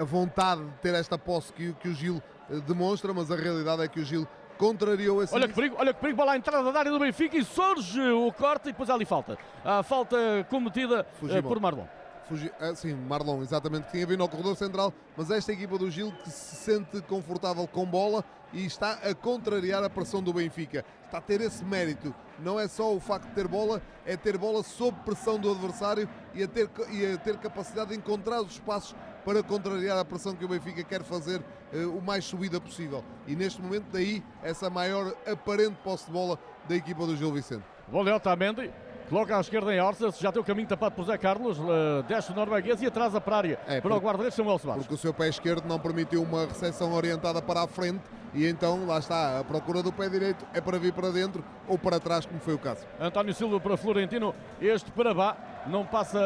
a 0.00 0.04
vontade 0.04 0.64
de 0.64 0.72
ter 0.82 0.94
esta 0.94 1.16
posse 1.16 1.52
que, 1.52 1.72
que 1.74 1.88
o 1.88 1.94
Gil 1.94 2.22
uh, 2.50 2.60
demonstra, 2.62 3.14
mas 3.14 3.30
a 3.30 3.36
realidade 3.36 3.82
é 3.82 3.88
que 3.88 4.00
o 4.00 4.04
Gil 4.04 4.26
contrariou 4.58 5.22
esse. 5.22 5.34
Olha 5.34 5.46
que 5.46 5.54
perigo, 5.54 5.76
olha 5.78 5.92
que 5.94 6.00
perigo, 6.00 6.16
bola 6.16 6.32
à 6.32 6.36
entrada 6.36 6.72
da 6.72 6.78
área 6.78 6.90
do 6.90 6.98
Benfica 6.98 7.36
e 7.36 7.44
surge 7.44 8.00
o 8.00 8.32
corte 8.32 8.68
e 8.68 8.72
depois 8.72 8.90
ali 8.90 9.04
falta. 9.04 9.38
A 9.64 9.82
falta 9.82 10.16
cometida 10.50 11.06
uh, 11.22 11.42
por 11.42 11.60
Marlon. 11.60 11.86
Fugi... 12.28 12.50
Ah, 12.58 12.74
sim, 12.74 12.94
Marlon, 12.94 13.42
exatamente, 13.42 13.84
que 13.84 13.92
tinha 13.92 14.06
vindo 14.06 14.22
ao 14.22 14.28
corredor 14.28 14.56
central, 14.56 14.92
mas 15.16 15.30
esta 15.30 15.52
equipa 15.52 15.76
do 15.76 15.90
Gil 15.90 16.12
que 16.22 16.30
se 16.30 16.56
sente 16.56 17.00
confortável 17.02 17.66
com 17.66 17.84
bola 17.84 18.24
e 18.52 18.64
está 18.64 18.92
a 18.92 19.14
contrariar 19.14 19.82
a 19.82 19.90
pressão 19.90 20.22
do 20.22 20.32
Benfica. 20.32 20.84
Está 21.04 21.18
a 21.18 21.20
ter 21.20 21.40
esse 21.40 21.64
mérito. 21.64 22.14
Não 22.38 22.58
é 22.58 22.66
só 22.66 22.94
o 22.94 23.00
facto 23.00 23.28
de 23.28 23.34
ter 23.34 23.46
bola, 23.46 23.82
é 24.06 24.16
ter 24.16 24.38
bola 24.38 24.62
sob 24.62 24.96
pressão 25.04 25.38
do 25.38 25.50
adversário 25.50 26.08
e 26.32 26.42
a 26.42 26.48
ter, 26.48 26.70
e 26.90 27.12
a 27.12 27.18
ter 27.18 27.36
capacidade 27.38 27.90
de 27.90 27.96
encontrar 27.96 28.40
os 28.40 28.52
espaços 28.52 28.94
para 29.24 29.42
contrariar 29.42 29.98
a 29.98 30.04
pressão 30.04 30.34
que 30.34 30.44
o 30.44 30.48
Benfica 30.48 30.82
quer 30.84 31.02
fazer 31.02 31.40
uh, 31.40 31.96
o 31.96 32.02
mais 32.02 32.24
subida 32.24 32.60
possível. 32.60 33.04
E 33.26 33.34
neste 33.34 33.60
momento, 33.60 33.86
daí 33.92 34.22
essa 34.42 34.70
maior 34.70 35.14
aparente 35.26 35.76
posse 35.82 36.06
de 36.06 36.12
bola 36.12 36.38
da 36.68 36.74
equipa 36.76 37.06
do 37.06 37.16
Gil 37.16 37.32
Vicente. 37.32 37.64
Voleu 37.88 38.16
Otamendi, 38.16 38.70
Coloca 39.08 39.36
à 39.36 39.40
esquerda 39.40 39.74
em 39.74 39.80
Orsas, 39.80 40.18
já 40.18 40.32
tem 40.32 40.40
o 40.40 40.44
caminho 40.44 40.66
tapado 40.66 40.94
por 40.94 41.04
Zé 41.04 41.18
Carlos, 41.18 41.58
uh, 41.58 42.02
desce 42.08 42.32
o 42.32 42.34
norueguês 42.34 42.80
e 42.80 42.86
atrasa 42.86 43.20
para 43.20 43.34
a 43.34 43.38
área 43.38 43.60
é, 43.66 43.78
para 43.78 43.94
o 43.94 43.98
guarda-redes 43.98 44.34
Samuel 44.34 44.58
Soares. 44.58 44.82
Porque 44.82 44.94
o 44.94 44.98
seu 44.98 45.12
pé 45.12 45.28
esquerdo 45.28 45.66
não 45.66 45.78
permitiu 45.78 46.22
uma 46.22 46.46
recepção 46.46 46.92
orientada 46.94 47.42
para 47.42 47.64
a 47.64 47.68
frente 47.68 48.02
e 48.32 48.46
então 48.46 48.86
lá 48.86 48.98
está, 48.98 49.38
a 49.38 49.44
procura 49.44 49.82
do 49.82 49.92
pé 49.92 50.08
direito 50.08 50.46
é 50.54 50.60
para 50.60 50.78
vir 50.78 50.92
para 50.94 51.10
dentro 51.10 51.44
ou 51.68 51.76
para 51.78 52.00
trás, 52.00 52.24
como 52.24 52.40
foi 52.40 52.54
o 52.54 52.58
caso. 52.58 52.86
António 52.98 53.34
Silva 53.34 53.60
para 53.60 53.76
Florentino, 53.76 54.34
este 54.58 54.90
para 54.90 55.12
Bá, 55.12 55.36
não 55.66 55.84
passa 55.84 56.18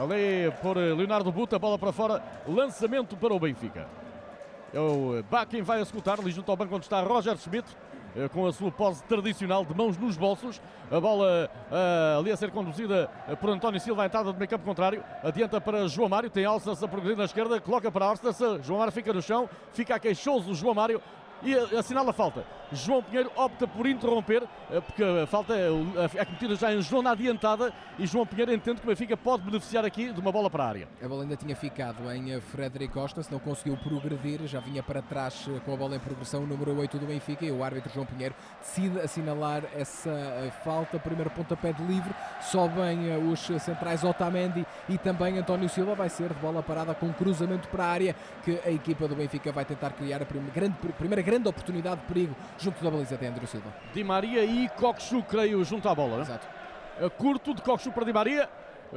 ali 0.00 0.52
por 0.62 0.76
Leonardo 0.76 1.32
Buta, 1.32 1.58
bola 1.58 1.78
para 1.78 1.92
fora, 1.92 2.22
lançamento 2.46 3.16
para 3.16 3.34
o 3.34 3.40
Benfica. 3.40 3.88
É 4.72 4.78
o 4.78 5.22
Bá 5.28 5.44
quem 5.44 5.62
vai 5.62 5.82
escutar 5.82 6.20
ali 6.20 6.30
junto 6.30 6.48
ao 6.50 6.56
banco 6.56 6.76
onde 6.76 6.84
está 6.84 7.00
Roger 7.00 7.36
Schmidt. 7.36 7.66
Eh, 8.16 8.28
com 8.28 8.46
a 8.46 8.52
sua 8.52 8.70
pose 8.70 9.02
tradicional 9.04 9.64
de 9.64 9.74
mãos 9.74 9.98
nos 9.98 10.16
bolsos. 10.16 10.60
A 10.90 11.00
bola 11.00 11.50
uh, 11.70 12.18
ali 12.20 12.30
a 12.30 12.36
ser 12.36 12.50
conduzida 12.52 13.10
eh, 13.26 13.34
por 13.34 13.50
António 13.50 13.80
Silva, 13.80 14.04
a 14.04 14.06
entrada 14.06 14.32
do 14.32 14.38
meio 14.38 14.48
campo 14.48 14.64
contrário. 14.64 15.02
Adianta 15.22 15.60
para 15.60 15.88
João 15.88 16.08
Mário, 16.08 16.30
tem 16.30 16.44
Alças 16.44 16.82
a 16.82 16.86
progredir 16.86 17.16
na 17.16 17.24
esquerda, 17.24 17.60
coloca 17.60 17.90
para 17.90 18.06
Alças. 18.06 18.38
João 18.64 18.78
Mário 18.78 18.92
fica 18.92 19.12
no 19.12 19.20
chão, 19.20 19.48
fica 19.72 19.98
queixoso 19.98 20.52
o 20.52 20.54
João 20.54 20.74
Mário 20.74 21.02
e 21.44 21.76
assinala 21.76 22.10
a 22.10 22.12
falta. 22.12 22.44
João 22.72 23.02
Pinheiro 23.02 23.30
opta 23.36 23.68
por 23.68 23.86
interromper, 23.86 24.42
eh, 24.70 24.80
porque 24.80 25.02
a 25.02 25.26
falta 25.26 25.54
é, 25.54 25.68
é 26.14 26.24
cometida 26.24 26.56
já 26.56 26.72
em 26.72 26.80
zona 26.80 27.12
adiantada 27.12 27.72
e 27.98 28.06
João 28.06 28.26
Pinheiro 28.26 28.52
entende 28.52 28.80
que 28.80 28.86
o 28.86 28.90
Benfica 28.90 29.16
pode 29.16 29.42
beneficiar 29.42 29.84
aqui 29.84 30.12
de 30.12 30.20
uma 30.20 30.32
bola 30.32 30.50
para 30.50 30.64
a 30.64 30.68
área. 30.68 30.88
A 31.02 31.06
bola 31.06 31.22
ainda 31.22 31.36
tinha 31.36 31.54
ficado 31.54 32.10
em 32.10 32.32
eh, 32.32 32.40
Frederic 32.40 32.92
Costa, 32.92 33.22
se 33.22 33.30
não 33.30 33.38
conseguiu 33.38 33.76
progredir, 33.76 34.46
já 34.46 34.60
vinha 34.60 34.82
para 34.82 35.02
trás 35.02 35.46
eh, 35.48 35.60
com 35.64 35.74
a 35.74 35.76
bola 35.76 35.96
em 35.96 36.00
progressão, 36.00 36.42
o 36.42 36.46
número 36.46 36.76
8 36.76 36.98
do 36.98 37.06
Benfica 37.06 37.44
e 37.44 37.52
o 37.52 37.62
árbitro 37.62 37.92
João 37.92 38.06
Pinheiro 38.06 38.34
decide 38.60 38.98
assinalar 39.00 39.62
essa 39.76 40.52
falta, 40.64 40.98
primeiro 40.98 41.30
pontapé 41.30 41.72
de 41.72 41.82
livre, 41.84 42.12
sobem 42.40 43.16
os 43.30 43.40
centrais 43.62 44.02
Otamendi 44.02 44.66
e 44.88 44.96
também 44.98 45.38
António 45.38 45.68
Silva, 45.68 45.94
vai 45.94 46.08
ser 46.08 46.28
de 46.28 46.40
bola 46.40 46.62
parada 46.62 46.94
com 46.94 47.12
cruzamento 47.12 47.68
para 47.68 47.84
a 47.84 47.88
área 47.88 48.16
que 48.42 48.58
a 48.64 48.70
equipa 48.70 49.06
do 49.06 49.14
Benfica 49.14 49.52
vai 49.52 49.64
tentar 49.64 49.90
criar 49.90 50.22
a 50.22 50.26
primeira 50.26 50.54
grande, 50.54 50.76
primeira 50.98 51.22
grande 51.22 51.33
oportunidade 51.42 52.00
de 52.00 52.06
perigo 52.06 52.34
junto 52.58 52.82
da 52.82 52.90
baliza 52.90 53.16
de 53.16 53.26
André 53.26 53.46
Silva. 53.46 53.72
Di 53.92 54.04
Maria 54.04 54.44
e 54.44 54.68
Coxu, 54.70 55.22
creio, 55.22 55.64
junto 55.64 55.88
à 55.88 55.94
bola. 55.94 56.16
Né? 56.16 56.22
Exato. 56.22 56.46
Curto 57.16 57.54
de 57.54 57.62
Coxu 57.62 57.90
para 57.90 58.04
Di 58.04 58.12
Maria. 58.12 58.48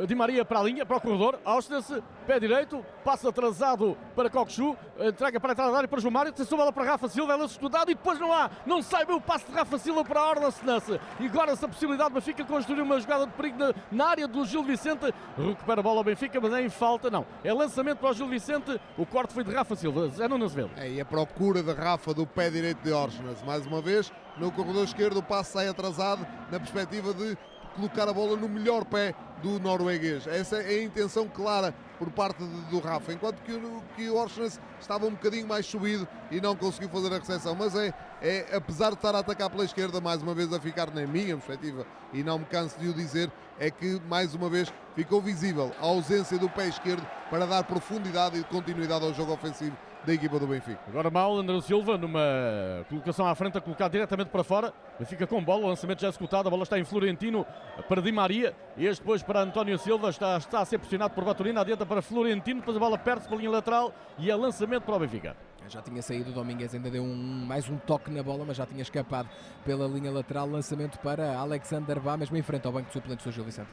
Di 0.05 0.13
Maria 0.13 0.45
para 0.45 0.59
a 0.59 0.63
linha, 0.63 0.85
para 0.85 0.97
o 0.97 1.01
corredor, 1.01 1.39
Austin-se, 1.43 2.03
pé 2.27 2.39
direito, 2.39 2.85
passa 3.03 3.29
atrasado 3.29 3.97
para 4.15 4.29
Coxu, 4.29 4.77
entrega 4.99 5.39
para 5.39 5.51
a 5.51 5.53
entrada 5.53 5.71
da 5.71 5.77
área 5.77 5.87
para 5.87 5.99
João 5.99 6.11
Mário, 6.11 6.29
atenção 6.29 6.57
bola 6.57 6.71
para 6.71 6.83
Rafa 6.83 7.07
Silva, 7.07 7.33
ela 7.33 7.45
estudado 7.45 7.89
e 7.89 7.95
depois 7.95 8.19
não 8.19 8.31
há, 8.31 8.51
não 8.65 8.81
sai 8.81 9.05
bem 9.05 9.15
o 9.15 9.21
passe 9.21 9.45
de 9.45 9.53
Rafa 9.53 9.77
Silva 9.79 10.03
para 10.03 10.19
a 10.19 10.29
Orla 10.29 10.51
Senance. 10.51 10.99
E 11.19 11.25
agora 11.25 11.51
essa 11.51 11.67
possibilidade, 11.67 12.13
Benfica 12.13 12.43
construir 12.43 12.81
uma 12.81 12.99
jogada 12.99 13.25
de 13.25 13.33
perigo 13.33 13.57
na, 13.57 13.73
na, 13.91 14.05
área 14.05 14.27
do 14.27 14.45
Gil 14.45 14.63
Vicente, 14.63 15.13
recupera 15.35 15.79
a 15.79 15.83
bola 15.83 15.99
ao 15.99 16.03
Benfica, 16.03 16.39
mas 16.39 16.53
é 16.53 16.61
em 16.61 16.69
falta, 16.69 17.09
não. 17.09 17.25
É 17.43 17.51
lançamento 17.51 17.97
para 17.97 18.11
o 18.11 18.13
Gil 18.13 18.27
Vicente, 18.27 18.79
o 18.97 19.05
corte 19.05 19.33
foi 19.33 19.43
de 19.43 19.51
Rafa 19.51 19.75
Silva, 19.75 20.09
Zé 20.09 20.27
Nunes 20.27 20.53
Velo. 20.53 20.71
É, 20.77 20.91
e 20.91 21.01
a 21.01 21.05
procura 21.05 21.63
de 21.63 21.71
Rafa 21.71 22.13
do 22.13 22.27
pé 22.27 22.49
direito 22.49 22.83
de 22.83 22.91
Orgenas, 22.91 23.41
mais 23.43 23.65
uma 23.65 23.81
vez, 23.81 24.11
no 24.37 24.51
corredor 24.51 24.83
esquerdo 24.83 25.17
o 25.17 25.23
passe 25.23 25.53
sai 25.53 25.67
atrasado, 25.67 26.25
na 26.51 26.59
perspectiva 26.59 27.13
de 27.13 27.37
colocar 27.77 28.09
a 28.09 28.13
bola 28.13 28.35
no 28.35 28.49
melhor 28.49 28.83
pé 28.83 29.13
do 29.41 29.59
norueguês. 29.59 30.25
Essa 30.25 30.57
é 30.57 30.79
a 30.79 30.83
intenção 30.83 31.27
clara 31.27 31.73
por 31.99 32.09
parte 32.09 32.43
do 32.43 32.79
Rafa, 32.79 33.13
enquanto 33.13 33.41
que 33.43 33.53
o, 33.53 33.83
que 33.95 34.09
o 34.09 34.15
Orsnes 34.15 34.59
estava 34.79 35.05
um 35.05 35.11
bocadinho 35.11 35.47
mais 35.47 35.65
subido 35.65 36.07
e 36.29 36.41
não 36.41 36.55
conseguiu 36.55 36.89
fazer 36.89 37.13
a 37.13 37.19
recepção. 37.19 37.55
Mas 37.55 37.75
é, 37.75 37.93
é, 38.21 38.55
apesar 38.55 38.89
de 38.89 38.95
estar 38.95 39.15
a 39.15 39.19
atacar 39.19 39.49
pela 39.49 39.63
esquerda, 39.63 40.01
mais 40.01 40.21
uma 40.21 40.33
vez 40.33 40.51
a 40.51 40.59
ficar 40.59 40.91
na 40.91 41.05
minha 41.05 41.37
perspectiva, 41.37 41.85
e 42.11 42.23
não 42.23 42.39
me 42.39 42.45
canso 42.45 42.79
de 42.79 42.87
o 42.87 42.93
dizer, 42.93 43.31
é 43.59 43.71
que 43.71 44.01
mais 44.07 44.33
uma 44.33 44.49
vez 44.49 44.71
ficou 44.95 45.21
visível 45.21 45.71
a 45.79 45.85
ausência 45.85 46.37
do 46.37 46.49
pé 46.49 46.67
esquerdo 46.67 47.05
para 47.29 47.45
dar 47.45 47.63
profundidade 47.63 48.39
e 48.39 48.43
continuidade 48.43 49.05
ao 49.05 49.13
jogo 49.13 49.33
ofensivo 49.33 49.77
da 50.07 50.13
equipa 50.13 50.39
do 50.39 50.47
Benfica. 50.47 50.79
Agora 50.87 51.09
mal, 51.09 51.37
André 51.37 51.59
Silva 51.59 51.97
numa 51.97 52.85
colocação 52.87 53.27
à 53.27 53.35
frente 53.35 53.57
a 53.57 53.61
colocar 53.61 53.89
diretamente 53.89 54.29
para 54.29 54.41
fora. 54.41 54.73
Benfica 54.97 55.27
com 55.27 55.43
bola, 55.43 55.65
o 55.65 55.67
lançamento 55.67 55.99
já 55.99 56.07
executado, 56.07 56.47
a 56.47 56.49
bola 56.49 56.63
está 56.63 56.79
em 56.79 56.85
Florentino 56.85 57.45
para 57.89 58.01
Di 58.01 58.13
Maria 58.13 58.55
e 58.77 58.85
este 58.85 59.01
depois 59.01 59.21
para 59.21 59.41
António 59.41 59.77
Silva, 59.77 60.09
está, 60.09 60.37
está 60.37 60.61
a 60.61 60.65
ser 60.65 60.77
pressionado 60.77 61.13
por 61.13 61.25
Baturina, 61.25 61.59
adianta 61.59 61.85
para 61.85 62.01
Florentino, 62.01 62.61
depois 62.61 62.77
a 62.77 62.79
bola 62.79 62.97
perde-se 62.97 63.27
pela 63.27 63.41
linha 63.41 63.51
lateral 63.51 63.93
e 64.17 64.31
é 64.31 64.35
lançamento 64.35 64.83
para 64.83 64.95
o 64.95 64.99
Benfica. 64.99 65.35
Já 65.67 65.81
tinha 65.81 66.01
saído, 66.01 66.29
o 66.29 66.33
Domingues 66.33 66.73
ainda 66.73 66.89
deu 66.89 67.03
um, 67.03 67.45
mais 67.45 67.67
um 67.67 67.77
toque 67.77 68.09
na 68.09 68.23
bola, 68.23 68.45
mas 68.47 68.55
já 68.55 68.65
tinha 68.65 68.81
escapado 68.81 69.27
pela 69.65 69.85
linha 69.87 70.09
lateral. 70.09 70.47
Lançamento 70.47 70.97
para 70.99 71.35
Alexander 71.35 71.99
Bá, 71.99 72.15
mesmo 72.15 72.37
em 72.37 72.41
frente 72.41 72.65
ao 72.65 72.71
banco 72.71 72.87
de 72.87 72.93
suplentes 72.93 73.25
do 73.25 73.31
Gil 73.33 73.43
Vicente. 73.43 73.67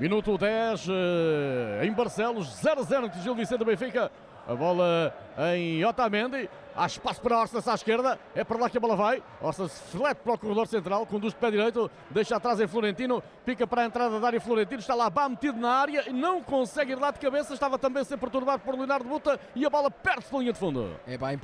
Minuto 0.00 0.36
10 0.36 0.88
eh, 0.88 1.86
em 1.86 1.92
Barcelos, 1.92 2.48
0-0 2.60 3.04
entre 3.04 3.20
Gil 3.20 3.36
Vicente 3.36 3.62
e 3.62 3.64
Benfica. 3.64 4.10
A 4.48 4.54
bola 4.54 5.12
em 5.52 5.84
Otamendi. 5.84 6.48
Há 6.76 6.84
espaço 6.84 7.22
para 7.22 7.40
Orsas 7.40 7.66
à 7.66 7.74
esquerda. 7.74 8.18
É 8.34 8.44
para 8.44 8.58
lá 8.58 8.68
que 8.68 8.76
a 8.76 8.80
bola 8.80 8.94
vai. 8.94 9.22
Orsas 9.40 9.80
flete 9.90 10.18
para 10.18 10.34
o 10.34 10.38
corredor 10.38 10.66
central. 10.66 11.06
Conduz 11.06 11.32
de 11.32 11.40
pé 11.40 11.50
direito. 11.50 11.90
Deixa 12.10 12.36
atrás 12.36 12.60
em 12.60 12.66
Florentino. 12.66 13.22
Pica 13.46 13.66
para 13.66 13.82
a 13.82 13.84
entrada 13.86 14.20
da 14.20 14.26
área 14.26 14.40
Florentino. 14.40 14.80
Está 14.80 14.94
lá 14.94 15.08
Bá 15.08 15.26
metido 15.26 15.58
na 15.58 15.70
área. 15.70 16.04
Não 16.12 16.42
consegue 16.42 16.92
ir 16.92 16.96
lá 16.96 17.10
de 17.10 17.18
cabeça. 17.18 17.54
Estava 17.54 17.78
também 17.78 18.02
a 18.02 18.04
ser 18.04 18.18
perturbado 18.18 18.62
por 18.62 18.74
Leonardo 18.74 19.08
Buta. 19.08 19.40
E 19.54 19.64
a 19.64 19.70
bola 19.70 19.90
perde-se 19.90 20.36
linha 20.36 20.52
de 20.52 20.58
fundo. 20.58 20.94
É 21.06 21.16
bem, 21.16 21.40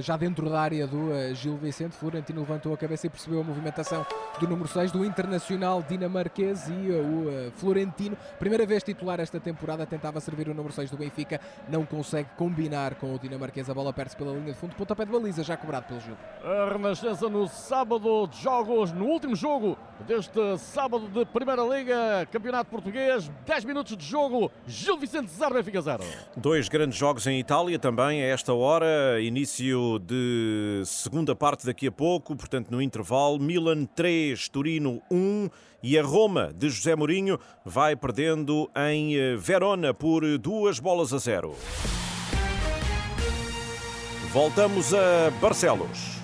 já 0.00 0.16
dentro 0.16 0.48
da 0.48 0.58
área 0.58 0.86
do 0.86 1.12
eh, 1.12 1.34
Gil 1.34 1.58
Vicente. 1.58 1.94
Florentino 1.94 2.40
levantou 2.40 2.72
a 2.72 2.78
cabeça 2.78 3.06
e 3.06 3.10
percebeu 3.10 3.40
a 3.40 3.44
movimentação 3.44 4.06
do 4.40 4.48
número 4.48 4.68
6 4.68 4.90
do 4.90 5.04
Internacional 5.04 5.82
dinamarquês. 5.82 6.66
E 6.68 6.72
eh, 6.72 6.94
o 6.94 7.28
eh, 7.28 7.50
Florentino, 7.56 8.16
primeira 8.38 8.64
vez 8.64 8.82
titular 8.82 9.20
esta 9.20 9.38
temporada, 9.38 9.84
tentava 9.84 10.18
servir 10.18 10.48
o 10.48 10.54
número 10.54 10.72
6 10.72 10.90
do 10.90 10.96
Benfica. 10.96 11.38
Não 11.68 11.84
consegue 11.84 12.30
combinar 12.38 12.94
com 12.94 13.14
o 13.14 13.18
dinamarquês. 13.18 13.68
A 13.68 13.74
bola 13.74 13.92
perde 13.92 14.13
perder-se 14.14 14.16
pela 14.16 14.32
linha 14.32 14.52
de 14.52 14.58
fundo. 14.58 14.74
Pontapé 14.74 15.04
de 15.04 15.12
baliza 15.12 15.42
já 15.42 15.56
cobrado 15.56 15.86
pelo 15.86 16.00
Gil. 16.00 16.16
A 16.42 16.72
Renascença 16.72 17.28
no 17.28 17.46
sábado 17.48 18.26
de 18.28 18.40
jogos, 18.40 18.92
no 18.92 19.06
último 19.06 19.34
jogo 19.34 19.76
deste 20.06 20.58
sábado 20.58 21.08
de 21.08 21.24
Primeira 21.26 21.62
Liga, 21.62 22.26
Campeonato 22.30 22.70
Português, 22.70 23.30
10 23.46 23.64
minutos 23.64 23.96
de 23.96 24.04
jogo, 24.04 24.50
Gil 24.66 24.98
Vicente 24.98 25.30
0, 25.30 25.54
Benfica 25.54 25.80
0. 25.80 26.04
Dois 26.36 26.68
grandes 26.68 26.98
jogos 26.98 27.26
em 27.26 27.38
Itália 27.38 27.78
também 27.78 28.22
a 28.22 28.26
esta 28.26 28.52
hora, 28.52 29.20
início 29.20 29.98
de 29.98 30.82
segunda 30.84 31.34
parte 31.34 31.66
daqui 31.66 31.86
a 31.86 31.92
pouco, 31.92 32.36
portanto 32.36 32.70
no 32.70 32.80
intervalo, 32.80 33.38
Milan 33.38 33.84
3, 33.86 34.48
Turino 34.48 35.02
1 35.10 35.48
e 35.82 35.98
a 35.98 36.02
Roma 36.02 36.52
de 36.54 36.70
José 36.70 36.96
Mourinho 36.96 37.38
vai 37.64 37.94
perdendo 37.94 38.70
em 38.76 39.16
eh, 39.16 39.36
Verona 39.36 39.92
por 39.92 40.22
duas 40.38 40.78
bolas 40.78 41.12
a 41.12 41.18
zero. 41.18 41.54
Voltamos 44.34 44.92
a 44.92 45.30
Barcelos. 45.40 46.18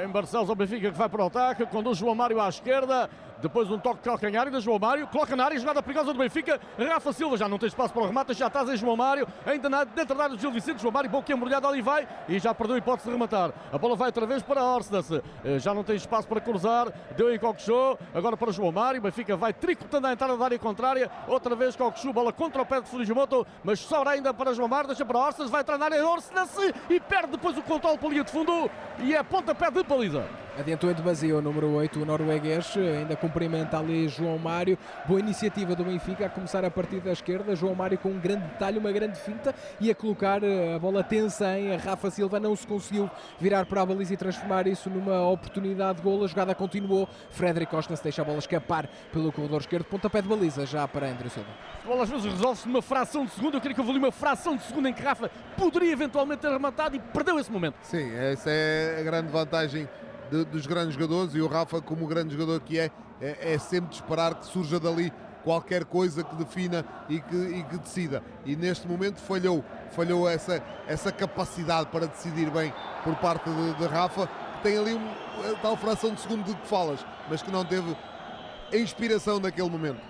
Em 0.00 0.06
Barcelos, 0.06 0.48
o 0.48 0.54
Benfica 0.54 0.92
que 0.92 0.96
vai 0.96 1.08
para 1.08 1.24
o 1.24 1.26
ataque, 1.26 1.66
conduz 1.66 1.98
João 1.98 2.14
Mário 2.14 2.40
à 2.40 2.48
esquerda, 2.48 3.10
depois 3.44 3.70
um 3.70 3.78
toque 3.78 3.98
de 3.98 4.04
calcanhar 4.04 4.46
ainda 4.46 4.58
João 4.58 4.78
Mário, 4.78 5.06
coloca 5.06 5.36
na 5.36 5.44
área, 5.44 5.58
jogada 5.58 5.82
perigosa 5.82 6.14
do 6.14 6.18
Benfica, 6.18 6.58
Rafa 6.78 7.12
Silva 7.12 7.36
já 7.36 7.46
não 7.46 7.58
tem 7.58 7.68
espaço 7.68 7.92
para 7.92 8.02
o 8.02 8.06
remate, 8.06 8.32
já 8.32 8.46
atrás 8.46 8.70
em 8.70 8.76
João 8.78 8.96
Mário, 8.96 9.28
ainda 9.44 9.68
na, 9.68 9.84
dentro 9.84 10.14
da 10.16 10.24
área 10.24 10.34
do 10.34 10.40
Gil 10.40 10.50
Vicente, 10.50 10.80
João 10.80 10.90
Mário, 10.90 11.10
boca 11.10 11.30
embrulhada 11.30 11.68
ali 11.68 11.82
vai. 11.82 12.08
E 12.26 12.38
já 12.38 12.54
perdeu 12.54 12.76
a 12.76 12.78
hipótese 12.78 13.06
de 13.06 13.12
rematar. 13.12 13.52
A 13.70 13.76
bola 13.76 13.96
vai 13.96 14.08
outra 14.08 14.24
vez 14.24 14.42
para 14.42 14.64
Orsnas, 14.64 15.10
eh, 15.12 15.58
já 15.58 15.74
não 15.74 15.84
tem 15.84 15.94
espaço 15.94 16.26
para 16.26 16.40
cruzar, 16.40 16.90
deu 17.14 17.34
em 17.34 17.38
Coquechô, 17.38 17.98
agora 18.14 18.34
para 18.34 18.50
João 18.50 18.72
Mário, 18.72 19.02
Benfica 19.02 19.36
vai 19.36 19.52
tricotando 19.52 20.06
a 20.06 20.12
entrada 20.14 20.38
da 20.38 20.44
área 20.46 20.58
contrária, 20.58 21.10
outra 21.28 21.54
vez 21.54 21.76
Coquechô, 21.76 22.14
bola 22.14 22.32
contra 22.32 22.62
o 22.62 22.66
pé 22.66 22.80
de 22.80 22.88
Fujimoto, 22.88 23.46
mas 23.62 23.78
sobra 23.78 24.12
ainda 24.12 24.32
para 24.32 24.54
João 24.54 24.68
Mário, 24.68 24.86
deixa 24.86 25.04
para 25.04 25.18
Orsnas, 25.18 25.50
vai 25.50 25.60
entrar 25.60 25.76
na 25.76 25.84
área 25.84 26.06
Orsnas 26.08 26.50
e 26.88 26.98
perde 26.98 27.32
depois 27.32 27.58
o 27.58 27.62
controle 27.62 27.98
para 27.98 28.08
a 28.08 28.10
linha 28.10 28.24
de 28.24 28.30
fundo. 28.30 28.70
E 29.00 29.14
é 29.14 29.22
pontapé 29.22 29.70
de 29.70 29.82
baliza. 29.82 30.24
Adiantou 30.56 30.88
em 30.88 30.94
demasia 30.94 31.36
o 31.36 31.42
número 31.42 31.68
8, 31.72 32.00
o 32.00 32.06
norueguês, 32.06 32.76
ainda 32.76 33.16
cumprimenta 33.34 33.78
ali 33.78 34.08
João 34.08 34.38
Mário. 34.38 34.78
Boa 35.06 35.18
iniciativa 35.18 35.74
do 35.74 35.82
Benfica 35.82 36.26
a 36.26 36.28
começar 36.28 36.64
a 36.64 36.70
partir 36.70 37.00
da 37.00 37.10
esquerda. 37.10 37.56
João 37.56 37.74
Mário 37.74 37.98
com 37.98 38.10
um 38.10 38.20
grande 38.20 38.46
detalhe, 38.46 38.78
uma 38.78 38.92
grande 38.92 39.18
finta 39.18 39.52
e 39.80 39.90
a 39.90 39.94
colocar 39.94 40.44
eh, 40.44 40.74
a 40.74 40.78
bola 40.78 41.02
tensa 41.02 41.58
em 41.58 41.76
Rafa 41.76 42.10
Silva. 42.10 42.38
Não 42.38 42.54
se 42.54 42.64
conseguiu 42.64 43.10
virar 43.40 43.66
para 43.66 43.82
a 43.82 43.86
baliza 43.86 44.14
e 44.14 44.16
transformar 44.16 44.68
isso 44.68 44.88
numa 44.88 45.28
oportunidade 45.28 45.98
de 45.98 46.04
gol. 46.04 46.22
A 46.22 46.28
jogada 46.28 46.54
continuou. 46.54 47.08
Frederic 47.30 47.72
Costa 47.72 47.96
se 47.96 48.02
deixa 48.04 48.22
a 48.22 48.24
bola 48.24 48.38
escapar 48.38 48.88
pelo 49.12 49.32
corredor 49.32 49.60
esquerdo. 49.60 49.84
Pontapé 49.86 50.22
de 50.22 50.28
baliza 50.28 50.64
já 50.64 50.86
para 50.86 51.08
André 51.08 51.28
Silva. 51.28 51.48
A 51.82 51.88
bola 51.88 52.04
às 52.04 52.10
vezes 52.10 52.24
resolve-se 52.26 52.68
numa 52.68 52.82
fração 52.82 53.24
de 53.24 53.32
segundo. 53.32 53.54
Eu 53.54 53.60
queria 53.60 53.74
que 53.74 53.80
eu 53.80 53.88
ali 53.88 53.98
uma 53.98 54.12
fração 54.12 54.56
de 54.56 54.62
segundo 54.62 54.86
em 54.86 54.92
que 54.92 55.02
Rafa 55.02 55.28
poderia 55.56 55.92
eventualmente 55.92 56.42
ter 56.42 56.50
rematado 56.50 56.94
e 56.94 57.00
perdeu 57.00 57.36
esse 57.40 57.50
momento. 57.50 57.74
Sim, 57.82 58.14
essa 58.14 58.48
é 58.48 58.98
a 59.00 59.02
grande 59.02 59.28
vantagem 59.28 59.88
de, 60.30 60.44
dos 60.44 60.66
grandes 60.66 60.94
jogadores 60.94 61.34
e 61.34 61.40
o 61.40 61.46
Rafa, 61.46 61.80
como 61.80 62.06
grande 62.06 62.32
jogador 62.34 62.60
que 62.60 62.78
é, 62.78 62.90
é, 63.20 63.54
é, 63.54 63.58
sempre 63.58 63.90
de 63.90 63.96
esperar 63.96 64.34
que 64.34 64.46
surja 64.46 64.78
dali 64.80 65.12
qualquer 65.42 65.84
coisa 65.84 66.24
que 66.24 66.34
defina 66.36 66.84
e 67.08 67.20
que, 67.20 67.36
e 67.36 67.62
que 67.64 67.78
decida. 67.78 68.22
E 68.44 68.56
neste 68.56 68.88
momento 68.88 69.20
falhou, 69.20 69.62
falhou 69.90 70.28
essa, 70.28 70.62
essa 70.86 71.12
capacidade 71.12 71.90
para 71.90 72.06
decidir 72.06 72.50
bem 72.50 72.72
por 73.04 73.14
parte 73.16 73.48
de, 73.48 73.74
de 73.74 73.86
Rafa, 73.86 74.26
que 74.26 74.62
tem 74.62 74.78
ali 74.78 74.94
um, 74.94 75.14
tal 75.60 75.76
fração 75.76 76.14
de 76.14 76.20
segundo 76.20 76.44
de 76.44 76.54
que 76.54 76.66
falas, 76.66 77.04
mas 77.28 77.42
que 77.42 77.50
não 77.50 77.64
teve 77.64 77.94
a 78.72 78.76
inspiração 78.76 79.38
naquele 79.38 79.68
momento. 79.68 80.00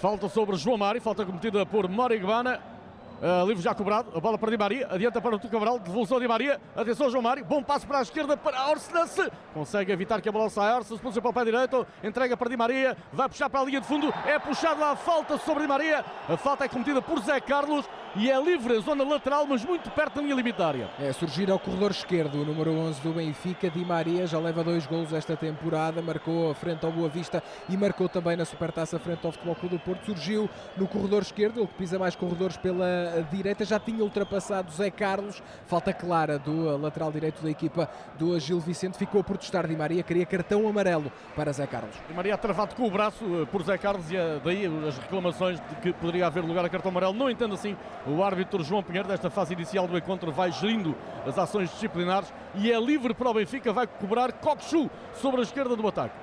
Falta 0.00 0.28
sobre 0.28 0.56
João 0.56 0.76
Mário, 0.76 1.00
falta 1.00 1.24
cometida 1.24 1.64
por 1.64 1.88
Morigvana. 1.88 2.73
Uh, 3.22 3.46
livre 3.46 3.62
já 3.62 3.74
cobrado, 3.74 4.10
a 4.14 4.20
bola 4.20 4.36
para 4.36 4.50
Di 4.50 4.58
Maria, 4.58 4.88
adianta 4.90 5.20
para 5.20 5.36
o 5.36 5.38
Tuca 5.38 5.52
Cabral, 5.52 5.78
devolução 5.78 6.20
Di 6.20 6.28
Maria, 6.28 6.60
atenção 6.76 7.08
João 7.08 7.22
Mário, 7.22 7.44
bom 7.44 7.62
passo 7.62 7.86
para 7.86 8.00
a 8.00 8.02
esquerda 8.02 8.36
para 8.36 8.68
Orsnes, 8.68 9.30
consegue 9.54 9.92
evitar 9.92 10.20
que 10.20 10.28
a 10.28 10.32
bola 10.32 10.50
saia, 10.50 10.76
Orsnes 10.76 11.00
puxa 11.00 11.22
para 11.22 11.30
o 11.30 11.32
pé 11.32 11.44
direito, 11.44 11.86
entrega 12.02 12.36
para 12.36 12.50
Di 12.50 12.56
Maria, 12.56 12.96
vai 13.12 13.28
puxar 13.28 13.48
para 13.48 13.60
a 13.60 13.64
linha 13.64 13.80
de 13.80 13.86
fundo, 13.86 14.12
é 14.26 14.38
puxado 14.38 14.84
a 14.84 14.94
falta 14.94 15.38
sobre 15.38 15.62
Di 15.62 15.68
Maria, 15.68 16.04
a 16.28 16.36
falta 16.36 16.64
é 16.64 16.68
cometida 16.68 17.00
por 17.00 17.18
Zé 17.20 17.40
Carlos 17.40 17.88
e 18.16 18.30
é 18.30 18.40
livre 18.40 18.76
a 18.76 18.80
zona 18.80 19.02
lateral, 19.02 19.46
mas 19.46 19.64
muito 19.64 19.90
perto 19.90 20.16
da 20.16 20.22
linha 20.22 20.34
limitária. 20.34 20.88
É 21.00 21.12
surgir 21.12 21.50
ao 21.50 21.58
corredor 21.58 21.90
esquerdo, 21.90 22.40
o 22.40 22.44
número 22.44 22.70
11 22.70 23.00
do 23.00 23.12
Benfica, 23.12 23.68
Di 23.68 23.84
Maria, 23.84 24.26
já 24.26 24.38
leva 24.38 24.62
dois 24.62 24.86
gols 24.86 25.12
esta 25.12 25.36
temporada, 25.36 26.00
marcou 26.00 26.50
a 26.50 26.54
frente 26.54 26.86
ao 26.86 26.92
Boa 26.92 27.08
Vista 27.08 27.42
e 27.68 27.76
marcou 27.76 28.08
também 28.08 28.36
na 28.36 28.44
Supertaça 28.44 28.98
frente 28.98 29.26
ao 29.26 29.32
Futebol 29.32 29.56
Clube 29.56 29.76
do 29.76 29.80
Porto, 29.80 30.06
surgiu 30.06 30.48
no 30.76 30.86
corredor 30.86 31.22
esquerdo, 31.22 31.58
ele 31.58 31.66
que 31.66 31.74
pisa 31.74 31.98
mais 31.98 32.14
corredores 32.14 32.56
pela 32.56 33.26
direita, 33.32 33.64
já 33.64 33.80
tinha 33.80 34.02
ultrapassado 34.02 34.70
Zé 34.70 34.90
Carlos, 34.90 35.42
falta 35.66 35.92
clara 35.92 36.38
do 36.38 36.76
lateral 36.76 37.10
direito 37.10 37.42
da 37.42 37.50
equipa 37.50 37.88
do 38.16 38.38
Gil 38.38 38.60
Vicente, 38.60 38.96
ficou 38.96 39.22
a 39.22 39.24
protestar 39.24 39.66
Di 39.66 39.74
Maria, 39.74 40.02
queria 40.04 40.24
cartão 40.24 40.68
amarelo 40.68 41.10
para 41.34 41.52
Zé 41.52 41.66
Carlos. 41.66 41.96
Di 42.06 42.14
Maria 42.14 42.38
travado 42.38 42.76
com 42.76 42.86
o 42.86 42.90
braço 42.90 43.24
eh, 43.24 43.46
por 43.46 43.62
Zé 43.64 43.76
Carlos 43.76 44.10
e 44.10 44.16
eh, 44.16 44.40
daí 44.44 44.66
as 44.86 44.98
reclamações 44.98 45.58
de 45.58 45.74
que 45.76 45.92
poderia 45.92 46.26
haver 46.26 46.44
lugar 46.44 46.64
a 46.64 46.68
cartão 46.68 46.90
amarelo, 46.90 47.14
não 47.14 47.28
entendo 47.28 47.54
assim, 47.54 47.76
o 48.06 48.22
árbitro 48.22 48.62
João 48.62 48.82
Pinheiro 48.82 49.08
desta 49.08 49.30
fase 49.30 49.54
inicial 49.54 49.86
do 49.86 49.96
encontro 49.96 50.30
vai 50.30 50.52
gerindo 50.52 50.94
as 51.26 51.38
ações 51.38 51.70
disciplinares 51.70 52.32
e 52.54 52.70
é 52.70 52.78
livre 52.78 53.14
para 53.14 53.30
o 53.30 53.34
Benfica, 53.34 53.72
vai 53.72 53.86
cobrar 53.86 54.32
Coxu 54.32 54.90
sobre 55.14 55.40
a 55.40 55.42
esquerda 55.42 55.74
do 55.74 55.86
ataque. 55.86 56.14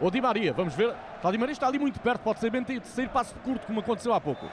Ou 0.00 0.10
Di 0.10 0.20
Maria, 0.20 0.52
vamos 0.52 0.74
ver, 0.74 0.94
está 1.16 1.30
Di 1.30 1.38
Maria 1.38 1.52
está 1.52 1.66
ali 1.66 1.78
muito 1.78 2.00
perto, 2.00 2.20
pode 2.20 2.40
ser 2.40 2.50
bem 2.50 2.64
sair 2.84 3.08
passo 3.08 3.34
curto 3.36 3.66
como 3.66 3.80
aconteceu 3.80 4.12
há 4.12 4.20
pouco. 4.20 4.46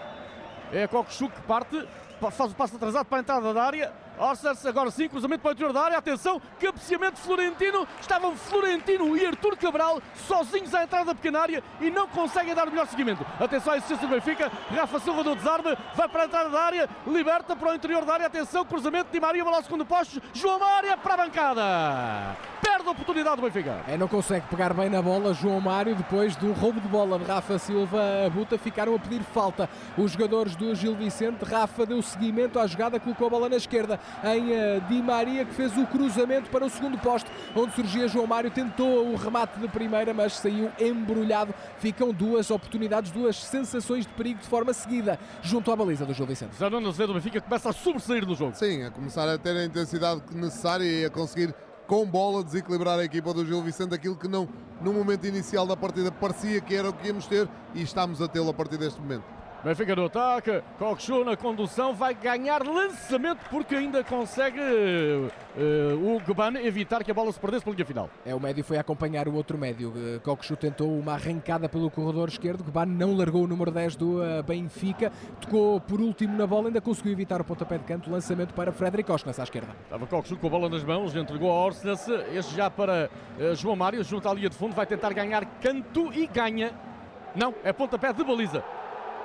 É 0.71 0.87
Coxu 0.87 1.29
que 1.29 1.41
parte, 1.41 1.87
faz 2.19 2.51
o 2.51 2.55
passo 2.55 2.75
atrasado 2.75 3.05
para 3.05 3.17
a 3.17 3.21
entrada 3.21 3.53
da 3.53 3.63
área. 3.63 3.91
Orsers, 4.21 4.63
agora 4.67 4.91
sim, 4.91 5.09
cruzamento 5.09 5.41
para 5.41 5.49
o 5.49 5.51
interior 5.53 5.73
da 5.73 5.81
área. 5.81 5.97
Atenção, 5.97 6.39
cabeceamento 6.59 7.17
Florentino. 7.17 7.87
Estavam 7.99 8.35
Florentino 8.35 9.17
e 9.17 9.25
Artur 9.25 9.57
Cabral 9.57 9.99
sozinhos 10.27 10.75
à 10.75 10.83
entrada 10.83 11.05
da 11.05 11.15
pequena 11.15 11.39
área 11.39 11.63
e 11.79 11.89
não 11.89 12.07
conseguem 12.07 12.53
dar 12.53 12.67
o 12.67 12.71
melhor 12.71 12.85
seguimento. 12.85 13.25
Atenção 13.39 13.73
à 13.73 13.77
existência 13.77 14.07
do 14.07 14.13
Benfica. 14.13 14.51
Rafa 14.69 14.99
Silva 14.99 15.23
do 15.23 15.35
desarme, 15.35 15.75
vai 15.95 16.07
para 16.07 16.21
a 16.21 16.25
entrada 16.25 16.49
da 16.49 16.61
área, 16.61 16.89
liberta 17.07 17.55
para 17.55 17.71
o 17.71 17.73
interior 17.73 18.05
da 18.05 18.13
área. 18.13 18.27
Atenção, 18.27 18.63
cruzamento 18.63 19.11
de 19.11 19.19
Maria, 19.19 19.43
bola 19.43 19.57
ao 19.57 19.63
segundo 19.63 19.85
posto. 19.85 20.21
João 20.33 20.59
Mária 20.59 20.95
para 20.97 21.15
a 21.15 21.17
bancada. 21.17 22.37
Perde 22.61 22.87
a 22.87 22.91
oportunidade 22.91 23.37
do 23.37 23.41
Benfica. 23.41 23.81
É, 23.87 23.97
não 23.97 24.07
consegue 24.07 24.45
pegar 24.47 24.71
bem 24.71 24.87
na 24.87 25.01
bola. 25.01 25.33
João 25.33 25.59
Mário, 25.59 25.95
depois 25.95 26.35
do 26.35 26.53
roubo 26.53 26.79
de 26.79 26.87
bola 26.87 27.17
de 27.17 27.25
Rafa 27.25 27.57
Silva, 27.57 27.99
a 28.27 28.29
Buta, 28.29 28.55
ficaram 28.57 28.93
a 28.93 28.99
pedir 28.99 29.23
falta. 29.23 29.67
Os 29.97 30.11
jogadores 30.11 30.55
do 30.55 30.75
Gil 30.75 30.95
Vicente, 30.95 31.43
Rafa 31.43 31.87
deu 31.87 32.01
seguimento 32.03 32.59
à 32.59 32.67
jogada, 32.67 32.99
colocou 32.99 33.25
a 33.25 33.29
bola 33.31 33.49
na 33.49 33.55
esquerda 33.55 33.99
em 34.23 34.51
uh, 34.51 34.81
Di 34.87 35.01
Maria, 35.01 35.45
que 35.45 35.53
fez 35.53 35.75
o 35.77 35.85
cruzamento 35.85 36.49
para 36.49 36.65
o 36.65 36.69
segundo 36.69 36.97
posto, 36.97 37.29
onde 37.55 37.73
surgia 37.73 38.07
João 38.07 38.27
Mário, 38.27 38.51
tentou 38.51 39.11
o 39.11 39.15
remate 39.15 39.59
de 39.59 39.67
primeira, 39.67 40.13
mas 40.13 40.33
saiu 40.33 40.71
embrulhado. 40.79 41.53
Ficam 41.79 42.13
duas 42.13 42.51
oportunidades, 42.51 43.11
duas 43.11 43.35
sensações 43.35 44.05
de 44.05 44.13
perigo 44.13 44.39
de 44.39 44.47
forma 44.47 44.73
seguida, 44.73 45.19
junto 45.41 45.71
à 45.71 45.75
baliza 45.75 46.05
do 46.05 46.13
Gil 46.13 46.25
Vicente. 46.25 46.55
Zanona 46.55 46.89
Azevedo 46.89 47.13
Benfica 47.13 47.41
começa 47.41 47.69
a 47.69 47.73
sobressair 47.73 48.25
no 48.25 48.35
jogo. 48.35 48.55
Sim, 48.55 48.83
a 48.83 48.91
começar 48.91 49.27
a 49.27 49.37
ter 49.37 49.55
a 49.55 49.65
intensidade 49.65 50.21
necessária 50.31 50.83
e 50.83 51.05
a 51.05 51.09
conseguir 51.09 51.53
com 51.87 52.05
bola 52.05 52.43
desequilibrar 52.43 52.99
a 52.99 53.03
equipa 53.03 53.33
do 53.33 53.45
Gil 53.45 53.61
Vicente, 53.61 53.93
aquilo 53.93 54.15
que 54.15 54.27
não 54.27 54.47
no 54.81 54.93
momento 54.93 55.27
inicial 55.27 55.67
da 55.67 55.75
partida 55.75 56.11
parecia 56.11 56.61
que 56.61 56.73
era 56.73 56.89
o 56.89 56.93
que 56.93 57.07
íamos 57.07 57.27
ter 57.27 57.49
e 57.75 57.81
estamos 57.81 58.21
a 58.21 58.27
tê-lo 58.27 58.49
a 58.49 58.53
partir 58.53 58.77
deste 58.77 58.99
momento. 58.99 59.40
Benfica 59.63 59.95
no 59.95 60.05
ataque, 60.05 60.63
Coxu 60.79 61.23
na 61.23 61.37
condução, 61.37 61.93
vai 61.93 62.15
ganhar 62.15 62.65
lançamento 62.65 63.47
porque 63.51 63.75
ainda 63.75 64.03
consegue 64.03 64.59
uh, 64.59 66.15
o 66.15 66.19
Gban 66.19 66.59
evitar 66.63 67.03
que 67.03 67.11
a 67.11 67.13
bola 67.13 67.31
se 67.31 67.39
perdesse 67.39 67.63
pela 67.63 67.75
linha 67.75 67.85
final. 67.85 68.09
É, 68.25 68.33
o 68.33 68.39
médio 68.39 68.63
foi 68.63 68.79
acompanhar 68.79 69.27
o 69.27 69.35
outro 69.35 69.59
médio. 69.59 69.93
Coxu 70.23 70.55
tentou 70.55 70.97
uma 70.97 71.13
arrancada 71.13 71.69
pelo 71.69 71.91
corredor 71.91 72.29
esquerdo, 72.29 72.63
Gban 72.63 72.87
não 72.87 73.15
largou 73.15 73.43
o 73.43 73.47
número 73.47 73.69
10 73.69 73.95
do 73.97 74.19
uh, 74.19 74.41
Benfica, 74.41 75.11
tocou 75.39 75.79
por 75.79 76.01
último 76.01 76.35
na 76.35 76.47
bola, 76.47 76.69
ainda 76.69 76.81
conseguiu 76.81 77.11
evitar 77.11 77.39
o 77.39 77.43
pontapé 77.43 77.77
de 77.77 77.83
canto, 77.83 78.09
lançamento 78.09 78.55
para 78.55 78.71
Frederic 78.71 79.11
Osnas 79.11 79.39
à 79.39 79.43
esquerda. 79.43 79.75
Estava 79.83 80.07
Coxu 80.07 80.37
com 80.37 80.47
a 80.47 80.49
bola 80.49 80.69
nas 80.69 80.83
mãos, 80.83 81.15
entregou 81.15 81.51
a 81.51 81.53
Orsnes, 81.53 82.07
este 82.33 82.55
já 82.55 82.71
para 82.71 83.11
uh, 83.39 83.55
João 83.55 83.75
Mário, 83.75 84.03
junto 84.03 84.27
à 84.27 84.33
linha 84.33 84.49
de 84.49 84.55
fundo, 84.55 84.73
vai 84.73 84.87
tentar 84.87 85.13
ganhar 85.13 85.45
canto 85.61 86.11
e 86.11 86.25
ganha. 86.25 86.71
Não, 87.35 87.53
é 87.63 87.71
pontapé 87.71 88.11
de 88.11 88.23
baliza 88.23 88.63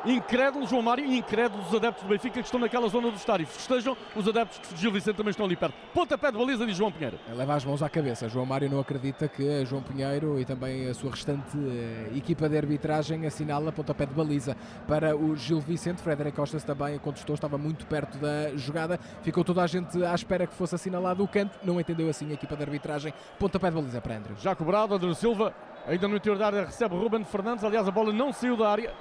incrédulo 0.05 0.67
João 0.67 0.83
Mário 0.83 1.05
e 1.05 1.19
incrédulos 1.19 1.69
os 1.69 1.75
adeptos 1.75 2.03
do 2.03 2.09
Benfica 2.09 2.41
que 2.41 2.47
estão 2.47 2.61
naquela 2.61 2.89
zona 2.89 3.11
do 3.11 3.17
estádio. 3.17 3.47
Estejam, 3.57 3.97
os 4.15 4.29
adeptos 4.29 4.75
de 4.75 4.81
Gil 4.81 4.93
Vicente 4.93 5.17
também 5.17 5.31
estão 5.31 5.47
ali 5.47 5.57
perto. 5.57 5.75
Pontapé 5.95 6.31
de 6.31 6.39
baliza 6.39 6.67
de 6.67 6.73
João 6.73 6.93
Pinheiro. 6.93 7.19
Leva 7.35 7.55
as 7.55 7.65
mãos 7.65 7.83
à 7.83 7.89
cabeça. 7.89 8.29
João 8.29 8.47
Mário 8.47 8.71
não 8.71 8.81
acredita 8.81 9.29
que 9.29 9.65
João 9.65 9.83
Pinheiro 9.83 10.39
e 10.39 10.45
também 10.45 10.89
a 10.89 10.95
sua 10.95 11.11
restante 11.11 11.57
uh, 11.57 12.17
equipa 12.17 12.49
de 12.49 12.57
arbitragem 12.57 13.27
assinala 13.27 13.73
pontapé 13.73 14.07
de 14.07 14.15
baliza 14.15 14.57
para 14.87 15.17
o 15.17 15.37
Gil 15.37 15.61
Vicente. 15.61 16.03
Frederic 16.03 16.37
Costa 16.37 16.59
também 16.61 16.99
contestou, 16.99 17.35
estava 17.35 17.59
muito 17.59 17.87
perto 17.87 18.19
da 18.19 18.57
jogada. 18.57 18.99
Ficou 19.23 19.45
toda 19.45 19.63
a 19.63 19.67
gente 19.67 20.05
à 20.05 20.15
espera 20.15 20.47
que 20.47 20.55
fosse 20.55 20.75
assinalado 20.75 21.23
o 21.23 21.29
canto. 21.29 21.59
Não 21.63 21.81
entendeu 21.81 22.09
assim 22.09 22.31
a 22.31 22.35
equipa 22.35 22.57
de 22.57 22.63
arbitragem. 22.63 23.13
Pontapé 23.39 23.71
de 23.71 23.77
baliza 23.77 24.01
para 24.01 24.17
André. 24.17 24.35
Já 24.39 24.55
cobrado, 24.55 24.95
André 24.95 25.15
Silva 25.15 25.55
ainda 25.87 26.09
no 26.09 26.17
interior 26.17 26.39
da 26.39 26.47
área 26.47 26.65
recebe 26.65 26.95
Ruben 26.95 27.25
Fernandes. 27.25 27.65
Aliás, 27.65 27.87
a 27.87 27.91
bola 27.91 28.13
não 28.13 28.33
saiu 28.33 28.57
da 28.57 28.69
área. 28.69 28.93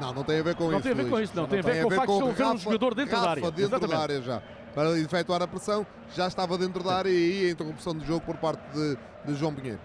Não, 0.00 0.12
não 0.14 0.24
tem 0.24 0.40
a 0.40 0.42
ver 0.42 0.54
com 0.54 0.64
não 0.70 0.70
isso. 0.70 0.76
Não 0.76 0.80
tem 0.82 0.92
a 0.92 0.94
ver 0.94 1.10
com 1.10 1.20
isso, 1.20 1.32
não. 1.36 1.42
não 1.42 1.48
tem, 1.48 1.62
tem, 1.62 1.70
a 1.70 1.74
ver 1.74 1.82
com 1.82 1.88
o 1.88 1.96
facto 1.96 2.12
de 2.12 2.18
não 2.20 2.32
ver 2.32 2.44
um 2.46 2.58
jogador 2.58 2.94
dentro 2.94 3.12
Rafa 3.14 3.24
da 3.24 3.30
área. 3.30 3.42
dentro 3.42 3.62
Exatamente. 3.62 3.90
da 3.96 3.98
área 4.02 4.22
já. 4.22 4.42
para 4.74 4.98
efetuar 4.98 5.42
a 5.42 5.46
pressão, 5.46 5.86
já 6.14 6.26
estava 6.26 6.56
dentro 6.56 6.82
da 6.82 6.94
área 6.94 7.10
e 7.10 7.14
aí 7.42 7.48
a 7.48 7.50
interrupção 7.52 7.94
do 7.94 8.04
jogo 8.04 8.20
por 8.24 8.36
parte 8.36 8.62
de, 8.72 8.96
de 9.26 9.34
João 9.34 9.54
Pinheiro. 9.54 9.80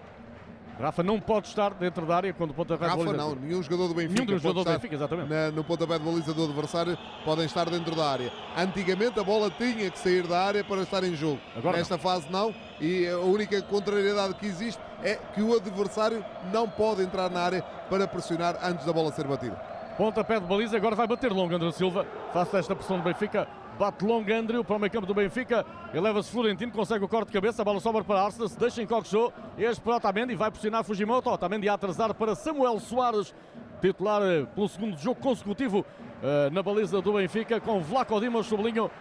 Rafa 0.79 1.01
não 1.01 1.21
pode 1.21 1.47
estar 1.47 1.73
dentro 1.73 2.05
da 2.05 2.17
área 2.17 2.33
quando 2.33 2.51
o 2.51 2.53
pontapé 2.53 2.83
de 2.83 2.91
Rafa 2.91 3.03
baliza. 3.05 3.17
não, 3.17 3.33
nenhum 3.35 3.63
jogador 3.63 3.87
do 3.87 3.93
Benfica 3.93 4.25
Nenhum 4.25 4.37
jogadores 4.39 4.65
do 4.65 4.71
Benfica, 4.73 4.95
exatamente. 4.95 5.29
na- 5.29 5.51
no 5.51 5.63
pontapé 5.63 5.97
de 5.97 6.03
baliza 6.03 6.33
do 6.33 6.43
adversário 6.43 6.97
podem 7.23 7.45
estar 7.45 7.69
dentro 7.69 7.95
da 7.95 8.09
área. 8.11 8.29
Antigamente 8.57 9.17
a 9.17 9.23
bola 9.23 9.49
tinha 9.51 9.89
que 9.89 9.97
sair 9.97 10.27
da 10.27 10.37
área 10.45 10.63
para 10.65 10.81
estar 10.81 11.01
em 11.05 11.15
jogo. 11.15 11.39
Agora 11.55 11.77
Nesta 11.77 11.97
fase 11.97 12.27
não, 12.29 12.53
e 12.81 13.07
a 13.07 13.17
única 13.19 13.61
contrariedade 13.61 14.33
que 14.33 14.45
existe 14.45 14.81
é 15.01 15.15
que 15.33 15.41
o 15.41 15.55
adversário 15.55 16.23
não 16.51 16.67
pode 16.69 17.01
entrar 17.03 17.29
na 17.29 17.39
área 17.39 17.61
para 17.89 18.05
pressionar 18.05 18.59
antes 18.61 18.85
da 18.85 18.91
bola 18.91 19.13
ser 19.13 19.25
batida. 19.27 19.55
Pontapé 19.97 20.41
de 20.41 20.45
baliza, 20.45 20.75
agora 20.75 20.93
vai 20.93 21.07
bater 21.07 21.31
longo 21.31 21.55
André 21.55 21.71
Silva. 21.71 22.05
Face 22.33 22.53
a 22.53 22.59
esta 22.59 22.75
pressão 22.75 22.97
do 22.97 23.03
Benfica. 23.03 23.47
Bate 23.79 24.03
longo 24.03 24.29
Andrew 24.33 24.61
para 24.61 24.75
o 24.75 24.79
meio 24.79 24.91
campo 24.91 25.07
do 25.07 25.13
Benfica. 25.13 25.65
Eleva-se 25.93 26.29
Florentino, 26.29 26.69
consegue 26.69 27.05
o 27.05 27.07
corte 27.07 27.27
de 27.27 27.33
cabeça. 27.33 27.61
A 27.61 27.65
bola 27.65 27.79
sobra 27.79 28.03
para 28.03 28.21
Arsenal, 28.21 28.49
se 28.49 28.59
deixa 28.59 28.81
em 28.81 28.87
Coxo. 28.87 29.31
Este 29.57 29.81
para 29.81 29.95
Otamendi, 29.95 30.35
vai 30.35 30.51
pressionar 30.51 30.83
Fujimoto. 30.83 31.29
Otamendi 31.29 31.69
a 31.69 31.75
atrasar 31.75 32.13
para 32.13 32.35
Samuel 32.35 32.77
Soares. 32.81 33.33
Titular 33.79 34.21
eh, 34.21 34.45
pelo 34.53 34.67
segundo 34.67 34.97
jogo 34.97 35.21
consecutivo 35.21 35.85
eh, 36.21 36.49
na 36.49 36.61
baliza 36.61 37.01
do 37.01 37.13
Benfica. 37.13 37.61
Com 37.61 37.79
Vlaco 37.79 38.19
Dimas, 38.19 38.47
sublinho 38.47 38.91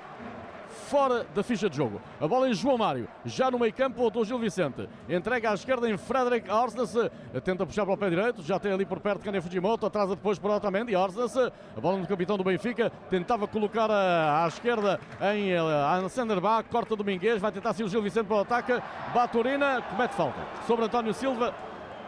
fora 0.74 1.24
da 1.34 1.42
ficha 1.42 1.70
de 1.70 1.76
jogo. 1.76 2.00
A 2.20 2.28
bola 2.28 2.48
em 2.48 2.54
João 2.54 2.76
Mário, 2.76 3.08
já 3.24 3.50
no 3.50 3.58
meio 3.58 3.72
campo, 3.72 3.96
voltou 3.96 4.24
Gil 4.24 4.38
Vicente. 4.38 4.88
Entrega 5.08 5.50
à 5.50 5.54
esquerda 5.54 5.88
em 5.88 5.96
Frederick 5.96 6.50
Orsnes, 6.50 6.94
tenta 7.42 7.64
puxar 7.64 7.84
para 7.84 7.94
o 7.94 7.96
pé 7.96 8.10
direito, 8.10 8.42
já 8.42 8.58
tem 8.58 8.72
ali 8.72 8.84
por 8.84 9.00
perto 9.00 9.22
Kanye 9.24 9.40
Fujimoto, 9.40 9.86
atrasa 9.86 10.14
depois 10.14 10.38
para 10.38 10.56
Otamendi, 10.56 10.94
Orsnes, 10.94 11.36
a 11.36 11.80
bola 11.80 11.96
no 11.98 12.06
capitão 12.06 12.36
do 12.36 12.44
Benfica, 12.44 12.90
tentava 13.08 13.46
colocar 13.46 13.90
a- 13.90 14.44
à 14.44 14.48
esquerda 14.48 15.00
em 15.34 15.52
eh, 15.52 15.58
Alexander 15.58 16.40
Bach, 16.40 16.64
corta 16.70 16.94
Domingues, 16.96 17.40
vai 17.40 17.52
tentar 17.52 17.72
ser 17.72 17.84
o 17.84 17.88
Gil 17.88 18.02
Vicente 18.02 18.26
para 18.26 18.36
o 18.36 18.40
ataque, 18.40 18.72
Baturina 19.14 19.80
comete 19.82 20.14
falta 20.14 20.38
sobre 20.66 20.84
António 20.84 21.14
Silva. 21.14 21.54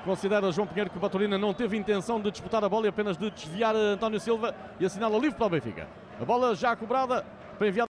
Considera 0.04 0.52
João 0.52 0.68
Pinheiro 0.68 0.88
que 0.88 0.98
Baturina 1.00 1.36
não 1.36 1.52
teve 1.52 1.76
intenção 1.76 2.20
de 2.20 2.30
disputar 2.30 2.62
a 2.62 2.68
bola 2.68 2.86
e 2.86 2.88
apenas 2.88 3.16
de 3.16 3.28
desviar 3.28 3.74
António 3.74 4.20
Silva 4.20 4.54
e 4.78 4.86
assinala 4.86 5.18
livre 5.18 5.36
para 5.36 5.46
o 5.46 5.50
Benfica. 5.50 5.88
A 6.20 6.24
bola 6.24 6.54
já 6.54 6.76
cobrada 6.76 7.26
para 7.58 7.66
enviar 7.66 7.84